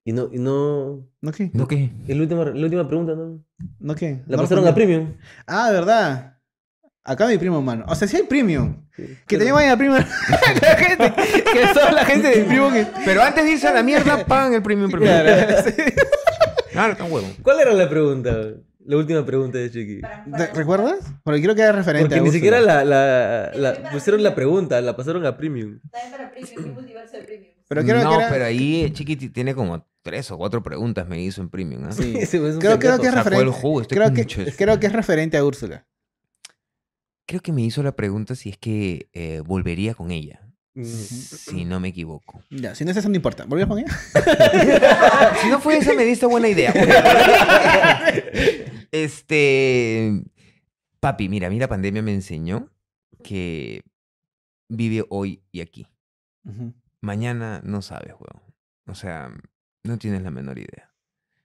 [0.05, 1.09] y no, y no.
[1.21, 1.51] ¿No qué?
[1.55, 1.91] ¿No qué?
[2.07, 3.43] es La última, la última pregunta, ¿no?
[3.81, 4.23] ¿No qué?
[4.29, 5.15] La No pasaron a Premium.
[5.47, 6.35] Ah, ¿verdad?
[7.03, 7.85] Acá mi primo, mano.
[7.89, 8.85] O sea, sí hay premium.
[8.95, 9.17] Sí.
[9.27, 9.99] Que te vayan a premium.
[10.63, 11.13] la gente,
[11.53, 12.87] que son la gente del premium que...
[13.05, 15.25] Pero antes de irse a la mierda, pagan el premium primero.
[15.25, 15.83] Claro, sí.
[16.71, 17.27] Claro, tan huevo.
[17.43, 18.31] ¿Cuál era la pregunta?
[18.89, 20.01] La última pregunta de Chiqui.
[20.35, 21.01] ¿Te- ¿Recuerdas?
[21.23, 22.33] Porque creo que era referente Porque a ni Úrsula.
[22.39, 25.79] siquiera la, la, la- pusieron la pregunta, la pasaron a Premium.
[25.93, 27.53] También para Premium, multiverso de Premium.
[27.69, 28.29] Pero creo no, que era...
[28.31, 31.85] pero ahí Chiqui tiene como tres o cuatro preguntas me hizo en premium.
[31.85, 31.93] ¿ah?
[31.93, 32.15] Sí.
[32.17, 33.61] Ese es un Creo, creo que es Sacó el referente...
[33.61, 35.87] jugo, creo, que, creo que es referente a Úrsula.
[37.27, 40.48] Creo que me hizo la pregunta si es que eh, volvería con ella.
[40.85, 42.43] Si no me equivoco.
[42.51, 43.45] Ya, si no es eso, no importa.
[43.47, 43.89] ¿Volvías con ella?
[45.43, 46.73] si no fue esa, me diste buena idea.
[48.93, 50.23] este.
[51.01, 52.71] Papi, mira, a mí la pandemia me enseñó
[53.23, 53.83] que
[54.69, 55.87] vive hoy y aquí.
[57.01, 58.43] Mañana no sabes, weón.
[58.87, 59.31] O sea,
[59.85, 60.93] no tienes la menor idea.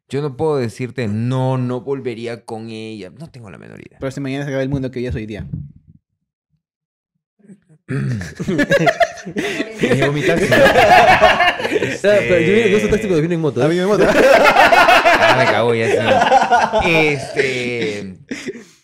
[0.09, 3.09] Yo no puedo decirte, no, no volvería con ella.
[3.09, 3.97] No tengo la menor idea.
[3.99, 5.47] Pero si mañana se acaba el mundo que hoy es hoy día.
[7.87, 8.05] Me
[10.21, 10.47] taxi.
[10.53, 11.57] Ah,
[12.01, 13.61] pero yo vi que esos taxis cuando vienen en moto.
[13.61, 13.65] ¿eh?
[13.65, 14.09] A mí me mata.
[14.15, 16.89] Ah, me cago ya sí.
[16.89, 18.15] Este.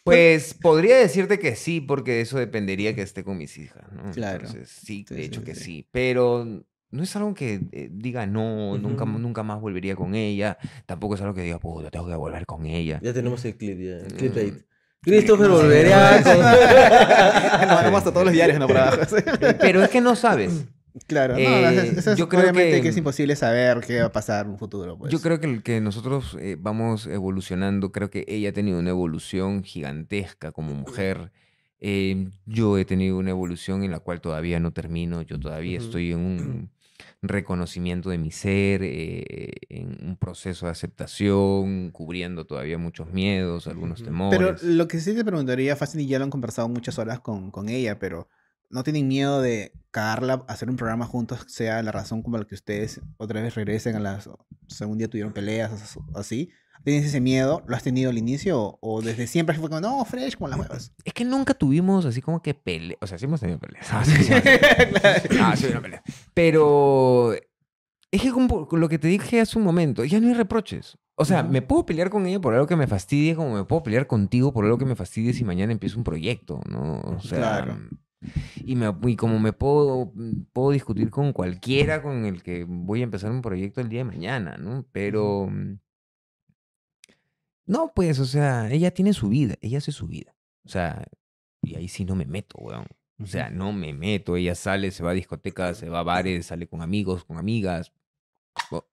[0.04, 4.12] Pues podría decirte que sí, porque eso dependería que esté con mis hijas, ¿no?
[4.12, 4.48] Claro.
[4.48, 5.64] Entonces, sí, Sí, de sí, hecho que sí.
[5.64, 5.88] sí.
[5.92, 6.46] Pero
[6.92, 9.20] no es algo que eh, diga no, nunca, Ujú.
[9.20, 10.58] nunca más volvería con ella.
[10.88, 13.00] Tampoco es algo que diga, puta, tengo que volver con ella.
[13.04, 13.98] Ya tenemos el clip, ya.
[13.98, 14.64] El clip Mm.
[15.02, 16.40] Christopher volvería con...
[16.40, 18.98] Nos mandamos a todos los diarios, no por abajo.
[19.60, 20.66] Pero es que no sabes.
[21.08, 22.82] claro, no, Eh, eso, es yo creo obviamente que...
[22.84, 24.98] que- es imposible saber qué va a pasar en un futuro.
[24.98, 25.12] Pues.
[25.12, 27.92] Yo creo que, nosotros eh, vamos evolucionando.
[27.92, 31.32] Creo que ella ha tenido una evolución gigantesca como mujer.
[31.80, 35.22] Eh, yo he tenido una evolución en la cual todavía no termino.
[35.22, 36.70] Yo todavía estoy en un
[37.22, 44.04] reconocimiento de mi ser, eh, en un proceso de aceptación, cubriendo todavía muchos miedos, algunos
[44.04, 44.40] temores.
[44.40, 47.52] Pero lo que sí te preguntaría, fácil y ya lo han conversado muchas horas con,
[47.52, 48.28] con ella, pero
[48.70, 52.56] ¿no tienen miedo de cagarla, hacer un programa juntos, sea la razón como la que
[52.56, 54.28] ustedes otra vez regresen a las...
[54.28, 56.50] O sea, un día tuvieron peleas así?
[56.84, 57.64] ¿Tienes ese miedo?
[57.68, 60.60] ¿Lo has tenido al inicio o, o desde siempre fue como, no, fresh, como las
[60.60, 60.94] huevas?
[61.04, 63.00] Es que nunca tuvimos así como que peleas.
[63.02, 63.88] O sea, sí hemos tenido peleas.
[63.92, 64.34] Ah, sí, sí
[65.42, 66.02] Ah, sí, una pelea.
[66.34, 67.34] Pero
[68.12, 70.98] es que como lo que te dije hace un momento, ya no hay reproches.
[71.16, 73.84] O sea, me puedo pelear con ella por algo que me fastidie, como me puedo
[73.84, 77.02] pelear contigo por algo que me fastidie si mañana empiezo un proyecto, ¿no?
[77.02, 77.78] O sea, Claro.
[78.56, 80.12] Y, me, y como me puedo,
[80.54, 84.06] puedo discutir con cualquiera con el que voy a empezar un proyecto el día de
[84.06, 84.86] mañana, ¿no?
[84.92, 85.48] Pero...
[85.50, 85.80] mm,
[87.66, 90.36] No, pues, o sea, ella tiene su vida, ella hace su vida.
[90.66, 91.06] O sea,
[91.62, 92.86] y ahí sí no me meto, weón.
[93.22, 94.38] O sea, no me meto.
[94.38, 97.92] Ella sale, se va a discotecas, se va a bares, sale con amigos, con amigas.
[98.72, 98.86] O-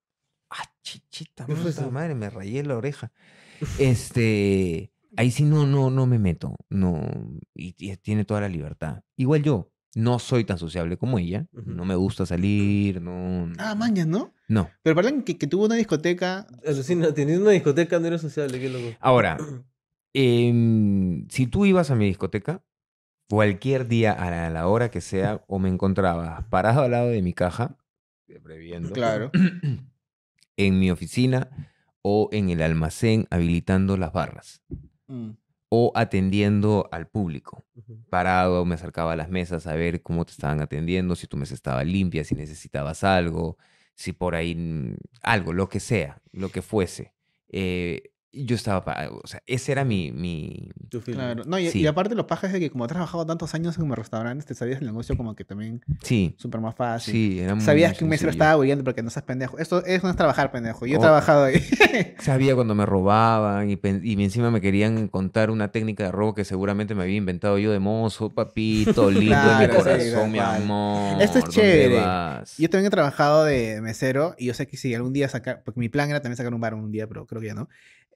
[0.49, 1.45] Ah, chichita,
[1.91, 3.11] madre, me rayé la oreja.
[3.79, 6.55] Este, ahí sí no, no, no me meto.
[6.69, 7.01] No,
[7.53, 9.01] y, y tiene toda la libertad.
[9.17, 11.47] Igual yo, no soy tan sociable como ella.
[11.51, 13.51] No me gusta salir, no.
[13.57, 14.33] Ah, mañas, ¿no?
[14.47, 14.69] No.
[14.83, 16.45] Pero para que, que tuvo una discoteca...
[16.65, 18.95] Alucina, teniendo una discoteca no eres sociable, qué loco.
[18.99, 19.37] Ahora,
[20.13, 22.63] em, si tú ibas a mi discoteca,
[23.29, 27.09] cualquier día a la, a la hora que sea, o me encontrabas parado al lado
[27.09, 27.77] de mi caja,
[28.43, 29.31] bebiendo, Claro.
[30.57, 31.49] en mi oficina
[32.01, 34.61] o en el almacén habilitando las barras
[35.07, 35.31] Mm.
[35.69, 37.65] o atendiendo al público.
[38.09, 41.53] Parado, me acercaba a las mesas a ver cómo te estaban atendiendo, si tu mesa
[41.53, 43.57] estaba limpia, si necesitabas algo,
[43.93, 47.13] si por ahí mm, algo, lo que sea, lo que fuese.
[47.49, 51.01] Eh, yo estaba, pa- o sea, ese era mi, mi, Tu.
[51.01, 51.43] Claro.
[51.45, 51.79] No, y, Sí.
[51.81, 54.79] y aparte los pajas es que como has trabajado tantos años en restaurantes, te sabías
[54.79, 57.13] el negocio como que también sí, súper más fácil.
[57.13, 59.57] sí, era muy Sabías que un mesero estaba huyendo porque no seas pendejo.
[59.57, 60.85] Esto, eso no es trabajar, pendejo.
[60.85, 61.01] Yo he Oh.
[61.01, 61.59] trabajado ahí.
[62.19, 66.45] Sabía cuando me robaban y, y encima me querían contar una técnica de robo que
[66.45, 71.21] seguramente me había inventado yo de mozo, papito, lindo de Claro, mi corazón, mi amor.
[71.21, 71.95] Esto es ¿dónde chévere.
[72.01, 72.57] vas?
[72.57, 75.79] Yo también he trabajado de mesero y yo sé que si algún día sacar, porque
[75.79, 77.67] mi plan era también sacar un bar un día, pero creo que ya no.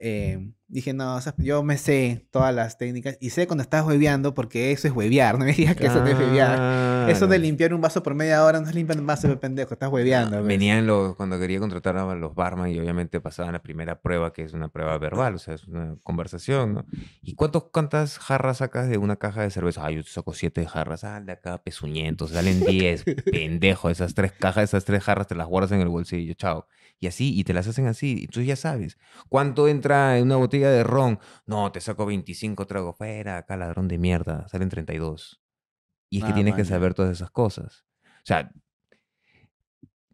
[0.02, 0.38] Eh,
[0.72, 4.34] dije, no, o sea, yo me sé todas las técnicas y sé cuando estás hueveando
[4.34, 7.10] porque eso es huevear, no me digas que eso no es huevear.
[7.10, 7.42] Eso de Claro.
[7.44, 10.38] limpiar un vaso por media hora no es limpiar un vaso de pendejo, estás hueveando.
[10.38, 10.48] pues.
[10.48, 14.44] Venían los, cuando quería contratar a los barman y obviamente pasaban la primera prueba, que
[14.44, 16.86] es una prueba verbal, o sea, es una conversación, ¿no?
[17.22, 19.86] ¿Y cuántos, cuántas jarras sacas de una caja de cerveza?
[19.86, 21.04] Ah, yo saco siete jarras.
[21.04, 23.04] Ah, de acá pezuñentos, salen diez.
[23.32, 26.68] Pendejo, esas tres cajas, esas tres jarras te las guardas en el bolsillo, chao.
[27.00, 28.98] Y así, y te las hacen así, y tú ya sabes.
[29.28, 31.20] ¿Cuánto entra en una botella de ron?
[31.46, 32.98] No, te saco 25 tragos.
[32.98, 35.42] Fuera, acá ladrón de mierda, salen 32.
[36.12, 37.86] Y es que Ah, tienes que man, saber todas esas cosas.
[38.04, 38.52] O sea,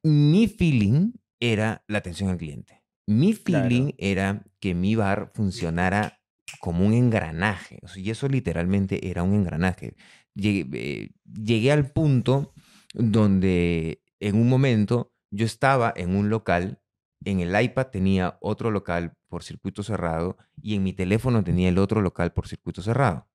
[0.03, 2.83] mi feeling era la atención al cliente.
[3.07, 3.69] Mi Claro.
[3.69, 6.19] feeling era que mi bar funcionara
[6.61, 7.79] como un engranaje.
[7.83, 9.95] O sea, y eso literalmente era un engranaje.
[10.33, 12.53] Llegué, eh, llegué al punto
[12.93, 16.81] donde en un momento yo estaba en un local,
[17.25, 21.77] en el iPad tenía otro local por circuito cerrado y en mi teléfono tenía el
[21.77, 23.27] otro local por circuito cerrado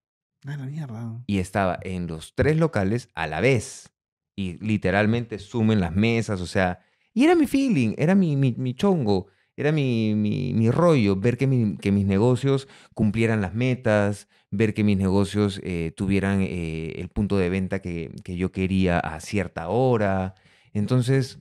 [0.47, 1.23] Ah, la mierda.
[1.27, 3.93] y estaba en los tres locales a la vez.
[4.35, 6.81] Y literalmente sumen las mesas, o sea,
[7.15, 11.37] y era mi feeling, era mi, mi, mi chongo, era mi, mi, mi rollo, ver
[11.37, 16.95] que, mi- que mis negocios cumplieran las metas, ver que mis negocios eh, tuvieran eh,
[16.97, 20.35] el punto de venta que, que yo quería a cierta hora.
[20.73, 21.39] Entonces,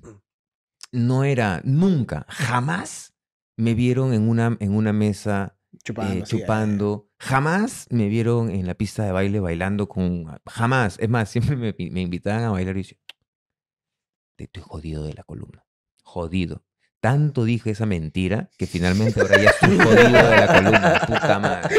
[0.92, 3.11] no era, nunca, jamás
[3.62, 6.14] me vieron en una, en una mesa Chupando.
[6.14, 7.10] eh, sí, chupando.
[7.20, 10.26] Jamás me vieron en la pista de baile bailando con...
[10.48, 10.98] Jamás.
[11.00, 12.98] Es más, siempre me, me invitaban a bailar y decía,
[14.38, 15.66] te estoy jodido de la columna.
[16.04, 16.64] Jodido.
[17.00, 21.02] Tanto dije esa mentira que finalmente ahora ya estoy jodido de la columna.
[21.08, 21.76] Puta madre.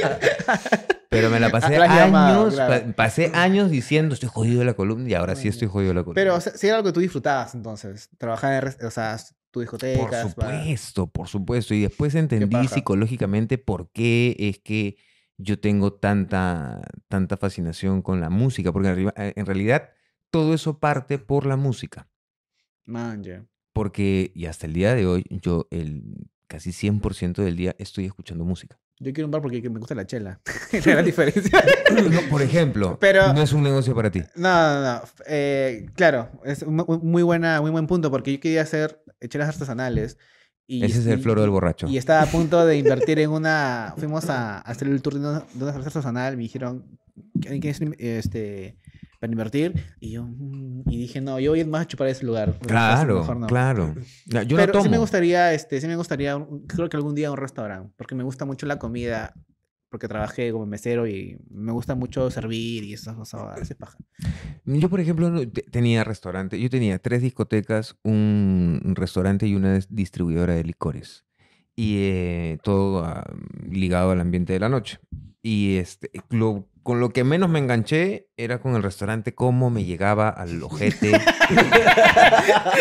[1.09, 2.87] Pero me la pasé La has llamado, años, claro.
[2.87, 5.95] pa- pasé años diciendo estoy jodido de la columna y ahora sí estoy jodido de
[5.95, 6.15] la columna.
[6.21, 9.17] Pero o sea, si era algo que tú disfrutabas entonces, trabajar en, o sea,
[9.53, 10.29] tu Por discoteca.
[10.29, 11.75] supuesto, por supuesto.
[11.75, 14.97] Y después entendí psicológicamente por qué es que
[15.37, 19.91] yo tengo tanta, tanta fascinación con la música, porque en, eh, en realidad
[20.31, 22.09] todo eso parte por la música.
[22.85, 23.49] Man.
[23.73, 28.45] Porque, y hasta el día de hoy, yo el casi 100% del día estoy escuchando
[28.45, 28.79] música.
[29.03, 30.41] Yo quiero un bar porque me gusta la chela.
[30.73, 31.63] Es la gran diferencia.
[31.93, 34.23] No, por ejemplo, Pero- no es un negocio para ti.
[34.37, 35.03] No, no, no.
[35.27, 39.49] Eh, claro, es un mu- muy, buena, muy buen punto porque yo quería hacer chelas
[39.49, 40.19] artesanales.
[40.67, 41.87] Y, Ese es el floro del borracho.
[41.89, 43.93] Y estaba a punto de invertir en una.
[43.99, 46.37] Fuimos a, hacer el tour de una, de una cerveza artesanal.
[46.37, 46.99] Me dijeron,
[47.43, 48.79] ¿alguien quiere hacer, este,
[49.23, 49.73] para invertir?
[50.01, 52.59] Y yo, mm, y dije, no, yo voy a ir más a chupar ese lugar.
[52.59, 53.47] Claro, Mejor no.
[53.47, 53.95] claro.
[54.27, 54.83] Yo Pero no tomo.
[54.83, 58.25] sí me gustaría, este, sí me gustaría, creo que algún día un restaurante, porque me
[58.25, 59.33] gusta mucho la comida,
[59.91, 63.97] porque trabajé como mesero y me gusta mucho servir y esas cosas, veces paja.
[64.65, 65.41] Yo, por ejemplo,
[65.71, 66.61] tenía restaurante.
[66.61, 71.25] Yo tenía tres discotecas, un restaurante y una dis- distribuidora de licores.
[71.77, 73.25] Y eh, todo ah,
[73.71, 74.99] ligado al ambiente de la noche.
[75.43, 79.85] Y este, lo- con lo que menos me enganché era con el restaurante, cómo me
[79.85, 81.13] llegaba al ojete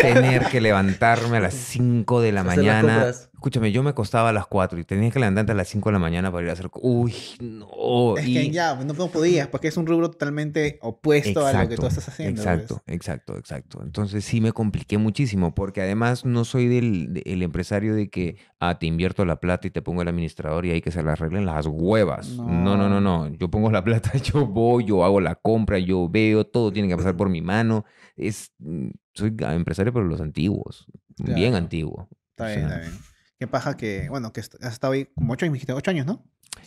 [0.00, 3.12] tener que levantarme a las 5 de la Hacer mañana.
[3.42, 5.94] Escúchame, yo me acostaba a las 4 y tenía que levantarte a las 5 de
[5.94, 6.70] la mañana para ir a hacer...
[6.80, 8.16] Uy, no.
[8.16, 11.52] Es y- que ya, pues, no, no podías, porque es un rubro totalmente opuesto a
[11.52, 12.40] lo que tú estás haciendo.
[12.40, 12.54] pues.
[12.54, 13.82] Exacto, exacto, exacto.
[13.82, 18.36] Entonces sí me compliqué muchísimo porque además no soy del de- el empresario de que
[18.60, 21.14] ah, te invierto la plata y te pongo el administrador y hay que se la
[21.14, 22.28] arreglen las huevas.
[22.38, 22.76] No.
[22.76, 26.46] no, no, no, Yo pongo la plata, yo voy, yo hago la compra, yo veo,
[26.46, 27.84] todo tiene que pasar por mi mano.
[28.14, 30.86] Es, mm, soy ah, empresario pero los antiguos,
[31.18, 32.08] bien antiguo.
[32.30, 33.11] Está O bien, sea, está bien.
[33.42, 36.06] Qué paja que, bueno, que has estado ahí como ocho años, me dijiste, ocho años,
[36.06, 36.22] ¿no?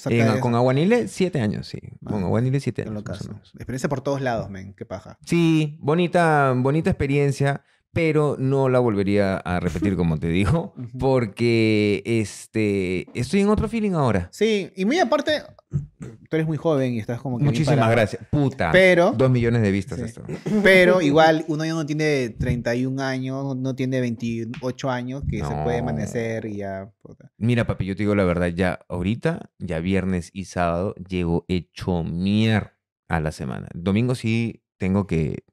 [0.09, 0.55] De con.
[0.55, 1.79] Aguanile, siete años, sí.
[2.03, 2.95] Con Ah, Aguanile, siete años.
[2.95, 3.29] más o locazo.
[3.31, 3.53] menos.
[3.55, 5.17] Experiencia por todos lados, men, qué paja.
[5.25, 7.63] Sí, bonita, bonita experiencia,
[7.95, 13.91] pero no la volvería a repetir, como te digo, porque este, estoy en otro feeling
[13.93, 14.27] ahora.
[14.33, 18.21] Sí, y muy aparte, tú eres muy joven y estás como que Muchísimas gracias.
[18.29, 18.71] Puta.
[18.73, 20.03] Pero, Dos millones de vistas Sí.
[20.05, 20.23] esto.
[20.63, 25.77] pero igual uno ya no tiene 31 años, no- tiene 28 años, que se puede
[25.79, 26.91] amanecer y ya.
[27.01, 27.31] puta.
[27.37, 32.03] Mira, papi, yo te digo la verdad, ya ahorita, ya viernes y sábado, llego hecho
[32.03, 32.73] mier
[33.07, 33.69] a la semana.
[33.73, 35.45] Domingo sí tengo que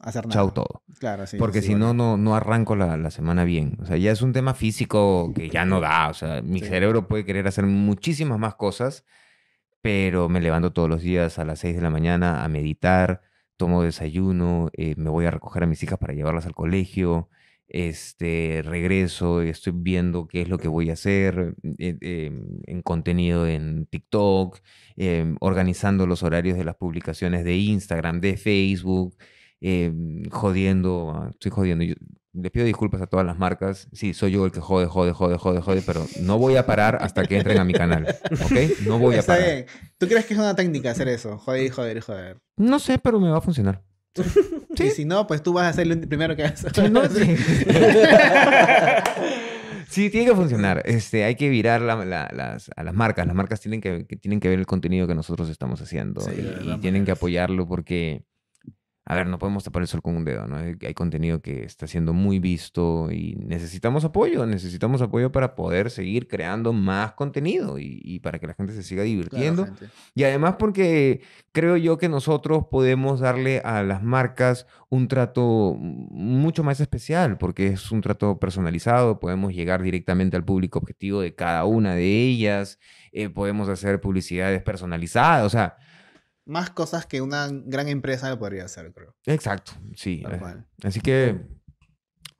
[0.00, 0.34] hacer nada.
[0.34, 0.82] chau todo.
[0.98, 1.36] Claro, sí.
[1.36, 2.16] Porque sí, si no, bueno.
[2.16, 3.76] no, no arranco la, la semana bien.
[3.80, 6.08] O sea, ya es un tema físico que ya no da.
[6.08, 6.66] O sea, mi Sí.
[6.66, 9.04] cerebro puede querer hacer muchísimas más cosas,
[9.82, 13.22] pero me levanto todos los días a las 6 de la mañana a meditar,
[13.56, 17.28] tomo desayuno, eh, me voy a recoger a mis hijas para llevarlas al colegio,
[17.68, 22.32] este, regreso, estoy viendo qué es lo que voy a hacer eh, eh,
[22.66, 24.58] en contenido en TikTok,
[25.40, 29.16] organizando los horarios de las publicaciones de Instagram, de Facebook,
[29.60, 29.92] eh,
[30.30, 31.84] jodiendo, ah, estoy jodiendo.
[31.84, 31.94] Yo,
[32.32, 33.88] les pido disculpas a todas las marcas.
[33.92, 36.98] Sí, soy yo el que jode, jode, jode, jode, jode, pero no voy a parar
[37.00, 38.06] hasta que entren a mi canal.
[38.44, 38.86] ¿Ok?
[38.86, 39.44] No voy a parar.
[39.44, 39.66] bien.
[39.98, 41.38] ¿Tú crees que es una técnica hacer eso?
[41.38, 42.38] Joder, joder, joder.
[42.56, 43.82] No sé, pero me va a funcionar.
[44.78, 46.64] Y si no, pues tú vas a ser el primero que hagas.
[46.72, 47.36] Sí, no, sí.
[49.88, 50.82] Sí, tiene que funcionar.
[50.84, 53.26] Este, hay que virar la- la- las, a las marcas.
[53.26, 56.30] Las marcas tienen que, que tienen que ver el contenido que nosotros estamos haciendo Sí,
[56.64, 58.22] y, tienen que apoyarlo porque,
[59.10, 60.54] a ver, no podemos tapar el sol con un dedo, ¿no?
[60.58, 64.46] Hay, contenido que está siendo muy visto y necesitamos apoyo.
[64.46, 68.84] Necesitamos apoyo para poder seguir creando más contenido y, y para que la gente se
[68.84, 69.64] siga divirtiendo.
[69.64, 69.92] Claro.
[70.14, 76.62] Y además porque creo yo que nosotros podemos darle a las marcas un trato mucho
[76.62, 81.64] más especial, porque es un trato personalizado, podemos llegar directamente al público objetivo de cada
[81.64, 82.78] una de ellas,
[83.10, 85.78] eh, podemos hacer publicidades personalizadas, o sea,
[86.44, 89.14] Más cosas que una gran empresa lo podría hacer, creo.
[89.26, 90.22] exacto, sí.
[90.28, 90.40] Eh.
[90.82, 91.40] Así que,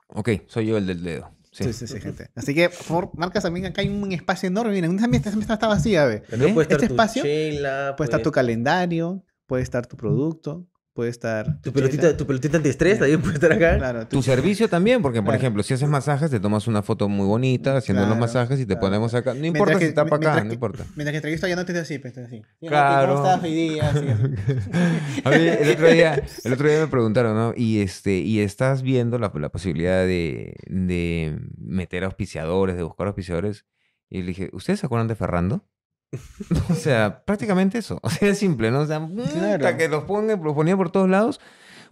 [0.09, 1.35] ok, soy yo el del dedo.
[1.52, 1.64] Sí.
[1.64, 2.31] Sí, sí, sí, gente.
[2.36, 4.72] Así que, por favor, marcas también acá hay un espacio enorme.
[4.72, 6.22] Miren, esta mesa, esta está vacía, ve.
[6.28, 11.61] Estar Este espacio chela, Puede estar tu calendario, puede estar tu producto, puede estar...
[11.62, 13.79] tu pelotita, tu pelotita antiestrés también puede estar acá.
[13.79, 15.39] Claro, Tu servicio también, porque por Claro.
[15.39, 18.62] ejemplo, si haces masajes, te tomas una foto muy bonita haciendo los Claro, masajes y
[18.62, 18.81] te claro.
[18.81, 19.35] ponemos acá.
[19.35, 20.85] No importa que- si está para acá, no importa.
[20.97, 22.43] Mientras que entrevisto ya no te así, pues, así.
[22.67, 23.15] Claro.
[23.15, 23.89] ¿Cómo estás hoy día?
[23.91, 24.23] Así, así.
[25.25, 27.55] A mí el otro día, el otro día me preguntaron, ¿no?
[27.57, 33.65] Y este, y estás viendo la, la posibilidad de, de meter auspiciadores, de buscar auspiciadores.
[34.09, 35.65] Y le dije, ¿ustedes se acuerdan de Ferrando?
[36.70, 37.99] o sea, prácticamente eso.
[38.03, 38.81] O sea, es simple, ¿no?
[38.81, 39.59] O sea, Claro.
[39.59, 41.41] puta, que los, ponga, los ponía por todos lados.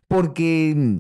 [0.09, 0.99] Porque mm,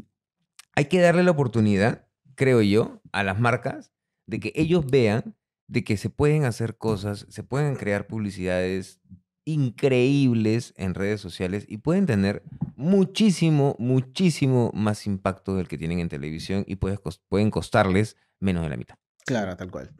[0.74, 3.92] hay que darle la oportunidad, creo yo, a las marcas
[4.26, 5.34] de que ellos vean
[5.66, 9.00] de que se pueden hacer cosas, se pueden crear publicidades
[9.44, 12.42] increíbles en redes sociales y pueden tener
[12.76, 18.76] muchísimo, muchísimo más impacto del que tienen en televisión y pueden costarles menos de la
[18.76, 18.96] mitad.
[19.24, 19.90] Claro, tal cual.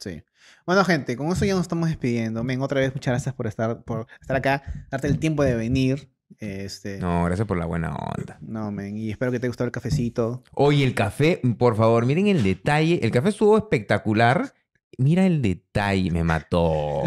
[0.00, 0.22] Sí.
[0.66, 2.44] Bueno, gente, con eso ya nos estamos despidiendo.
[2.44, 6.10] Men, otra vez muchas gracias por estar, por estar acá, darte el tiempo de venir.
[6.38, 7.20] Este, no.
[7.20, 8.38] No, gracias por la buena onda.
[8.40, 10.42] men, y espero que te haya gustado el cafecito.
[10.54, 13.00] Oye, el café, por favor, miren el detalle.
[13.02, 14.54] El café estuvo espectacular.
[14.98, 17.02] Mira el detalle, me mató.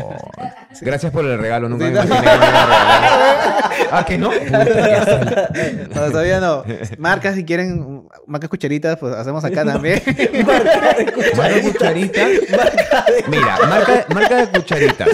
[0.82, 2.06] Gracias por el regalo, nunca Sí, me no.
[2.06, 3.72] imaginé que me regalar.
[3.91, 4.32] ¿Ah, que no?
[4.32, 5.49] Puta,
[5.94, 6.64] No, todavía no.
[6.98, 10.02] Marcas, si quieren, marcas cucharitas, pues hacemos acá también.
[11.38, 12.26] Marca de cucharita.
[13.28, 15.10] Mira, marca, marca de cucharitas.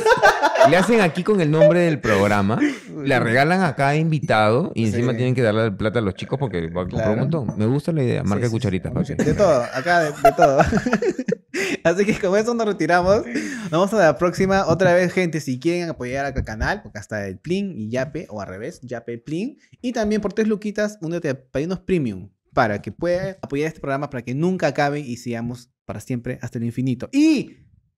[0.70, 2.58] Le hacen aquí con el nombre del programa.
[3.04, 5.18] La regalan a cada invitado y encima Sí.
[5.18, 7.14] tienen que darle plata a los chicos porque va a comprar Claro.
[7.14, 7.54] un montón.
[7.58, 8.24] Me gusta la idea.
[8.24, 8.94] Marca de cucharitas.
[9.08, 10.62] De todo, acá de, de todo.
[11.84, 13.26] Así que con eso nos retiramos.
[13.26, 14.68] Nos vemos a la próxima.
[14.68, 18.42] Otra vez, gente, si quieren apoyar al canal, porque hasta el Plin y Yape, o
[18.42, 19.58] al revés, Yape Plin.
[19.82, 24.10] Y también por tres luquitas, únete a Padrinos Premium para que pueda apoyar este programa
[24.10, 27.10] para que nunca acabe y sigamos para siempre hasta el infinito.
[27.12, 27.58] Y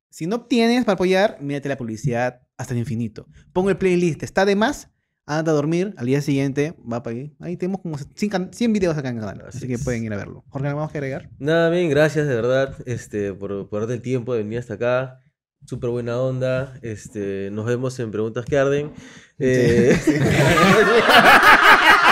[0.09, 3.27] si no tienes para apoyar, mírate la publicidad hasta el infinito.
[3.51, 4.89] Pongo el playlist, está de más.
[5.25, 7.33] Anda a dormir, al día siguiente va para ahí.
[7.39, 9.83] Ahí tenemos como 100, 100 videos acá en el canal, así, Así que es.
[9.83, 10.43] pueden ir a verlo.
[10.49, 11.29] Jorge, ¿algo más que agregar?
[11.39, 15.19] Nada, bien, gracias de verdad este, por, por darte el tiempo de venir hasta acá.
[15.65, 16.73] Súper buena onda.
[16.81, 18.91] Este, nos vemos en Preguntas que Arden.
[19.39, 19.97] Eh,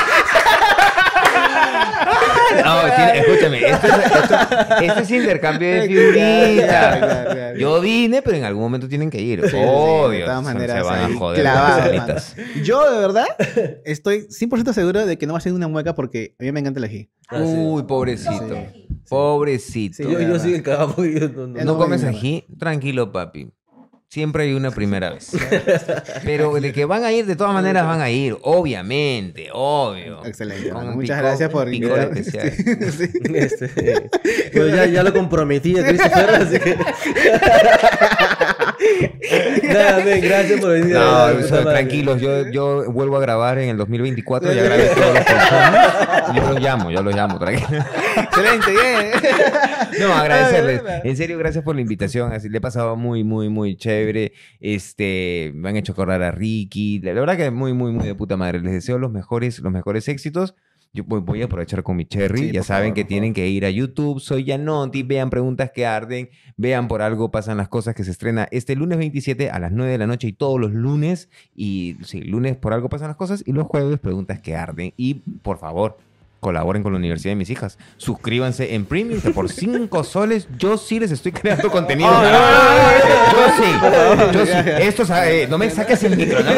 [2.65, 3.69] No, tiene- escúchame.
[3.69, 6.67] Esto es, esto- esto es intercambio de figuritas.
[6.67, 7.57] claro, claro.
[7.59, 9.41] Yo vine, pero en algún momento tienen que ir.
[9.43, 10.19] Sí, sí, Obvio.
[10.19, 12.35] de todas se- maneras, se van a joder clavado, las.
[12.63, 13.25] Yo, de verdad,
[13.85, 16.59] estoy 100% seguro de que no va a ser una mueca porque a mí me
[16.59, 17.09] encanta el ají.
[17.29, 17.43] ah, sí.
[17.43, 18.47] Uy, pobrecito.
[18.49, 18.87] Sí.
[19.09, 19.97] Pobrecito.
[19.97, 22.45] Sí, yo, yo cagado porque yo no, no- ¿No comes ají?
[22.57, 23.51] Tranquilo, papi.
[24.11, 25.31] Siempre hay una primera vez.
[26.25, 28.35] Pero de que van a ir, de todas maneras van a ir.
[28.41, 30.25] Obviamente, obvio.
[30.25, 30.69] Excelente.
[30.73, 32.19] Muchas picor- gracias por invitarme.
[32.19, 32.51] especial.
[32.91, 33.09] Sí.
[33.33, 34.09] Este,
[34.53, 36.77] yo ya, ya lo comprometí a Christopher, así que.
[39.63, 40.95] Nada, gracias por venir.
[40.95, 45.13] No, o sea, tranquilos, yo, yo vuelvo a grabar en el 2024, ya grabé todos
[45.13, 46.35] los colchones.
[46.35, 47.83] Yo los llamo, yo los llamo, tranquilo.
[48.17, 49.11] Excelente, bien.
[49.99, 50.79] No, agradecerles.
[50.79, 51.01] Ay, verdad.
[51.05, 52.31] En serio, gracias por la invitación.
[52.31, 54.33] Así le he pasado muy, muy, muy chévere.
[54.59, 56.99] Este, me han hecho acordar a Ricky.
[56.99, 58.59] La la verdad que muy, muy, muy de puta madre.
[58.61, 60.55] Les deseo los mejores, los mejores éxitos.
[60.93, 62.39] Yo voy, voy a aprovechar con mi cherry.
[62.39, 64.19] Sí, ya saben favor, que tienen que ir a YouTube.
[64.19, 65.03] Soy Yanoti.
[65.03, 66.29] Vean preguntas que arden.
[66.57, 69.91] Vean por algo pasan las cosas que se estrena este lunes 27 a las 9
[69.91, 71.29] de la noche y todos los lunes.
[71.55, 74.93] Y sí, lunes por algo pasan las cosas y los jueves preguntas que arden.
[74.97, 75.97] Y por favor,
[76.41, 77.77] colaboren con la Universidad de mis hijas.
[77.95, 82.11] Suscríbanse en Premium, que por 5 soles yo sí les estoy creando contenido.
[82.11, 83.71] Yo sí,
[84.33, 84.69] yo sí.
[84.81, 86.43] Esto, eh, no me saques el micro.
[86.43, 86.51] ¿no?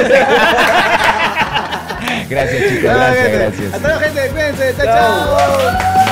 [2.33, 2.83] Gracias, chicos.
[2.83, 3.73] Gracias, gracias.
[3.73, 4.29] Hasta luego, gente.
[4.29, 4.75] Cuídense.
[4.75, 5.37] chao.
[5.37, 6.02] chao.